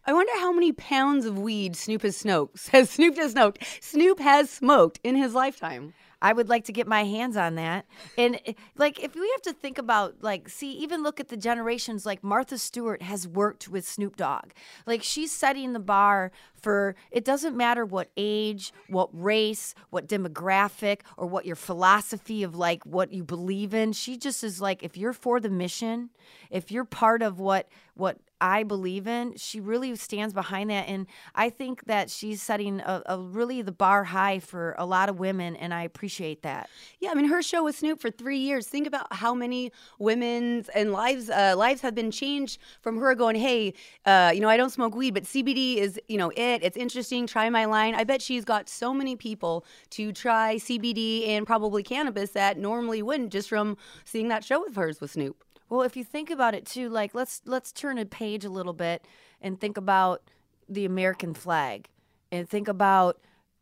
I 0.06 0.12
wonder 0.12 0.32
how 0.36 0.52
many 0.52 0.72
pounds 0.72 1.26
of 1.26 1.38
weed 1.38 1.76
Snoop 1.76 2.02
has 2.02 2.16
smoked. 2.16 2.58
Says 2.58 2.88
Snoop 2.88 3.16
has 3.16 3.32
smoked. 3.32 3.64
Snoop 3.80 4.20
has 4.20 4.48
smoked 4.48 5.00
in 5.02 5.16
his 5.16 5.34
lifetime. 5.34 5.92
I 6.20 6.32
would 6.32 6.48
like 6.48 6.64
to 6.64 6.72
get 6.72 6.86
my 6.86 7.04
hands 7.04 7.36
on 7.36 7.54
that. 7.54 7.86
And 8.16 8.40
eh, 8.44 8.54
like, 8.76 9.02
if 9.02 9.14
we 9.14 9.28
have 9.30 9.42
to 9.42 9.52
think 9.52 9.78
about, 9.78 10.16
like, 10.20 10.48
see, 10.48 10.72
even 10.72 11.02
look 11.02 11.20
at 11.20 11.28
the 11.28 11.36
generations, 11.36 12.04
like 12.04 12.24
Martha 12.24 12.58
Stewart 12.58 13.02
has 13.02 13.28
worked 13.28 13.68
with 13.68 13.86
Snoop 13.86 14.16
Dogg. 14.16 14.50
Like, 14.86 15.02
she's 15.02 15.30
setting 15.30 15.72
the 15.72 15.80
bar 15.80 16.32
for 16.60 16.96
it 17.10 17.24
doesn't 17.24 17.56
matter 17.56 17.84
what 17.84 18.10
age, 18.16 18.72
what 18.88 19.08
race, 19.12 19.74
what 19.90 20.08
demographic, 20.08 21.00
or 21.16 21.26
what 21.26 21.46
your 21.46 21.56
philosophy 21.56 22.42
of 22.42 22.56
like 22.56 22.84
what 22.84 23.12
you 23.12 23.22
believe 23.22 23.72
in. 23.72 23.92
She 23.92 24.16
just 24.16 24.42
is 24.42 24.60
like, 24.60 24.82
if 24.82 24.96
you're 24.96 25.12
for 25.12 25.38
the 25.38 25.50
mission, 25.50 26.10
if 26.50 26.72
you're 26.72 26.84
part 26.84 27.22
of 27.22 27.38
what, 27.38 27.68
what, 27.94 28.18
I 28.40 28.62
believe 28.62 29.06
in. 29.06 29.36
She 29.36 29.60
really 29.60 29.94
stands 29.96 30.32
behind 30.32 30.70
that, 30.70 30.88
and 30.88 31.06
I 31.34 31.50
think 31.50 31.84
that 31.86 32.10
she's 32.10 32.40
setting 32.40 32.80
a, 32.80 33.02
a 33.06 33.18
really 33.18 33.62
the 33.62 33.72
bar 33.72 34.04
high 34.04 34.38
for 34.38 34.74
a 34.78 34.86
lot 34.86 35.08
of 35.08 35.18
women, 35.18 35.56
and 35.56 35.74
I 35.74 35.82
appreciate 35.82 36.42
that. 36.42 36.68
Yeah, 37.00 37.10
I 37.10 37.14
mean, 37.14 37.26
her 37.26 37.42
show 37.42 37.64
with 37.64 37.76
Snoop 37.76 38.00
for 38.00 38.10
three 38.10 38.38
years. 38.38 38.68
Think 38.68 38.86
about 38.86 39.12
how 39.12 39.34
many 39.34 39.72
women's 39.98 40.68
and 40.70 40.92
lives 40.92 41.30
uh, 41.30 41.54
lives 41.56 41.80
have 41.80 41.94
been 41.94 42.10
changed 42.10 42.58
from 42.80 42.98
her 42.98 43.14
going, 43.14 43.36
"Hey, 43.36 43.74
uh, 44.04 44.32
you 44.34 44.40
know, 44.40 44.48
I 44.48 44.56
don't 44.56 44.70
smoke 44.70 44.94
weed, 44.94 45.14
but 45.14 45.24
CBD 45.24 45.76
is, 45.76 46.00
you 46.08 46.18
know, 46.18 46.30
it. 46.30 46.62
It's 46.62 46.76
interesting. 46.76 47.26
Try 47.26 47.50
my 47.50 47.64
line." 47.64 47.94
I 47.94 48.04
bet 48.04 48.22
she's 48.22 48.44
got 48.44 48.68
so 48.68 48.94
many 48.94 49.16
people 49.16 49.64
to 49.90 50.12
try 50.12 50.56
CBD 50.56 51.28
and 51.28 51.46
probably 51.46 51.82
cannabis 51.82 52.30
that 52.30 52.58
normally 52.58 53.02
wouldn't 53.02 53.32
just 53.32 53.48
from 53.48 53.76
seeing 54.04 54.28
that 54.28 54.44
show 54.44 54.64
of 54.64 54.76
hers 54.76 55.00
with 55.00 55.10
Snoop. 55.12 55.44
Well, 55.68 55.82
if 55.82 55.96
you 55.96 56.04
think 56.04 56.30
about 56.30 56.54
it 56.54 56.64
too, 56.64 56.88
like 56.88 57.14
let's 57.14 57.42
let's 57.44 57.72
turn 57.72 57.98
a 57.98 58.06
page 58.06 58.44
a 58.44 58.50
little 58.50 58.72
bit 58.72 59.04
and 59.40 59.60
think 59.60 59.76
about 59.76 60.22
the 60.68 60.84
American 60.84 61.34
flag 61.34 61.88
and 62.30 62.48
think 62.48 62.68
about 62.68 63.20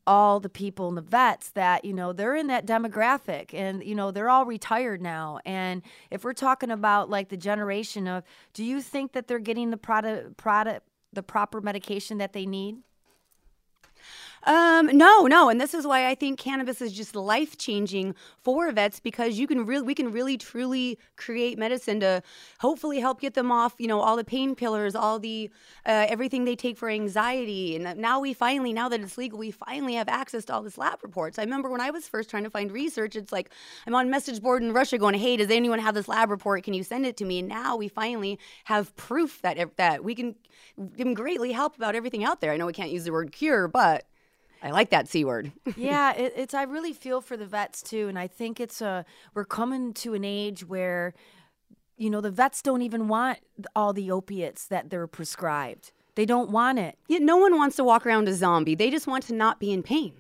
all 0.09 0.39
the 0.39 0.49
people 0.49 0.89
and 0.89 0.97
the 0.97 1.03
vets 1.03 1.51
that 1.51 1.85
you 1.85 1.93
know 1.93 2.13
they're 2.13 2.37
in 2.37 2.47
that 2.47 2.65
demographic 2.65 3.53
and 3.53 3.83
you 3.83 3.95
know 3.95 4.13
they're 4.13 4.31
all 4.31 4.45
retired 4.45 5.03
now 5.03 5.41
and 5.45 5.83
if 6.13 6.23
we're 6.23 6.33
talking 6.33 6.71
about 6.71 7.11
like 7.11 7.29
the 7.29 7.37
generation 7.37 8.07
of 8.07 8.23
do 8.55 8.63
you 8.63 8.81
think 8.81 9.13
that 9.13 9.27
they're 9.27 9.41
getting 9.41 9.71
the 9.71 9.77
product 9.77 10.37
product 10.37 10.87
the 11.17 11.23
proper 11.23 11.61
medication 11.61 12.19
that 12.19 12.33
they 12.33 12.47
need? 12.47 12.77
Um, 14.47 14.97
no, 14.97 15.23
no, 15.27 15.49
and 15.49 15.61
this 15.61 15.75
is 15.75 15.89
why 15.89 16.07
I 16.09 16.15
think 16.15 16.39
cannabis 16.39 16.81
is 16.81 16.93
just 16.93 17.17
life 17.17 17.59
changing 17.59 18.15
for 18.39 18.71
vets 18.71 19.01
because 19.01 19.41
you 19.41 19.49
can 19.49 19.67
really, 19.67 19.85
we 19.85 19.93
can 19.93 20.13
really 20.13 20.39
truly 20.39 21.01
create 21.17 21.59
medicine 21.59 21.99
to 21.99 22.23
hopefully 22.61 23.01
help 23.01 23.21
get 23.21 23.35
them 23.35 23.51
off, 23.51 23.75
you 23.79 23.89
know, 23.89 24.01
all 24.01 24.15
the 24.15 24.23
painkillers, 24.23 24.95
all 24.95 25.19
the 25.19 25.51
uh, 25.85 26.07
everything 26.09 26.45
they 26.45 26.55
take 26.55 26.79
for 26.79 26.89
anxiety, 26.89 27.75
and 27.75 27.99
now 27.99 28.21
we 28.21 28.33
finally, 28.33 28.73
now 28.73 28.89
that 28.89 29.01
it's 29.01 29.19
legal, 29.19 29.37
we 29.37 29.51
finally 29.51 29.95
have 29.95 30.09
access 30.09 30.45
to 30.45 30.55
all 30.55 30.63
this 30.63 30.79
lab 30.79 31.03
reports. 31.03 31.41
I 31.41 31.43
remember 31.43 31.69
when 31.69 31.81
I 31.81 31.91
was 31.91 32.07
first 32.07 32.31
trying 32.31 32.45
to 32.45 32.51
find 32.51 32.71
research, 32.71 33.17
it's 33.17 33.33
like 33.33 33.51
I'm 33.85 33.97
on 33.97 34.11
message 34.11 34.41
board 34.41 34.63
in 34.63 34.73
Russia 34.73 34.97
going, 34.97 35.17
"Hey, 35.17 35.37
does 35.37 35.51
anyone 35.51 35.81
have 35.81 35.97
this 35.97 36.07
lab 36.07 36.31
report? 36.31 36.63
Can 36.63 36.73
you 36.73 36.85
send 36.85 37.05
it 37.05 37.17
to 37.17 37.25
me?" 37.25 37.41
And 37.41 37.49
now 37.49 37.75
we 37.75 37.89
finally 37.89 38.39
have 38.67 38.95
proof 38.95 39.43
that 39.43 39.77
that 39.77 40.05
we 40.05 40.15
can, 40.15 40.37
can 40.97 41.15
greatly 41.15 41.51
help 41.51 41.77
about 41.77 41.97
everything 41.97 42.23
out 42.23 42.41
there. 42.41 42.53
I 42.53 42.57
know 42.57 42.67
we 42.67 42.73
can't 42.73 42.93
use 42.93 43.03
the 43.05 43.13
word 43.13 43.33
cure, 43.33 43.67
but 43.67 44.05
I 44.63 44.71
like 44.71 44.91
that 44.91 45.09
C 45.09 45.25
word. 45.25 45.53
yeah, 45.77 46.15
it, 46.15 46.33
it's 46.37 46.55
I 46.55 46.63
really 46.63 46.93
feel 46.93 47.21
for 47.21 47.37
the 47.37 47.47
vets 47.47 47.83
too, 47.83 48.09
and 48.09 48.19
I 48.19 48.27
think 48.27 48.61
it's 48.61 48.81
a 48.81 49.05
we're 49.35 49.45
coming 49.45 49.93
to 49.95 50.15
an 50.15 50.25
age 50.25 50.67
where, 50.67 51.15
you 51.97 52.11
know, 52.11 52.21
the 52.21 52.31
vets 52.31 52.63
don't 52.63 52.83
even 52.83 53.09
want 53.09 53.39
all 53.75 53.93
the 53.93 54.11
opiates 54.11 54.67
that 54.69 54.91
they're 54.91 55.07
prescribed. 55.07 55.93
They 56.15 56.27
don't 56.27 56.51
want 56.51 56.79
it. 56.79 56.99
Yeah, 57.09 57.19
no 57.19 57.37
one 57.37 57.57
wants 57.57 57.77
to 57.77 57.85
walk 57.85 58.07
around 58.07 58.29
a 58.29 58.35
zombie. 58.35 58.75
They 58.75 58.91
just 58.91 59.07
want 59.07 59.25
to 59.25 59.35
not 59.35 59.61
be 59.61 59.73
in 59.73 59.83
pain. 59.83 60.15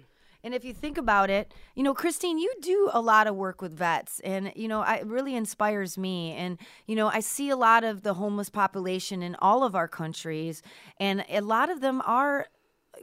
And 0.46 0.54
if 0.54 0.64
you 0.64 0.72
think 0.72 0.96
about 0.96 1.28
it, 1.28 1.52
you 1.74 1.82
know, 1.82 1.92
Christine, 1.92 2.38
you 2.38 2.52
do 2.62 2.88
a 2.92 3.00
lot 3.00 3.26
of 3.26 3.34
work 3.34 3.60
with 3.60 3.76
vets, 3.76 4.20
and 4.20 4.52
you 4.54 4.68
know, 4.68 4.82
it 4.82 5.04
really 5.04 5.34
inspires 5.34 5.98
me. 5.98 6.34
And 6.34 6.58
you 6.86 6.94
know, 6.94 7.08
I 7.08 7.18
see 7.18 7.50
a 7.50 7.56
lot 7.56 7.82
of 7.82 8.02
the 8.02 8.14
homeless 8.14 8.48
population 8.48 9.24
in 9.24 9.34
all 9.40 9.64
of 9.64 9.74
our 9.74 9.88
countries, 9.88 10.62
and 11.00 11.24
a 11.28 11.40
lot 11.40 11.68
of 11.68 11.80
them 11.80 12.00
are 12.06 12.46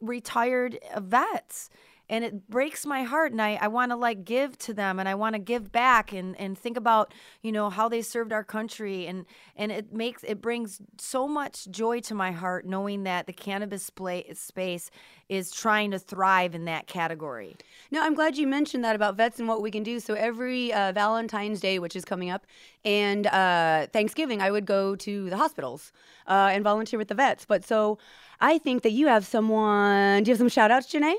retired 0.04 0.80
uh, 0.94 1.00
vets 1.00 1.70
and 2.14 2.24
it 2.24 2.48
breaks 2.48 2.86
my 2.86 3.02
heart 3.02 3.32
and 3.32 3.42
i, 3.42 3.58
I 3.60 3.68
want 3.68 3.92
to 3.92 3.96
like 3.96 4.24
give 4.24 4.56
to 4.60 4.74
them 4.74 5.00
and 5.00 5.10
i 5.10 5.16
want 5.16 5.34
to 5.34 5.40
give 5.40 5.72
back 5.72 6.14
and, 6.14 6.40
and 6.40 6.56
think 6.56 6.78
about 6.78 7.12
you 7.42 7.52
know 7.52 7.72
how 7.72 7.90
they 7.90 8.04
served 8.04 8.32
our 8.32 8.44
country 8.44 9.08
and 9.08 9.26
and 9.56 9.72
it 9.72 9.92
makes 9.92 10.24
it 10.24 10.40
brings 10.40 10.80
so 11.00 11.28
much 11.28 11.68
joy 11.72 12.02
to 12.02 12.14
my 12.14 12.32
heart 12.32 12.68
knowing 12.68 13.04
that 13.04 13.26
the 13.26 13.34
cannabis 13.34 13.90
play, 13.90 14.26
space 14.34 14.92
is 15.28 15.50
trying 15.50 15.90
to 15.90 15.98
thrive 15.98 16.54
in 16.54 16.66
that 16.66 16.86
category 16.86 17.56
no 17.90 18.04
i'm 18.04 18.14
glad 18.14 18.38
you 18.38 18.46
mentioned 18.46 18.84
that 18.84 18.96
about 18.96 19.18
vets 19.18 19.40
and 19.40 19.48
what 19.48 19.64
we 19.64 19.72
can 19.72 19.82
do 19.82 20.00
so 20.00 20.14
every 20.14 20.72
uh, 20.72 20.92
valentine's 20.92 21.60
day 21.60 21.80
which 21.80 21.96
is 21.96 22.06
coming 22.06 22.30
up 22.30 22.46
and 22.86 23.26
uh, 23.28 23.88
thanksgiving 23.92 24.40
i 24.40 24.52
would 24.52 24.68
go 24.68 24.96
to 24.96 25.32
the 25.32 25.38
hospitals 25.38 25.92
uh, 26.28 26.50
and 26.52 26.64
volunteer 26.64 27.00
with 27.00 27.08
the 27.08 27.16
vets 27.16 27.44
but 27.46 27.66
so 27.66 27.98
I 28.42 28.58
think 28.58 28.82
that 28.82 28.92
you 28.92 29.08
have 29.08 29.26
someone. 29.26 30.24
Do 30.24 30.30
you 30.30 30.34
have 30.34 30.40
some 30.40 30.50
shout 30.50 30.70
outs, 30.70 30.92
Janae? 30.92 31.16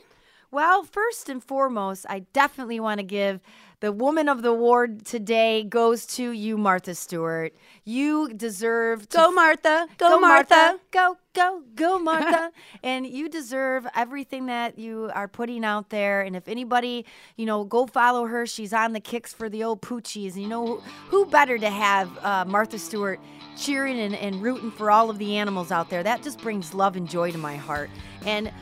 Well, 0.54 0.84
first 0.84 1.28
and 1.28 1.42
foremost, 1.42 2.06
I 2.08 2.20
definitely 2.32 2.78
want 2.78 2.98
to 2.98 3.04
give 3.04 3.40
the 3.80 3.90
woman 3.90 4.28
of 4.28 4.42
the 4.42 4.50
award 4.50 5.04
today 5.04 5.64
goes 5.64 6.06
to 6.14 6.30
you, 6.30 6.56
Martha 6.56 6.94
Stewart. 6.94 7.56
You 7.82 8.32
deserve 8.32 9.08
to 9.08 9.16
go, 9.16 9.32
Martha. 9.32 9.88
Go, 9.98 10.10
go 10.10 10.20
Martha. 10.20 10.54
Martha. 10.54 10.80
Go, 10.92 11.16
go, 11.34 11.62
go, 11.74 11.98
Martha. 11.98 12.52
and 12.84 13.04
you 13.04 13.28
deserve 13.28 13.84
everything 13.96 14.46
that 14.46 14.78
you 14.78 15.10
are 15.12 15.26
putting 15.26 15.64
out 15.64 15.90
there. 15.90 16.22
And 16.22 16.36
if 16.36 16.46
anybody, 16.46 17.04
you 17.34 17.46
know, 17.46 17.64
go 17.64 17.88
follow 17.88 18.26
her. 18.26 18.46
She's 18.46 18.72
on 18.72 18.92
the 18.92 19.00
kicks 19.00 19.32
for 19.32 19.48
the 19.48 19.64
old 19.64 19.82
poochies. 19.82 20.36
You 20.36 20.46
know, 20.46 20.64
who, 20.64 20.76
who 21.08 21.26
better 21.26 21.58
to 21.58 21.68
have 21.68 22.16
uh, 22.24 22.44
Martha 22.44 22.78
Stewart 22.78 23.18
cheering 23.58 23.98
and, 23.98 24.14
and 24.14 24.40
rooting 24.40 24.70
for 24.70 24.92
all 24.92 25.10
of 25.10 25.18
the 25.18 25.36
animals 25.36 25.72
out 25.72 25.90
there? 25.90 26.04
That 26.04 26.22
just 26.22 26.40
brings 26.40 26.74
love 26.74 26.94
and 26.94 27.10
joy 27.10 27.32
to 27.32 27.38
my 27.38 27.56
heart. 27.56 27.90
And 28.24 28.52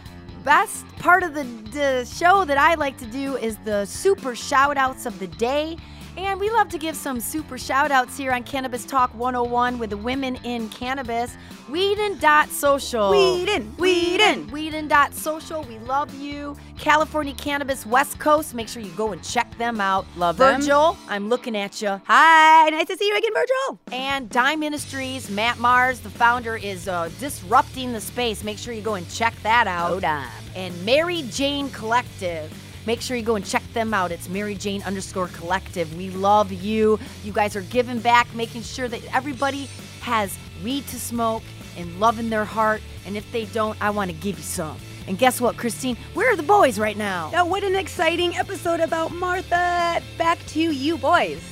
best 0.42 0.86
part 0.98 1.22
of 1.22 1.34
the, 1.34 2.04
show 2.04 2.44
that 2.44 2.58
I 2.58 2.74
like 2.74 2.98
to 2.98 3.06
do 3.06 3.36
is 3.36 3.56
the 3.64 3.84
super 3.86 4.34
shout 4.34 4.76
outs 4.76 5.06
of 5.06 5.18
the 5.18 5.26
day. 5.26 5.76
And 6.16 6.38
we 6.38 6.50
love 6.50 6.68
to 6.68 6.78
give 6.78 6.94
some 6.94 7.20
super 7.20 7.56
shout 7.56 7.90
outs 7.90 8.18
here 8.18 8.32
on 8.32 8.42
Cannabis 8.42 8.84
Talk 8.84 9.14
101 9.14 9.78
with 9.78 9.90
the 9.90 9.96
women 9.96 10.36
in 10.44 10.68
cannabis. 10.68 11.34
Weedin 11.70 12.20
dot 12.20 12.50
social. 12.50 13.10
Weedin, 13.10 13.70
Weedin. 13.76 14.50
Weedin 14.50 14.88
dot 14.88 15.14
social. 15.14 15.62
We 15.62 15.78
love 15.78 16.14
you. 16.14 16.54
California 16.78 17.32
Cannabis 17.34 17.86
West 17.86 18.18
Coast. 18.18 18.52
Make 18.52 18.68
sure 18.68 18.82
you 18.82 18.90
go 18.90 19.12
and 19.12 19.22
check 19.22 19.56
them 19.56 19.80
out. 19.80 20.04
Love 20.16 20.36
them. 20.36 20.60
Virgil, 20.60 20.92
them. 20.92 21.02
I'm 21.08 21.28
looking 21.30 21.56
at 21.56 21.80
you. 21.80 21.98
Hi, 22.06 22.68
nice 22.68 22.88
to 22.88 22.96
see 22.96 23.08
you 23.08 23.16
again, 23.16 23.32
Virgil. 23.32 23.80
And 23.90 24.28
Dime 24.28 24.60
Ministries, 24.60 25.30
Matt 25.30 25.58
Mars, 25.58 26.00
the 26.00 26.10
founder, 26.10 26.56
is 26.56 26.88
uh, 26.88 27.08
disrupting 27.20 27.92
the 27.94 28.00
space. 28.02 28.44
Make 28.44 28.58
sure 28.58 28.74
you 28.74 28.82
go 28.82 28.94
and 28.94 29.08
check 29.10 29.34
that 29.44 29.66
out. 29.66 29.92
Oh, 29.92 30.00
Dime. 30.00 30.28
And 30.54 30.84
Mary 30.84 31.22
Jane 31.30 31.70
Collective. 31.70 32.52
Make 32.86 33.00
sure 33.00 33.16
you 33.16 33.22
go 33.22 33.36
and 33.36 33.44
check 33.44 33.62
them 33.72 33.94
out. 33.94 34.10
It's 34.10 34.28
Mary 34.28 34.54
Jane 34.54 34.82
underscore 34.82 35.28
collective. 35.28 35.94
We 35.96 36.10
love 36.10 36.52
you. 36.52 36.98
You 37.24 37.32
guys 37.32 37.54
are 37.56 37.62
giving 37.62 38.00
back, 38.00 38.32
making 38.34 38.62
sure 38.62 38.88
that 38.88 39.02
everybody 39.14 39.68
has 40.00 40.36
weed 40.64 40.86
to 40.88 40.98
smoke 40.98 41.42
and 41.76 42.00
love 42.00 42.18
in 42.18 42.30
their 42.30 42.44
heart. 42.44 42.82
And 43.06 43.16
if 43.16 43.30
they 43.32 43.44
don't, 43.46 43.80
I 43.80 43.90
want 43.90 44.10
to 44.10 44.16
give 44.16 44.36
you 44.36 44.44
some. 44.44 44.76
And 45.06 45.18
guess 45.18 45.40
what, 45.40 45.56
Christine? 45.56 45.96
Where 46.14 46.32
are 46.32 46.36
the 46.36 46.42
boys 46.42 46.78
right 46.78 46.96
now? 46.96 47.30
Now, 47.32 47.46
what 47.46 47.64
an 47.64 47.74
exciting 47.74 48.36
episode 48.36 48.80
about 48.80 49.12
Martha. 49.12 50.00
Back 50.16 50.38
to 50.48 50.60
you, 50.60 50.96
boys. 50.96 51.51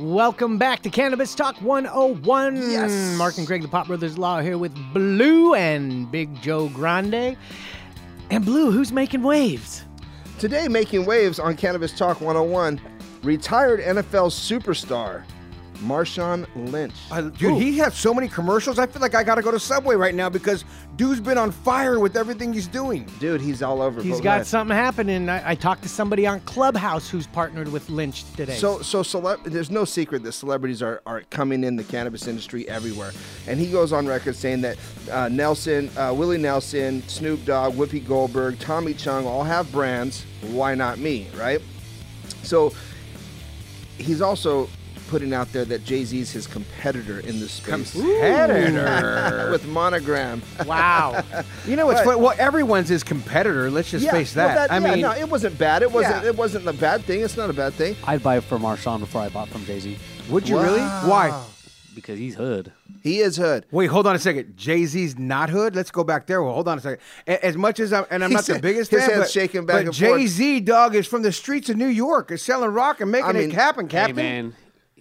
Welcome 0.00 0.58
back 0.58 0.82
to 0.82 0.90
Cannabis 0.90 1.36
Talk 1.36 1.56
101. 1.58 2.56
Yes. 2.56 3.16
Mark 3.16 3.38
and 3.38 3.46
Craig, 3.46 3.62
the 3.62 3.68
Pot 3.68 3.86
Brothers 3.86 4.18
Law, 4.18 4.40
here 4.40 4.58
with 4.58 4.74
Blue 4.92 5.54
and 5.54 6.10
Big 6.10 6.42
Joe 6.42 6.68
Grande. 6.70 7.36
And 8.28 8.44
Blue, 8.44 8.72
who's 8.72 8.90
making 8.90 9.22
waves? 9.22 9.84
Today, 10.40 10.66
making 10.66 11.06
waves 11.06 11.38
on 11.38 11.56
Cannabis 11.56 11.96
Talk 11.96 12.20
101, 12.20 12.80
retired 13.22 13.78
NFL 13.78 14.32
superstar 14.32 15.22
Marshawn 15.78 16.46
Lynch. 16.70 16.94
Uh, 17.10 17.22
dude, 17.22 17.60
he 17.60 17.78
has 17.78 17.94
so 17.94 18.14
many 18.14 18.28
commercials. 18.28 18.78
I 18.78 18.86
feel 18.86 19.02
like 19.02 19.14
I 19.14 19.22
got 19.22 19.36
to 19.36 19.42
go 19.42 19.50
to 19.50 19.60
Subway 19.60 19.96
right 19.96 20.14
now 20.14 20.28
because 20.28 20.64
dude's 20.96 21.20
been 21.20 21.38
on 21.38 21.50
fire 21.50 21.98
with 21.98 22.16
everything 22.16 22.52
he's 22.52 22.66
doing. 22.66 23.08
Dude, 23.18 23.40
he's 23.40 23.62
all 23.62 23.82
over. 23.82 24.02
He's 24.02 24.20
got 24.20 24.38
man, 24.38 24.44
something 24.44 24.76
happening. 24.76 25.28
I, 25.28 25.50
I 25.50 25.54
talked 25.54 25.82
to 25.82 25.88
somebody 25.88 26.26
on 26.26 26.40
Clubhouse 26.40 27.08
who's 27.08 27.26
partnered 27.26 27.68
with 27.68 27.88
Lynch 27.90 28.24
today. 28.34 28.56
So, 28.56 28.80
so 28.82 29.02
cele- 29.02 29.38
there's 29.44 29.70
no 29.70 29.84
secret 29.84 30.22
that 30.22 30.32
celebrities 30.32 30.82
are, 30.82 31.02
are 31.06 31.22
coming 31.30 31.64
in 31.64 31.76
the 31.76 31.84
cannabis 31.84 32.26
industry 32.26 32.68
everywhere. 32.68 33.12
And 33.46 33.58
he 33.58 33.70
goes 33.70 33.92
on 33.92 34.06
record 34.06 34.36
saying 34.36 34.62
that 34.62 34.78
uh, 35.10 35.28
Nelson, 35.28 35.90
uh, 35.96 36.12
Willie 36.14 36.38
Nelson, 36.38 37.06
Snoop 37.08 37.44
Dogg, 37.44 37.74
Whoopi 37.74 38.06
Goldberg, 38.06 38.58
Tommy 38.58 38.94
Chong 38.94 39.26
all 39.26 39.44
have 39.44 39.70
brands. 39.72 40.24
Why 40.42 40.74
not 40.74 40.98
me, 40.98 41.28
right? 41.36 41.60
So 42.42 42.72
he's 43.98 44.20
also 44.20 44.68
putting 45.08 45.32
out 45.32 45.52
there 45.52 45.64
that 45.64 45.84
Jay 45.84 46.04
Z 46.04 46.18
is 46.18 46.30
his 46.30 46.46
competitor 46.46 47.20
in 47.20 47.40
this 47.40 47.52
space. 47.52 47.92
Competitor. 47.92 49.48
with 49.52 49.66
Monogram. 49.66 50.42
wow. 50.66 51.22
You 51.66 51.76
know, 51.76 51.86
what's 51.86 52.02
But- 52.02 52.20
Well, 52.20 52.34
everyone's 52.38 52.88
his 52.88 53.02
competitor. 53.02 53.70
Let's 53.70 53.90
just 53.90 54.08
face 54.10 54.34
well, 54.36 54.48
that. 54.48 54.70
I 54.70 54.78
yeah, 54.78 54.90
mean, 54.90 55.00
no, 55.00 55.12
it 55.12 55.28
wasn't 55.28 55.56
bad. 55.58 55.82
It 55.82 55.90
wasn't. 55.90 56.22
Yeah. 56.22 56.28
It 56.30 56.36
wasn't 56.36 56.66
a 56.66 56.72
bad 56.72 57.04
thing. 57.04 57.22
It's 57.22 57.36
not 57.36 57.48
a 57.50 57.54
bad 57.54 57.72
thing. 57.74 57.96
I'd 58.04 58.22
buy 58.22 58.40
from 58.40 58.62
Marshawn 58.62 59.00
before 59.00 59.22
I 59.22 59.28
bought 59.28 59.48
from 59.48 59.64
Jay 59.64 59.80
Z 59.80 59.98
would 60.30 60.48
you 60.48 60.58
really? 60.58 60.80
Why? 60.80 61.44
because 61.94 62.18
he's 62.18 62.34
hood. 62.34 62.72
He 63.02 63.20
is 63.20 63.36
hood. 63.36 63.66
Wait, 63.70 63.86
hold 63.86 64.06
on 64.06 64.16
a 64.16 64.18
second. 64.18 64.56
Jay 64.56 64.84
Z's 64.84 65.16
not 65.18 65.48
hood. 65.48 65.76
Let's 65.76 65.90
go 65.90 66.02
back 66.02 66.26
there. 66.26 66.42
Well, 66.42 66.52
hold 66.52 66.66
on 66.66 66.78
a 66.78 66.80
second. 66.80 66.98
A- 67.26 67.44
As 67.44 67.56
much 67.56 67.78
as 67.78 67.92
I'm, 67.92 68.04
and 68.10 68.24
I'm 68.24 68.30
He 68.30 68.34
not 68.34 68.46
the 68.46 68.58
biggest 68.58 68.90
his 68.90 69.00
fan, 69.02 69.10
head's 69.10 69.20
but, 69.22 69.30
shaking 69.30 69.64
back 69.64 69.76
but 69.76 69.84
and. 69.86 69.92
Jay 69.94 70.26
Z 70.26 70.60
dog 70.60 70.94
is 70.96 71.06
from 71.06 71.22
the 71.22 71.30
streets 71.32 71.68
of 71.68 71.76
New 71.76 71.86
York, 71.86 72.30
is 72.32 72.42
selling 72.42 72.70
rock 72.70 73.00
and 73.00 73.10
making 73.12 73.30
I 73.30 73.32
mean, 73.32 73.50
it 73.50 73.54
happen, 73.54 73.86
Hey 73.86 73.90
Captain. 73.92 74.16
man, 74.16 74.54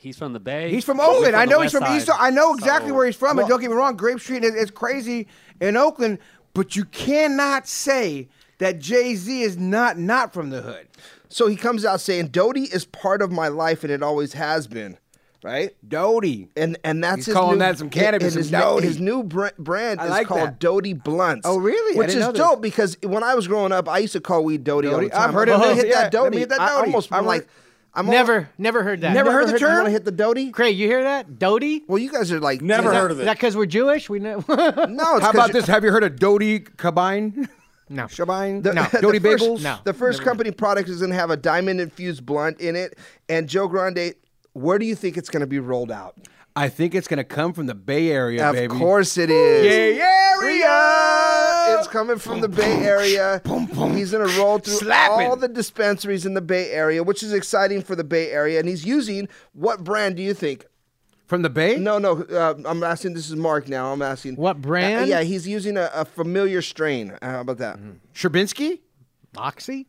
he's 0.04 0.18
from 0.18 0.34
the 0.34 0.40
Bay. 0.40 0.70
He's 0.70 0.84
from 0.86 0.98
We're 0.98 1.06
Oakland. 1.06 1.36
I 1.36 1.46
know 1.46 1.62
he's 1.62 1.74
West 1.74 1.86
from 1.86 1.96
East. 1.98 2.10
I 2.14 2.30
know 2.30 2.54
exactly 2.54 2.90
So- 2.90 2.96
where 2.96 3.06
he's 3.06 3.16
from. 3.16 3.38
Well- 3.38 3.46
and 3.46 3.50
don't 3.50 3.62
get 3.62 3.70
me 3.72 3.76
wrong, 3.78 3.96
Grape 3.96 4.20
Street 4.20 4.44
is, 4.44 4.54
is 4.54 4.70
crazy 4.72 5.28
in 5.60 5.76
Oakland, 5.78 6.20
but 6.54 6.76
you 6.76 6.86
cannot 6.86 7.68
say 7.68 8.28
that 8.60 8.80
Jay 8.80 9.16
Z 9.16 9.42
is 9.42 9.58
not 9.58 9.98
not 9.98 10.34
from 10.34 10.50
the 10.52 10.62
hood. 10.62 10.88
So 11.30 11.48
he 11.48 11.56
comes 11.56 11.84
out 11.84 12.00
saying, 12.00 12.28
"Doty 12.28 12.64
is 12.66 12.86
part 12.86 13.22
of 13.24 13.32
my 13.32 13.48
life, 13.48 13.84
and 13.84 13.92
it 13.92 14.04
always 14.04 14.34
has 14.34 14.68
been." 14.68 14.98
Right? 15.44 15.76
Doty. 15.86 16.48
And 16.56 16.78
and 16.86 17.04
that's 17.04 17.18
He's 17.18 17.26
his 17.26 17.34
calling 17.36 17.56
new, 17.56 17.66
that 17.66 17.78
some 17.78 17.90
cannabis, 17.90 18.34
and 18.36 18.44
His, 18.44 18.52
new- 18.52 18.58
Doty. 18.60 18.88
his 18.88 19.00
new 19.02 19.24
br- 19.24 19.48
brand 19.60 20.00
I 20.00 20.06
is 20.06 20.10
like 20.12 20.28
called 20.28 20.42
that. 20.42 20.60
Doty 20.60 20.94
Blunts. 20.94 21.46
Oh, 21.46 21.58
really? 21.58 21.98
Which 21.98 22.14
is 22.16 22.26
dope 22.30 22.62
because 22.62 22.96
when 23.04 23.24
I 23.24 23.36
was 23.36 23.48
growing 23.50 23.74
up, 23.74 23.90
I 23.90 23.98
used 23.98 24.14
to 24.14 24.22
call 24.22 24.46
weed 24.46 24.64
Doty, 24.64 24.88
all 24.88 25.02
the 25.02 25.10
time. 25.10 25.22
I've 25.30 25.34
heard 25.34 25.50
I'm 25.50 25.60
it. 25.62 25.66
Oh, 25.66 25.74
hit 25.76 25.88
yeah. 25.88 25.94
that 25.96 26.04
Let 26.04 26.12
Doty. 26.14 26.30
me 26.30 26.38
hit 26.38 26.50
that 26.50 26.62
I 26.62 26.68
Doty. 26.70 26.86
almost, 26.88 27.12
I'm 27.12 27.20
I'm 27.20 27.26
like, 27.26 27.48
I'm 27.96 28.08
all- 28.08 28.14
never, 28.14 28.50
never 28.58 28.82
heard 28.84 29.02
that. 29.02 29.14
Never 29.14 29.32
heard 29.32 29.48
the 29.48 29.54
You 29.54 29.60
term? 29.60 29.74
want 29.76 29.86
to 29.86 29.92
hit 29.92 30.04
the 30.06 30.12
Doty? 30.12 30.52
Craig, 30.52 30.76
you 30.78 30.88
hear 30.88 31.04
that? 31.04 31.38
Doty? 31.38 31.84
Well, 31.88 32.00
you 32.00 32.12
guys 32.12 32.32
are 32.32 32.40
like 32.40 32.62
Never 32.62 32.88
is 32.90 32.94
that- 32.94 33.00
heard 33.02 33.12
of 33.12 33.18
Is 33.18 33.22
it. 33.24 33.26
that 33.26 33.38
because 33.38 33.56
we're 33.56 33.66
Jewish? 33.68 34.10
We 34.10 34.20
know. 34.20 34.44
No, 34.48 34.64
it's 34.66 34.76
How 34.76 35.20
'cause 35.20 35.30
about 35.34 35.52
this? 35.54 35.68
Have 35.68 35.84
you 35.84 35.92
heard 35.92 36.04
of 36.04 36.18
Doty 36.18 36.60
Cabine? 36.62 37.48
no. 37.90 38.04
Shabine? 38.08 38.64
The, 38.64 38.74
No. 38.74 38.84
the 38.92 39.00
Doty 39.02 39.20
first, 39.20 39.44
Bagels? 39.44 39.62
No. 39.64 39.78
The 39.84 39.94
first 39.94 40.24
company 40.24 40.52
product 40.52 40.90
is 40.90 41.00
going 41.00 41.12
to 41.12 41.16
have 41.18 41.30
a 41.30 41.38
diamond 41.38 41.80
infused 41.82 42.26
blunt 42.26 42.60
in 42.60 42.76
it. 42.76 42.98
And 43.30 43.48
Joe 43.48 43.68
Grande, 43.68 44.14
where 44.54 44.80
do 44.80 44.86
you 44.86 44.96
think 44.96 45.16
it's 45.18 45.30
going 45.30 45.42
to 45.42 45.48
be 45.48 45.60
rolled 45.60 45.92
out? 45.92 46.16
I 46.56 46.70
think 46.70 46.94
it's 46.94 47.08
gonna 47.08 47.24
come 47.24 47.52
from 47.54 47.66
the 47.66 47.74
Bay 47.74 48.12
Area, 48.12 48.48
of 48.48 48.54
baby. 48.54 48.76
course 48.76 49.18
it 49.18 49.32
is. 49.32 49.64
Bay 49.68 50.00
Area. 50.00 50.68
It's 51.66 51.88
coming 51.88 52.18
from 52.18 52.42
the 52.42 52.48
Bay 52.50 52.84
Area. 52.84 53.42
He's 53.46 54.12
going 54.12 54.28
to 54.28 54.40
roll 54.40 54.60
through 54.60 54.74
Slapping. 54.76 55.28
all 55.28 55.36
the 55.36 55.48
dispensaries 55.48 56.26
in 56.26 56.34
the 56.34 56.42
Bay 56.42 56.72
Area, 56.72 57.04
which 57.04 57.24
is 57.24 57.34
exciting 57.34 57.82
for 57.82 57.96
the 57.96 58.04
Bay 58.04 58.32
Area. 58.32 58.60
And 58.60 58.68
he's 58.68 58.86
using 58.86 59.28
what 59.54 59.84
brand 59.84 60.16
do 60.18 60.24
you 60.24 60.34
think? 60.34 60.66
From 61.26 61.42
the 61.42 61.50
Bay? 61.50 61.78
No, 61.78 61.98
no. 61.98 62.22
Uh, 62.24 62.56
I'm 62.66 62.84
asking. 62.84 63.14
This 63.14 63.30
is 63.30 63.36
Mark 63.36 63.68
now. 63.68 63.92
I'm 63.94 64.02
asking 64.02 64.36
What 64.36 64.62
brand? 64.62 65.04
Uh, 65.04 65.06
yeah, 65.06 65.22
he's 65.24 65.48
using 65.48 65.78
a, 65.78 65.90
a 65.94 66.06
familiar 66.06 66.62
strain. 66.62 67.18
Uh, 67.22 67.30
how 67.32 67.42
about 67.42 67.58
that? 67.60 67.80
Sherbinsky? 68.14 68.82
Moxie? 69.36 69.88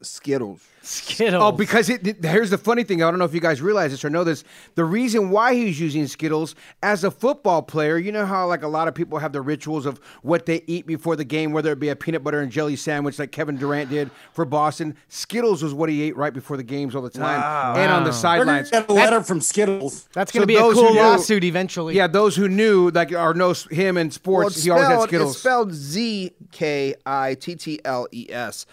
Skittles. 0.00 0.60
Skittles. 0.82 1.42
Oh, 1.42 1.50
because 1.52 1.90
it, 1.90 2.06
it- 2.06 2.24
here's 2.24 2.50
the 2.50 2.56
funny 2.56 2.82
thing. 2.84 3.02
I 3.02 3.10
don't 3.10 3.18
know 3.18 3.24
if 3.24 3.34
you 3.34 3.40
guys 3.40 3.60
realize 3.60 3.90
this 3.90 4.04
or 4.04 4.10
know 4.10 4.22
this. 4.24 4.44
The 4.76 4.84
reason 4.84 5.30
why 5.30 5.54
he's 5.54 5.78
using 5.80 6.06
Skittles 6.06 6.54
as 6.82 7.02
a 7.04 7.10
football 7.10 7.62
player, 7.62 7.98
you 7.98 8.12
know 8.12 8.24
how 8.24 8.46
like 8.46 8.62
a 8.62 8.68
lot 8.68 8.86
of 8.88 8.94
people 8.94 9.18
have 9.18 9.32
the 9.32 9.40
rituals 9.40 9.86
of 9.86 9.98
what 10.22 10.46
they 10.46 10.62
eat 10.68 10.86
before 10.86 11.16
the 11.16 11.24
game, 11.24 11.52
whether 11.52 11.72
it 11.72 11.80
be 11.80 11.88
a 11.88 11.96
peanut 11.96 12.22
butter 12.24 12.40
and 12.40 12.50
jelly 12.52 12.76
sandwich 12.76 13.18
like 13.18 13.32
Kevin 13.32 13.56
Durant 13.56 13.90
did 13.90 14.10
for 14.32 14.44
Boston. 14.44 14.96
Skittles 15.08 15.62
was 15.62 15.74
what 15.74 15.88
he 15.90 16.00
ate 16.02 16.16
right 16.16 16.32
before 16.32 16.56
the 16.56 16.62
games 16.62 16.94
all 16.94 17.02
the 17.02 17.10
time, 17.10 17.76
and 17.76 17.90
on 17.92 18.04
the 18.04 18.12
sidelines. 18.12 18.70
get 18.70 18.88
a 18.88 18.92
letter 18.92 19.22
from 19.22 19.40
Skittles. 19.40 20.08
That's 20.14 20.30
going 20.32 20.46
to 20.46 20.52
So 20.54 20.56
be 20.56 20.56
a 20.56 20.60
those 20.60 20.74
cool 20.74 20.94
knew- 20.94 21.00
lawsuit 21.00 21.44
eventually. 21.44 21.96
Yeah, 21.96 22.06
those 22.06 22.36
who 22.36 22.48
knew 22.48 22.90
like 22.90 23.10
or 23.12 23.34
know 23.34 23.52
him 23.70 23.96
in 23.98 24.10
sports, 24.12 24.54
it's 24.56 24.64
he 24.64 24.70
always 24.70 24.86
had 24.86 25.02
Skittles. 25.02 25.32
It's 25.32 25.40
spelled 25.40 25.72
Z 25.74 26.30
K 26.52 26.94
I 27.04 27.34
T 27.34 27.56
T 27.56 27.80
L 27.84 28.06
E 28.12 28.26
S. 28.30 28.64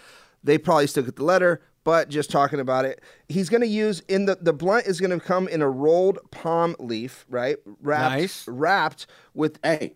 They 0.46 0.58
probably 0.58 0.86
still 0.86 1.02
get 1.02 1.16
the 1.16 1.24
letter, 1.24 1.60
but 1.82 2.08
just 2.08 2.30
talking 2.30 2.60
about 2.60 2.84
it, 2.84 3.02
he's 3.28 3.48
going 3.48 3.62
to 3.62 3.66
use 3.66 4.00
in 4.08 4.26
the 4.26 4.36
the 4.40 4.52
blunt 4.52 4.86
is 4.86 5.00
going 5.00 5.10
to 5.10 5.24
come 5.24 5.48
in 5.48 5.60
a 5.60 5.68
rolled 5.68 6.18
palm 6.30 6.76
leaf, 6.78 7.26
right? 7.28 7.56
Wrapped, 7.82 8.20
Nice. 8.20 8.48
Wrapped 8.48 9.06
with 9.34 9.58
Hey, 9.62 9.94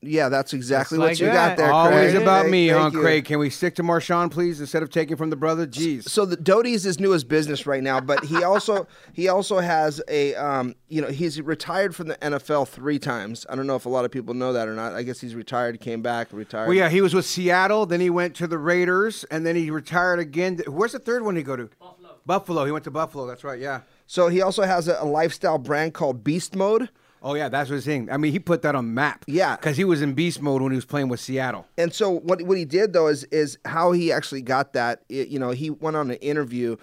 yeah, 0.00 0.28
that's 0.28 0.52
exactly 0.54 0.96
Just 0.96 1.00
what 1.00 1.08
like 1.08 1.20
you 1.20 1.26
that. 1.26 1.56
got 1.56 1.56
there. 1.56 1.72
Always 1.72 2.10
Craig. 2.12 2.22
about 2.22 2.48
me, 2.48 2.68
thank 2.68 2.80
huh, 2.80 2.90
you. 2.92 3.00
Craig? 3.00 3.24
Can 3.24 3.38
we 3.38 3.48
stick 3.48 3.76
to 3.76 3.84
Marshawn, 3.84 4.28
please, 4.28 4.60
instead 4.60 4.82
of 4.82 4.90
taking 4.90 5.16
from 5.16 5.30
the 5.30 5.36
brother? 5.36 5.66
Jeez. 5.68 6.08
So 6.08 6.24
the 6.24 6.36
Doty 6.36 6.72
is 6.72 6.82
his 6.82 6.98
newest 6.98 7.28
business 7.28 7.64
right 7.64 7.82
now, 7.82 8.00
but 8.00 8.24
he 8.24 8.42
also 8.42 8.88
he 9.12 9.28
also 9.28 9.58
has 9.58 10.02
a 10.08 10.34
um, 10.34 10.74
you 10.88 11.00
know 11.00 11.08
he's 11.08 11.40
retired 11.40 11.94
from 11.94 12.08
the 12.08 12.16
NFL 12.16 12.66
three 12.68 12.98
times. 12.98 13.46
I 13.48 13.54
don't 13.54 13.68
know 13.68 13.76
if 13.76 13.86
a 13.86 13.88
lot 13.88 14.04
of 14.04 14.10
people 14.10 14.34
know 14.34 14.52
that 14.52 14.66
or 14.66 14.74
not. 14.74 14.94
I 14.94 15.04
guess 15.04 15.20
he's 15.20 15.36
retired, 15.36 15.78
came 15.80 16.02
back, 16.02 16.32
retired. 16.32 16.66
Well, 16.66 16.76
yeah, 16.76 16.88
he 16.88 17.00
was 17.00 17.14
with 17.14 17.26
Seattle, 17.26 17.86
then 17.86 18.00
he 18.00 18.10
went 18.10 18.34
to 18.36 18.48
the 18.48 18.58
Raiders, 18.58 19.24
and 19.30 19.46
then 19.46 19.54
he 19.54 19.70
retired 19.70 20.18
again. 20.18 20.58
Where's 20.66 20.92
the 20.92 20.98
third 20.98 21.22
one 21.24 21.36
he 21.36 21.44
go 21.44 21.54
to? 21.54 21.70
Buffalo. 21.78 22.16
Buffalo. 22.26 22.64
He 22.64 22.72
went 22.72 22.84
to 22.84 22.90
Buffalo. 22.90 23.26
That's 23.26 23.44
right. 23.44 23.60
Yeah. 23.60 23.82
So 24.06 24.28
he 24.28 24.42
also 24.42 24.62
has 24.62 24.88
a, 24.88 24.98
a 25.00 25.04
lifestyle 25.04 25.58
brand 25.58 25.94
called 25.94 26.24
Beast 26.24 26.56
Mode. 26.56 26.90
Oh 27.22 27.34
yeah, 27.34 27.48
that's 27.48 27.68
what 27.70 27.76
his 27.76 27.84
saying. 27.84 28.10
I 28.10 28.16
mean, 28.16 28.32
he 28.32 28.38
put 28.38 28.62
that 28.62 28.74
on 28.74 28.94
map. 28.94 29.24
Yeah. 29.26 29.56
because 29.56 29.76
he 29.76 29.84
was 29.84 30.02
in 30.02 30.14
beast 30.14 30.40
mode 30.40 30.62
when 30.62 30.72
he 30.72 30.76
was 30.76 30.84
playing 30.84 31.08
with 31.08 31.20
Seattle. 31.20 31.66
And 31.76 31.92
so 31.92 32.10
what 32.10 32.42
what 32.42 32.56
he 32.58 32.64
did 32.64 32.92
though 32.92 33.08
is 33.08 33.24
is 33.24 33.58
how 33.64 33.92
he 33.92 34.12
actually 34.12 34.42
got 34.42 34.72
that. 34.74 35.02
It- 35.08 35.28
you 35.28 35.38
know, 35.38 35.50
he 35.50 35.70
went 35.70 35.96
on 35.96 36.10
an 36.10 36.16
interview, 36.18 36.76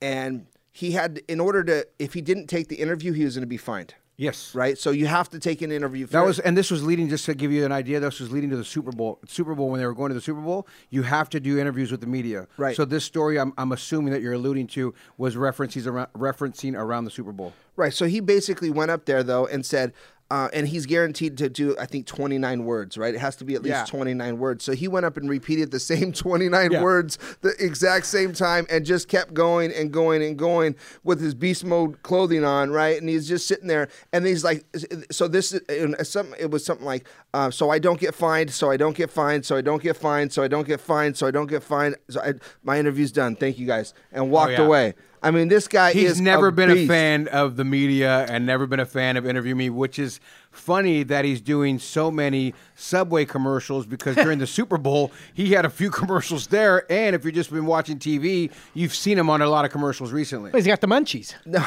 and 0.00 0.46
he 0.72 0.92
had 0.92 1.20
in 1.28 1.40
order 1.40 1.62
to 1.64 1.86
if 1.98 2.14
he 2.14 2.20
didn't 2.20 2.46
take 2.46 2.68
the 2.68 2.76
interview, 2.76 3.12
he 3.12 3.24
was 3.24 3.34
going 3.36 3.42
to 3.42 3.46
be 3.46 3.56
fined. 3.56 3.94
Yes. 4.22 4.54
Right. 4.54 4.78
So 4.78 4.92
you 4.92 5.06
have 5.06 5.28
to 5.30 5.40
take 5.40 5.62
an 5.62 5.72
interview. 5.72 6.06
That 6.06 6.24
was, 6.24 6.38
and 6.38 6.56
this 6.56 6.70
was 6.70 6.84
leading. 6.84 7.08
Just 7.08 7.24
to 7.26 7.34
give 7.34 7.50
you 7.50 7.64
an 7.64 7.72
idea, 7.72 7.98
this 7.98 8.20
was 8.20 8.30
leading 8.30 8.50
to 8.50 8.56
the 8.56 8.64
Super 8.64 8.92
Bowl. 8.92 9.18
Super 9.26 9.54
Bowl 9.56 9.68
when 9.68 9.80
they 9.80 9.86
were 9.86 9.94
going 9.94 10.10
to 10.10 10.14
the 10.14 10.20
Super 10.20 10.40
Bowl, 10.40 10.68
you 10.90 11.02
have 11.02 11.28
to 11.30 11.40
do 11.40 11.58
interviews 11.58 11.90
with 11.90 12.00
the 12.00 12.06
media. 12.06 12.46
Right. 12.56 12.76
So 12.76 12.84
this 12.84 13.04
story, 13.04 13.38
I'm, 13.38 13.52
I'm 13.58 13.72
assuming 13.72 14.12
that 14.12 14.22
you're 14.22 14.34
alluding 14.34 14.68
to, 14.68 14.94
was 15.18 15.36
references 15.36 15.88
around, 15.88 16.08
referencing 16.12 16.78
around 16.78 17.04
the 17.04 17.10
Super 17.10 17.32
Bowl. 17.32 17.52
Right. 17.74 17.92
So 17.92 18.06
he 18.06 18.20
basically 18.20 18.70
went 18.70 18.92
up 18.92 19.06
there 19.06 19.24
though 19.24 19.46
and 19.46 19.66
said, 19.66 19.92
uh, 20.32 20.48
and 20.54 20.66
he's 20.66 20.86
guaranteed 20.86 21.36
to 21.36 21.50
do 21.50 21.76
I 21.78 21.84
think 21.84 22.06
29 22.06 22.64
words. 22.64 22.96
Right. 22.96 23.14
It 23.14 23.18
has 23.20 23.36
to 23.36 23.44
be 23.44 23.54
at 23.54 23.62
least 23.62 23.76
Yeah. 23.76 23.84
29 23.84 24.38
words. 24.38 24.64
So 24.64 24.72
he 24.72 24.88
went 24.88 25.04
up 25.04 25.18
and 25.18 25.28
repeated 25.28 25.70
the 25.70 25.78
same 25.78 26.10
29 26.24 26.72
Yeah. 26.72 26.82
words 26.82 27.18
the 27.42 27.54
exact 27.62 28.06
same 28.06 28.32
time 28.32 28.66
and 28.70 28.86
just 28.86 29.08
kept 29.08 29.34
going 29.34 29.70
and 29.72 29.92
going 29.92 30.22
and 30.22 30.38
going 30.38 30.74
with 31.04 31.20
his 31.20 31.34
beast 31.34 31.66
mode 31.66 32.02
clothing 32.02 32.44
on. 32.46 32.70
Right. 32.70 32.98
And 32.98 33.10
he's 33.10 33.28
just 33.28 33.46
sitting 33.46 33.68
there 33.68 33.88
and 34.10 34.24
he's 34.24 34.42
like, 34.42 34.64
so 35.10 35.28
this 35.28 35.52
is 35.52 35.60
and 35.68 35.94
some. 36.06 36.34
It 36.38 36.50
was 36.50 36.64
something 36.64 36.86
like, 36.86 37.06
uh, 37.34 37.50
so 37.50 37.68
I 37.68 37.78
don't 37.78 38.00
get 38.00 38.14
fined. 38.14 38.52
So 38.52 38.70
I 38.70 38.78
don't 38.78 38.96
get 38.96 39.10
fined. 39.10 39.44
So 39.44 39.54
I 39.54 39.60
don't 39.60 39.82
get 39.82 39.98
fined. 39.98 40.32
So 40.32 40.42
I 40.42 40.48
don't 40.48 40.66
get 40.66 40.80
fined. 40.80 41.18
So 41.18 41.26
I 41.26 41.30
don't 41.30 41.46
get 41.46 41.62
fined. 41.62 41.96
So 42.08 42.22
I, 42.22 42.32
my 42.62 42.78
interview's 42.78 43.12
done. 43.12 43.36
Thank 43.36 43.58
you 43.58 43.66
guys. 43.66 43.92
And 44.10 44.30
walked 44.30 44.52
yeah. 44.52 44.62
away. 44.64 44.94
I 45.22 45.30
mean, 45.30 45.48
this 45.48 45.68
guy 45.68 45.92
He's 45.92 46.12
is 46.12 46.20
never 46.20 46.48
a 46.48 46.52
been 46.52 46.70
a 46.70 46.86
fan 46.86 47.28
of 47.28 47.56
the 47.56 47.64
media 47.64 48.26
and 48.28 48.44
never 48.44 48.66
been 48.66 48.80
a 48.80 48.86
fan 48.86 49.16
of 49.16 49.26
Interview 49.26 49.54
Me, 49.54 49.70
which 49.70 49.98
is 49.98 50.18
funny 50.52 51.02
that 51.02 51.24
he's 51.24 51.40
doing 51.40 51.78
so 51.78 52.10
many 52.10 52.54
Subway 52.74 53.24
commercials 53.24 53.86
because 53.86 54.16
during 54.16 54.38
the 54.38 54.46
Super 54.48 54.76
Bowl, 54.76 55.10
he 55.32 55.52
had 55.52 55.64
a 55.64 55.70
few 55.70 55.90
commercials 55.90 56.46
there. 56.48 56.90
And 56.92 57.14
if 57.16 57.24
you've 57.24 57.34
just 57.34 57.50
been 57.50 57.66
watching 57.66 57.98
TV, 57.98 58.50
you've 58.74 58.94
seen 58.94 59.18
him 59.18 59.30
on 59.30 59.40
a 59.40 59.48
lot 59.48 59.64
of 59.64 59.70
commercials 59.70 60.12
recently. 60.12 60.50
He's 60.52 60.66
got 60.66 60.80
the 60.80 60.86
munchies. 60.86 61.34
No, 61.46 61.64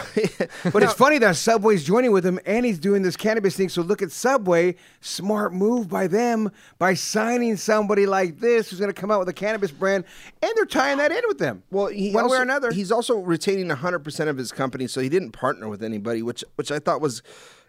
But 0.71 0.83
it's 0.83 0.93
funny 0.93 1.17
that 1.19 1.35
Subway's 1.35 1.83
joining 1.83 2.11
with 2.11 2.25
him 2.25 2.39
and 2.45 2.65
he's 2.65 2.79
doing 2.79 3.01
this 3.01 3.15
cannabis 3.15 3.55
thing. 3.55 3.69
So 3.69 3.81
look 3.81 4.01
at 4.01 4.11
Subway, 4.11 4.75
smart 5.01 5.53
move 5.53 5.87
by 5.89 6.07
them 6.07 6.51
by 6.77 6.93
signing 6.93 7.57
somebody 7.57 8.05
like 8.05 8.39
this 8.39 8.69
who's 8.69 8.79
going 8.79 8.93
to 8.93 8.99
come 8.99 9.11
out 9.11 9.19
with 9.19 9.29
a 9.29 9.33
cannabis 9.33 9.71
brand, 9.71 10.03
and 10.41 10.51
they're 10.55 10.65
tying 10.65 10.97
that 10.97 11.11
in 11.11 11.21
with 11.27 11.39
them. 11.39 11.63
Well, 11.71 11.87
he 11.87 12.11
one 12.11 12.25
also, 12.25 12.33
way 12.33 12.39
or 12.39 12.43
another. 12.43 12.71
He's 12.71 12.91
also 12.91 13.17
retaining 13.45 13.75
100% 13.75 14.27
of 14.27 14.37
his 14.37 14.51
company, 14.51 14.87
so 14.87 15.01
he 15.01 15.09
didn't 15.09 15.31
partner 15.31 15.67
with 15.69 15.83
anybody, 15.83 16.21
which 16.21 16.43
which 16.55 16.71
I 16.71 16.79
thought 16.79 17.01
was 17.01 17.21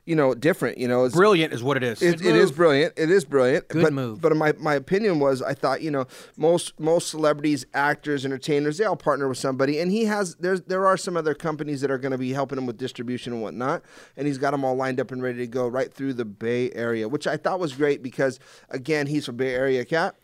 you 0.04 0.14
know, 0.14 0.34
different. 0.34 0.78
You 0.78 0.86
know, 0.86 1.04
it's 1.04 1.16
Brilliant 1.16 1.52
is 1.52 1.64
what 1.64 1.76
it 1.76 1.82
is. 1.82 2.00
It, 2.00 2.24
it 2.24 2.36
is 2.36 2.52
brilliant. 2.52 2.94
It 2.96 3.10
is 3.10 3.24
brilliant. 3.24 3.66
Good 3.66 3.82
but, 3.82 3.92
move. 3.92 4.20
But 4.20 4.36
my, 4.36 4.52
my 4.52 4.74
opinion 4.74 5.18
was, 5.18 5.42
I 5.42 5.52
thought 5.52 5.82
you 5.82 5.90
know 5.90 6.06
most 6.36 6.78
most 6.78 7.08
celebrities, 7.10 7.66
actors, 7.74 8.24
entertainers, 8.24 8.78
they 8.78 8.84
all 8.84 8.94
partner 8.94 9.26
with 9.26 9.38
somebody, 9.38 9.80
and 9.80 9.90
he 9.90 10.04
has 10.04 10.36
there's 10.36 10.60
there 10.62 10.86
are 10.86 10.96
some 10.96 11.16
other 11.16 11.34
companies 11.34 11.80
that 11.80 11.90
are 11.90 11.98
going 11.98 12.12
to 12.12 12.18
be 12.18 12.32
helping 12.32 12.56
him 12.56 12.66
with 12.66 12.78
distribution 12.78 13.32
and 13.32 13.42
whatnot, 13.42 13.82
and 14.16 14.28
he's 14.28 14.38
got 14.38 14.52
them 14.52 14.64
all 14.64 14.76
lined 14.76 15.00
up 15.00 15.10
and 15.10 15.24
ready 15.24 15.38
to 15.38 15.48
go 15.48 15.66
right 15.66 15.92
through 15.92 16.14
the 16.14 16.24
Bay 16.24 16.70
Area, 16.72 17.08
which 17.08 17.26
I 17.26 17.36
thought 17.36 17.58
was 17.58 17.72
great 17.72 18.00
because 18.00 18.38
again 18.70 19.08
he's 19.08 19.26
from 19.26 19.36
Bay 19.36 19.54
Area 19.54 19.84
cat. 19.84 20.14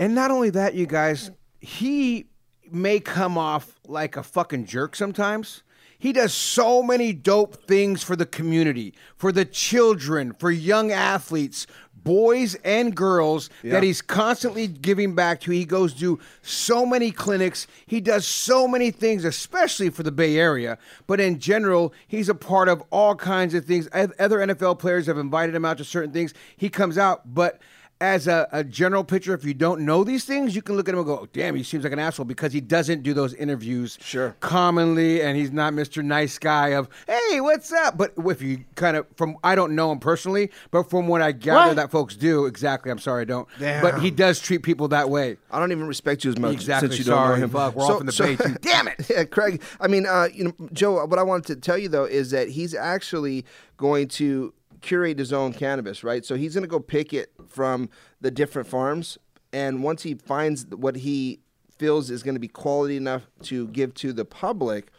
And 0.00 0.16
not 0.16 0.32
only 0.32 0.50
that, 0.50 0.74
you 0.74 0.86
guys, 0.86 1.30
he 1.60 2.26
may 2.72 3.00
come 3.00 3.38
off 3.38 3.78
like 3.86 4.16
a 4.16 4.22
fucking 4.22 4.66
jerk 4.66 4.96
sometimes. 4.96 5.62
He 5.98 6.12
does 6.12 6.32
so 6.32 6.82
many 6.82 7.12
dope 7.12 7.66
things 7.66 8.04
for 8.04 8.14
the 8.14 8.26
community, 8.26 8.94
for 9.16 9.32
the 9.32 9.44
children, 9.44 10.32
for 10.32 10.50
young 10.50 10.92
athletes, 10.92 11.66
boys 12.04 12.54
and 12.64 12.94
girls 12.94 13.50
that 13.64 13.82
he's 13.82 14.00
constantly 14.00 14.68
giving 14.68 15.16
back 15.16 15.40
to. 15.40 15.50
He 15.50 15.64
goes 15.64 15.92
to 15.94 16.20
so 16.40 16.86
many 16.86 17.10
clinics. 17.10 17.66
He 17.84 18.00
does 18.00 18.26
so 18.26 18.68
many 18.68 18.92
things, 18.92 19.24
especially 19.24 19.90
for 19.90 20.04
the 20.04 20.12
Bay 20.12 20.38
Area. 20.38 20.78
But 21.08 21.20
in 21.20 21.40
general, 21.40 21.92
he's 22.06 22.28
a 22.28 22.34
part 22.34 22.68
of 22.68 22.82
all 22.90 23.16
kinds 23.16 23.52
of 23.54 23.64
things. 23.64 23.88
Other 23.92 24.38
NFL 24.38 24.78
players 24.78 25.06
have 25.06 25.18
invited 25.18 25.54
him 25.54 25.64
out 25.64 25.78
to 25.78 25.84
certain 25.84 26.12
things. 26.12 26.32
He 26.56 26.68
comes 26.68 26.96
out, 26.96 27.34
but 27.34 27.60
as 28.00 28.28
a, 28.28 28.46
a 28.52 28.62
general 28.62 29.02
pitcher, 29.02 29.34
if 29.34 29.44
you 29.44 29.54
don't 29.54 29.80
know 29.80 30.04
these 30.04 30.24
things, 30.24 30.54
you 30.54 30.62
can 30.62 30.76
look 30.76 30.88
at 30.88 30.92
him 30.94 30.98
and 31.00 31.06
go, 31.06 31.18
oh, 31.22 31.28
damn, 31.32 31.56
he 31.56 31.64
seems 31.64 31.82
like 31.82 31.92
an 31.92 31.98
asshole 31.98 32.26
because 32.26 32.52
he 32.52 32.60
doesn't 32.60 33.02
do 33.02 33.12
those 33.12 33.34
interviews 33.34 33.98
Sure. 34.00 34.36
commonly 34.38 35.20
and 35.20 35.36
he's 35.36 35.50
not 35.50 35.72
Mr. 35.72 36.04
Nice 36.04 36.38
Guy 36.38 36.68
of, 36.68 36.88
hey, 37.08 37.40
what's 37.40 37.72
up? 37.72 37.96
But 37.98 38.12
if 38.16 38.40
you 38.40 38.64
kind 38.76 38.96
of, 38.96 39.06
from, 39.16 39.36
I 39.42 39.56
don't 39.56 39.74
know 39.74 39.90
him 39.90 39.98
personally, 39.98 40.52
but 40.70 40.88
from 40.88 41.08
what 41.08 41.22
I 41.22 41.32
gather 41.32 41.70
What? 41.70 41.76
that 41.76 41.90
folks 41.90 42.14
do, 42.14 42.46
exactly, 42.46 42.92
I'm 42.92 42.98
sorry, 43.00 43.22
I 43.22 43.24
don't. 43.24 43.48
Damn. 43.58 43.82
But 43.82 44.00
he 44.00 44.12
does 44.12 44.38
treat 44.38 44.62
people 44.62 44.86
that 44.88 45.10
way. 45.10 45.36
I 45.50 45.58
don't 45.58 45.72
even 45.72 45.88
respect 45.88 46.22
you 46.24 46.30
as 46.30 46.38
much 46.38 46.52
Exactly, 46.52 46.90
since 46.90 46.98
you 47.00 47.04
don't 47.12 47.28
know 47.28 47.34
him. 47.34 47.50
fuck, 47.50 47.74
we're 47.74 47.84
off 47.84 48.00
in 48.00 48.06
the 48.06 48.12
Bay, 48.16 48.36
too. 48.36 48.54
Damn 48.60 48.86
it! 48.98 49.10
yeah, 49.10 49.24
Craig. 49.24 49.60
I 49.80 49.88
mean, 49.88 50.06
uh, 50.06 50.28
you 50.32 50.44
know, 50.44 50.54
Joe. 50.72 51.04
What 51.04 51.18
I 51.18 51.22
wanted 51.24 51.46
to 51.46 51.56
tell 51.56 51.76
you 51.78 51.88
though 51.88 52.04
is 52.04 52.30
that 52.30 52.48
he's 52.48 52.74
actually 52.74 53.44
going 53.76 54.06
to 54.08 54.52
curate 54.80 55.18
his 55.18 55.32
own 55.32 55.52
cannabis, 55.52 56.04
right? 56.04 56.24
So 56.24 56.34
he's 56.34 56.54
going 56.54 56.62
to 56.62 56.68
go 56.68 56.80
pick 56.80 57.12
it 57.12 57.32
from 57.48 57.90
the 58.20 58.30
different 58.30 58.68
farms, 58.68 59.18
and 59.52 59.82
once 59.82 60.02
he 60.02 60.14
finds 60.14 60.66
what 60.66 60.96
he 60.96 61.40
feels 61.78 62.10
is 62.10 62.22
going 62.22 62.34
to 62.34 62.40
be 62.40 62.48
quality 62.48 62.96
enough 62.96 63.28
to 63.42 63.68
give 63.68 63.94
to 63.94 64.12
the 64.12 64.24
public, 64.24 64.90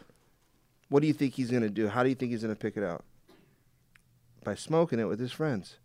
what 0.90 1.02
do 1.02 1.08
you 1.08 1.14
think 1.14 1.36
he's 1.36 1.52
going 1.52 1.64
to 1.64 1.70
do? 1.70 1.88
How 1.88 2.04
do 2.04 2.10
you 2.10 2.16
think 2.16 2.32
he's 2.32 2.42
going 2.42 2.56
to 2.56 2.60
pick 2.60 2.78
it 2.78 2.84
out? 2.84 3.04
By 4.44 4.56
smoking 4.56 5.00
it 5.00 5.06
with 5.06 5.20
his 5.20 5.32
friends. 5.32 5.78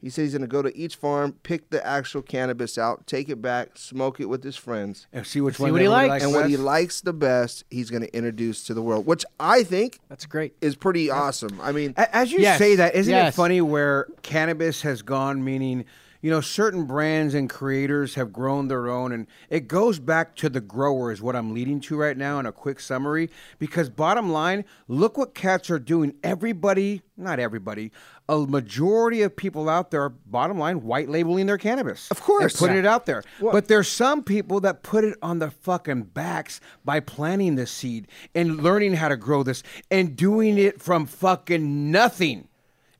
He 0.00 0.10
says 0.10 0.24
he's 0.26 0.32
going 0.32 0.42
to 0.42 0.46
go 0.46 0.62
to 0.62 0.76
each 0.76 0.94
farm, 0.96 1.32
pick 1.42 1.70
the 1.70 1.84
actual 1.84 2.22
cannabis 2.22 2.76
out, 2.78 3.06
take 3.06 3.28
it 3.28 3.40
back, 3.42 3.76
smoke 3.78 4.20
it 4.20 4.26
with 4.26 4.44
his 4.44 4.56
friends, 4.56 5.06
And 5.12 5.26
see 5.26 5.40
which 5.40 5.56
See 5.56 5.62
one 5.64 5.72
what 5.72 5.80
he 5.80 5.86
everybody 5.86 6.08
likes. 6.08 6.24
and 6.24 6.32
what 6.34 6.48
he 6.48 6.56
likes 6.56 7.00
the 7.00 7.12
best, 7.12 7.64
he's 7.70 7.90
going 7.90 8.02
to 8.02 8.14
introduce 8.16 8.64
to 8.64 8.74
the 8.74 8.82
world, 8.82 9.06
which 9.06 9.24
I 9.40 9.62
think 9.64 9.98
That's 10.08 10.26
great. 10.26 10.54
is 10.60 10.76
pretty 10.76 11.10
awesome. 11.10 11.58
I 11.62 11.72
mean, 11.72 11.94
As 11.96 12.30
you 12.30 12.40
Yes, 12.40 12.58
say 12.58 12.76
that, 12.76 12.94
isn't 12.94 13.12
it 13.12 13.32
funny 13.34 13.60
where 13.60 14.06
cannabis 14.22 14.82
has 14.82 15.02
gone, 15.02 15.42
meaning, 15.42 15.84
you 16.22 16.30
know, 16.30 16.40
certain 16.40 16.86
brands 16.86 17.34
and 17.34 17.48
creators 17.48 18.14
have 18.16 18.32
grown 18.32 18.68
their 18.68 18.88
own, 18.88 19.12
and 19.12 19.26
it 19.48 19.68
goes 19.68 19.98
back 19.98 20.34
to 20.36 20.48
the 20.48 20.60
grower, 20.60 21.12
is 21.12 21.22
what 21.22 21.36
I'm 21.36 21.54
leading 21.54 21.78
to 21.82 21.96
right 21.96 22.16
now 22.16 22.38
in 22.40 22.46
a 22.46 22.52
quick 22.52 22.80
summary. 22.80 23.30
Because, 23.58 23.88
bottom 23.90 24.30
line, 24.30 24.64
look 24.88 25.16
what 25.16 25.34
cats 25.34 25.70
are 25.70 25.78
doing. 25.78 26.14
Everybody, 26.24 27.02
not 27.16 27.38
everybody, 27.38 27.92
a 28.28 28.38
majority 28.38 29.22
of 29.22 29.36
people 29.36 29.68
out 29.68 29.90
there, 29.90 30.08
bottom 30.08 30.58
line, 30.58 30.82
white 30.82 31.08
labeling 31.08 31.46
their 31.46 31.58
cannabis. 31.58 32.10
Of 32.10 32.20
course. 32.22 32.56
Putting 32.56 32.74
Yeah. 32.76 32.80
it 32.80 32.86
out 32.86 33.06
there. 33.06 33.22
But 33.40 33.68
there's 33.68 33.88
some 33.88 34.22
people 34.24 34.60
that 34.60 34.82
put 34.82 35.04
it 35.04 35.16
on 35.22 35.38
their 35.38 35.50
fucking 35.50 36.02
backs 36.14 36.60
by 36.84 37.00
planting 37.00 37.54
the 37.54 37.66
seed 37.66 38.08
and 38.34 38.62
learning 38.62 38.94
how 38.94 39.08
to 39.08 39.16
grow 39.16 39.42
this 39.42 39.62
and 39.90 40.16
doing 40.16 40.58
it 40.58 40.82
from 40.82 41.06
fucking 41.06 41.90
nothing. 41.92 42.48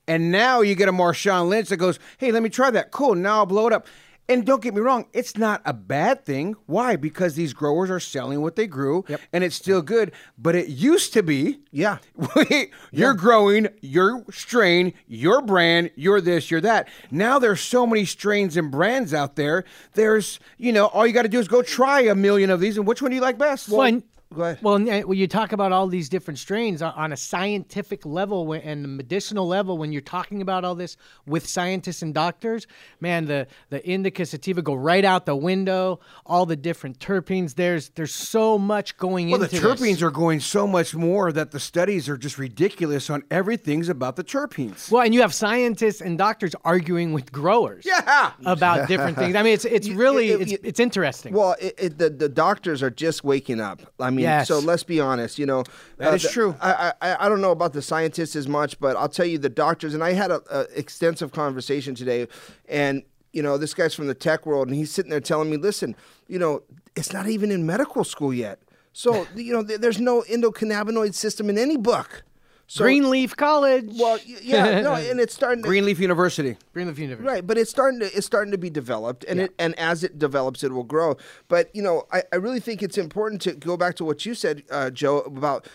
And 0.07 0.31
now 0.31 0.61
you 0.61 0.73
get 0.75 0.87
a 0.87 0.93
Marshawn 0.93 1.49
Lynch 1.49 1.67
that 1.69 1.77
goes, 1.77 1.99
hey, 2.17 2.31
let 2.31 2.41
me 2.41 2.47
try 2.49 2.71
that. 2.71 2.91
Cool. 2.91 3.15
Now 3.15 3.39
I'll 3.39 3.45
blow 3.45 3.67
it 3.67 3.73
up. 3.73 3.87
And 4.29 4.45
don't 4.45 4.61
get 4.61 4.73
me 4.73 4.81
wrong, 4.81 5.05
it's 5.13 5.37
not 5.37 5.61
a 5.63 5.73
bad 5.73 6.25
thing. 6.25 6.55
Why? 6.65 6.97
Because 6.97 7.35
these 7.35 7.53
growers 7.53 7.89
are 7.89 7.99
selling 7.99 8.41
what 8.41 8.55
they 8.57 8.67
grew 8.67 9.05
and 9.31 9.43
it's 9.43 9.55
still 9.55 9.81
good. 9.81 10.11
But 10.37 10.55
it 10.55 10.67
used 10.67 11.13
to 11.13 11.23
be 11.23 11.59
yeah. 11.71 11.99
you're 12.91 13.13
growing 13.13 13.67
your 13.81 14.25
strain, 14.31 14.93
your 15.07 15.41
brand, 15.41 15.91
you're 15.95 16.19
this, 16.21 16.51
you're 16.51 16.61
that. 16.61 16.89
Now 17.11 17.39
there's 17.39 17.61
so 17.61 17.87
many 17.87 18.03
strains 18.03 18.57
and 18.57 18.69
brands 18.71 19.13
out 19.13 19.35
there. 19.35 19.63
There's, 19.93 20.39
you 20.57 20.73
know, 20.73 20.87
all 20.87 21.07
you 21.07 21.13
got 21.13 21.23
to 21.23 21.29
do 21.29 21.39
is 21.39 21.47
go 21.47 21.61
try 21.61 22.01
a 22.01 22.15
million 22.15 22.49
of 22.49 22.59
these 22.59 22.77
and 22.77 22.85
which 22.85 23.01
one 23.01 23.11
do 23.11 23.15
you 23.15 23.21
like 23.21 23.37
best? 23.37 23.69
Well, 23.69 23.81
and- 23.83 24.03
Go 24.33 24.41
ahead. 24.43 24.59
Well, 24.61 24.75
and, 24.75 25.05
when 25.05 25.17
you 25.17 25.25
talk 25.27 25.53
about 25.53 25.71
all 25.71 25.87
these 25.87 26.09
different 26.09 26.37
strains 26.37 26.81
on- 26.81 26.93
on 26.95 27.13
a 27.13 27.17
scientific 27.17 28.05
level 28.05 28.51
and 28.53 28.83
the 28.83 28.87
medicinal 28.89 29.47
level, 29.47 29.77
when 29.77 29.91
you're 29.93 30.01
talking 30.01 30.41
about 30.41 30.65
all 30.65 30.75
this 30.75 30.97
with 31.25 31.47
scientists 31.47 32.01
and 32.01 32.13
doctors, 32.13 32.67
man, 32.99 33.25
the 33.25 33.47
the 33.69 33.85
indica 33.89 34.25
sativa 34.25 34.61
go 34.61 34.73
right 34.73 35.05
out 35.05 35.25
the 35.25 35.35
window. 35.35 35.99
All 36.25 36.45
the 36.45 36.57
different 36.57 36.99
terpenes. 36.99 37.55
There's 37.55 37.89
there's 37.95 38.13
so 38.13 38.57
much 38.57 38.97
going 38.97 39.29
into 39.29 39.39
well, 39.39 39.47
the 39.49 39.57
terpenes 39.57 39.93
this. 39.93 40.01
are 40.03 40.11
going 40.11 40.41
so 40.41 40.67
much 40.67 40.93
more 40.93 41.31
that 41.31 41.51
the 41.51 41.59
studies 41.59 42.09
are 42.09 42.17
just 42.17 42.37
ridiculous 42.37 43.09
on 43.09 43.23
everything's 43.31 43.87
about 43.87 44.17
the 44.17 44.23
terpenes. 44.25 44.91
Well, 44.91 45.03
and 45.03 45.13
you 45.13 45.21
have 45.21 45.33
scientists 45.33 46.01
and 46.01 46.17
doctors 46.17 46.53
arguing 46.65 47.13
with 47.13 47.31
growers. 47.31 47.85
Yeah. 47.85 48.31
About 48.45 48.87
different 48.87 49.17
things. 49.17 49.35
I 49.35 49.43
mean, 49.43 49.53
it's 49.53 49.65
it's 49.65 49.89
really 49.89 50.31
it- 50.31 50.41
it's 50.41 50.51
it- 50.51 50.61
it's 50.63 50.79
interesting. 50.79 51.33
Well, 51.33 51.55
it, 51.61 51.75
it, 51.77 51.97
the 51.97 52.09
the 52.09 52.29
doctors 52.29 52.83
are 52.83 52.89
just 52.89 53.23
waking 53.23 53.61
up. 53.61 53.81
I 53.99 54.09
mean, 54.09 54.16
Yes. 54.23 54.47
so 54.47 54.59
let's 54.59 54.83
be 54.83 54.99
honest. 54.99 55.37
You 55.39 55.45
know, 55.45 55.63
That 55.97 56.11
uh, 56.11 56.15
is 56.15 56.23
the- 56.23 56.29
true. 56.29 56.55
I, 56.61 56.93
I 57.01 57.25
I 57.25 57.29
don't 57.29 57.41
know 57.41 57.51
about 57.51 57.73
the 57.73 57.81
scientists 57.81 58.35
as 58.35 58.47
much, 58.47 58.79
but 58.79 58.95
I'll 58.97 59.09
tell 59.09 59.25
you 59.25 59.37
the 59.37 59.49
doctors. 59.49 59.93
And 59.93 60.03
I 60.03 60.13
had 60.13 60.31
a, 60.31 60.41
a 60.49 60.61
extensive 60.77 61.31
conversation 61.31 61.95
today, 61.95 62.27
and 62.69 63.03
you 63.33 63.43
know, 63.43 63.57
this 63.57 63.73
guy's 63.73 63.93
from 63.93 64.07
the 64.07 64.15
tech 64.15 64.45
world, 64.45 64.67
and 64.67 64.75
he's 64.75 64.91
sitting 64.91 65.11
there 65.11 65.19
telling 65.19 65.49
me, 65.49 65.57
listen, 65.57 65.95
you 66.27 66.39
know, 66.39 66.63
it's 66.95 67.13
not 67.13 67.27
even 67.27 67.51
in 67.51 67.65
medical 67.65 68.03
school 68.03 68.33
yet. 68.33 68.59
So 68.93 69.27
you 69.35 69.53
know, 69.53 69.61
there- 69.63 69.77
there's 69.77 69.99
no 69.99 70.23
endocannabinoid 70.23 71.13
system 71.13 71.49
in 71.49 71.57
any 71.57 71.77
book. 71.77 72.23
So, 72.69 72.83
Greenleaf 72.83 73.35
College. 73.35 73.85
Well, 73.97 74.19
yeah, 74.25 74.81
no, 74.81 74.95
and 74.95 75.21
it's 75.21 75.33
starting 75.33 75.63
to, 75.63 75.69
Greenleaf 75.69 75.99
University. 75.99 76.57
Greenleaf 76.73 76.99
University. 76.99 77.27
Right, 77.27 77.47
but 77.47 77.57
it's 77.57 77.71
starting 77.71 78.01
to 78.01 78.05
it's 78.05 78.25
starting 78.25 78.51
to 78.51 78.57
be 78.57 78.69
developed, 78.69 79.23
and 79.23 79.39
it 79.39 79.53
and 79.57 79.73
as 79.79 80.03
it 80.03 80.19
develops, 80.19 80.63
it 80.63 80.73
will 80.73 80.83
grow. 80.83 81.15
But 81.47 81.73
you 81.73 81.81
know, 81.81 82.05
I, 82.11 82.23
I 82.33 82.35
really 82.35 82.59
think 82.59 82.83
it's 82.83 82.97
important 82.97 83.41
to 83.43 83.53
go 83.53 83.77
back 83.77 83.95
to 83.95 84.05
what 84.05 84.25
you 84.25 84.35
said, 84.35 84.63
uh, 84.69 84.89
Joe, 84.89 85.19
about 85.19 85.67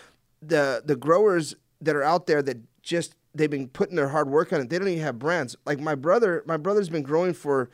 the 0.43 0.83
the 0.85 0.95
growers 0.95 1.55
that 1.81 1.97
are 1.97 2.03
out 2.03 2.27
there 2.27 2.43
that 2.43 2.59
just 2.83 3.15
they've 3.35 3.51
been 3.51 3.69
putting 3.69 3.97
their 3.97 4.09
hard 4.09 4.29
work 4.29 4.53
on 4.53 4.61
it. 4.61 4.69
They 4.69 4.79
don't 4.79 4.89
even 4.89 5.03
have 5.03 5.19
brands. 5.19 5.57
Like 5.65 5.81
my 5.81 5.95
brother, 5.95 6.43
my 6.47 6.59
brother's 6.59 6.91
been 6.91 7.03
growing 7.03 7.33
for 7.33 7.71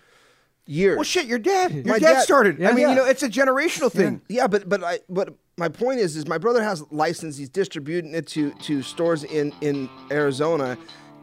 years. 0.68 0.96
Well, 0.96 1.04
shit, 1.04 1.26
your 1.26 1.38
dad. 1.38 1.72
Your 1.72 1.84
My 1.84 1.98
dad, 1.98 2.14
dad- 2.14 2.22
started. 2.22 2.62
I 2.62 2.68
mean, 2.72 2.78
Yeah. 2.80 2.88
you 2.90 2.94
know, 2.96 3.04
it's 3.04 3.22
a 3.22 3.28
generational 3.28 3.90
thing. 3.90 4.20
Yeah, 4.28 4.46
but 4.46 4.68
but 4.68 4.84
I 4.84 5.00
but 5.08 5.34
my 5.56 5.68
point 5.68 6.00
is 6.00 6.16
is 6.16 6.26
my 6.26 6.38
brother 6.38 6.62
has 6.62 6.84
license. 6.90 7.36
He's 7.36 7.48
distributing 7.48 8.14
it 8.14 8.26
to 8.28 8.50
to 8.52 8.82
stores 8.82 9.24
in 9.24 9.52
in 9.60 9.88
Arizona, 10.10 10.76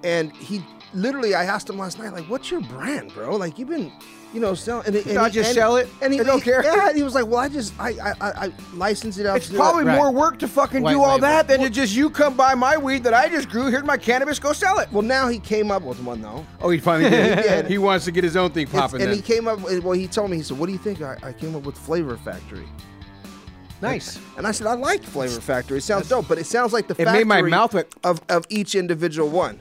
and 0.03 0.31
he 0.33 0.63
literally 0.95 1.35
I 1.35 1.45
asked 1.45 1.69
him 1.69 1.77
last 1.77 1.99
night 1.99 2.11
like, 2.13 2.25
"What's 2.25 2.49
your 2.49 2.61
brand, 2.61 3.13
bro? 3.13 3.35
Like 3.35 3.59
you've 3.59 3.69
been." 3.69 3.91
You 4.33 4.41
know, 4.41 4.53
selling." 4.53 4.85
and, 4.87 4.95
and 4.97 5.13
Not 5.13 5.31
just 5.31 5.49
and- 5.51 5.55
sell 5.55 5.77
it? 5.77 5.87
and 6.01 6.11
he 6.11 6.19
They 6.19 6.25
don't 6.25 6.39
he- 6.43 6.49
care? 6.51 6.61
Yeah, 6.61 6.89
and 6.89 6.97
he 6.97 7.03
was 7.03 7.15
like, 7.15 7.25
"Well, 7.25 7.37
I 7.39 7.47
just 7.47 7.73
I 7.79 7.91
I 7.91 8.13
I, 8.19 8.45
I 8.47 8.51
license 8.73 9.17
it 9.17 9.25
out." 9.25 9.37
It's 9.37 9.49
probably 9.49 9.83
it." 9.83 9.87
Right. 9.87 9.95
more 9.95 10.11
work 10.11 10.39
to 10.39 10.47
fucking 10.49 10.81
White 10.83 10.91
do 10.91 11.01
all 11.01 11.15
label. 11.15 11.21
that 11.21 11.47
than 11.47 11.61
to 11.61 11.69
just 11.69 11.95
you 11.95 12.09
come 12.09 12.35
buy 12.35 12.53
my 12.53 12.75
weed 12.75 13.03
that 13.05 13.13
I 13.13 13.29
just 13.29 13.47
grew. 13.49 13.67
Here's 13.67 13.85
my 13.85 13.95
cannabis. 13.97 14.37
Go 14.39 14.51
sell 14.51 14.79
it. 14.79 14.91
Well, 14.91 15.03
now 15.03 15.29
he 15.29 15.39
came 15.39 15.71
up 15.71 15.83
with 15.83 16.01
one 16.03 16.21
though. 16.21 16.45
Oh, 16.59 16.69
he 16.69 16.79
finally 16.79 17.09
did. 17.11 17.37
He 17.37 17.43
did. 17.43 17.67
he 17.67 17.77
wants 17.77 18.03
to 18.05 18.11
get 18.11 18.25
his 18.25 18.35
own 18.35 18.51
thing 18.51 18.67
popping. 18.67 19.01
and 19.01 19.09
then. 19.11 19.15
he 19.15 19.21
came 19.21 19.47
up. 19.47 19.61
with- 19.61 19.83
Well, 19.85 19.93
he 19.93 20.05
told 20.07 20.31
me. 20.31 20.37
He 20.37 20.43
said, 20.43 20.59
"What 20.59 20.65
do 20.65 20.73
you 20.73 20.79
think?" 20.79 21.01
I, 21.01 21.17
I 21.23 21.31
came 21.31 21.55
up 21.55 21.63
with 21.63 21.77
Flavor 21.77 22.17
Factory. 22.17 22.67
Nice. 23.81 24.19
And 24.37 24.47
I 24.47 24.51
said, 24.51 24.67
I 24.67 24.73
like 24.73 25.03
Flavor 25.03 25.39
Factory. 25.41 25.77
It 25.77 25.83
sounds 25.83 26.07
dope, 26.09 26.27
but 26.27 26.37
it 26.37 26.45
sounds 26.45 26.73
like 26.73 26.87
the 26.87 26.93
It 26.93 27.05
factory 27.05 27.23
made 27.25 27.27
my 27.27 27.41
mouth 27.41 27.73
wet. 27.73 27.87
of, 28.03 28.21
of 28.29 28.45
each 28.49 28.73
individual 28.73 29.29
one. 29.29 29.59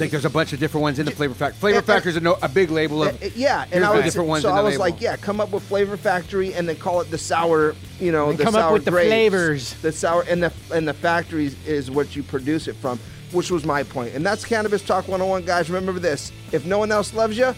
Think 0.00 0.12
there's 0.12 0.24
a 0.24 0.30
bunch 0.30 0.54
of 0.54 0.58
different 0.58 0.82
ones 0.82 0.98
in 0.98 1.04
the 1.04 1.12
Flavor 1.12 1.34
Factory. 1.34 1.60
Flavor 1.60 1.78
and- 1.78 1.86
Factory 1.86 2.10
is 2.10 2.16
a, 2.16 2.20
no, 2.20 2.38
a 2.40 2.48
big 2.48 2.70
label 2.70 3.02
of. 3.02 3.22
Uh, 3.22 3.28
yeah, 3.36 3.66
and 3.70 3.84
I 3.84 3.94
was 3.94 4.04
different 4.04 4.28
ones 4.28 4.42
so 4.42 4.50
I 4.50 4.62
was 4.62 4.78
label. 4.78 4.80
like, 4.80 5.00
yeah, 5.00 5.16
come 5.16 5.40
up 5.40 5.50
with 5.50 5.62
Flavor 5.64 5.96
Factory 5.98 6.54
and 6.54 6.66
then 6.66 6.76
call 6.76 7.02
it 7.02 7.10
the 7.10 7.18
sour, 7.18 7.74
you 8.00 8.10
know, 8.10 8.30
And 8.30 8.38
the 8.38 8.44
come 8.44 8.54
up 8.54 8.62
sour 8.62 8.72
with 8.72 8.86
the 8.86 8.92
flavors. 8.92 9.74
The 9.74 9.92
sour 9.92 10.22
and 10.22 10.42
the 10.42 10.52
and 10.72 10.88
the 10.88 10.94
factories 10.94 11.54
is 11.66 11.90
what 11.90 12.16
you 12.16 12.22
produce 12.22 12.66
it 12.66 12.76
from, 12.76 12.98
which 13.32 13.50
was 13.50 13.64
my 13.66 13.82
point. 13.82 14.14
And 14.14 14.24
that's 14.24 14.44
Cannabis 14.44 14.82
Talk 14.82 15.06
101, 15.06 15.44
guys. 15.44 15.68
Remember 15.68 16.00
this: 16.00 16.32
if 16.50 16.64
no 16.64 16.78
one 16.78 16.90
else 16.90 17.12
loves 17.12 17.36
you, 17.36 17.54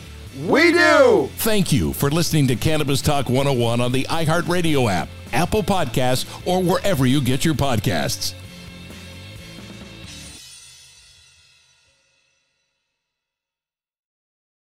we 0.47 0.73
do. 0.73 1.31
Thank 1.37 1.73
you 1.73 1.93
for 1.93 2.11
listening 2.11 2.49
to 2.49 2.57
Cannabis 2.57 3.01
Talk 3.03 3.29
101 3.29 3.81
on 3.81 3.93
the 3.93 4.03
iHeartRadio 4.05 4.91
app, 4.91 5.09
Apple 5.33 5.63
Podcasts, 5.63 6.27
or 6.45 6.61
wherever 6.61 7.07
you 7.07 7.21
get 7.21 7.45
your 7.45 7.55
podcasts. 7.55 8.35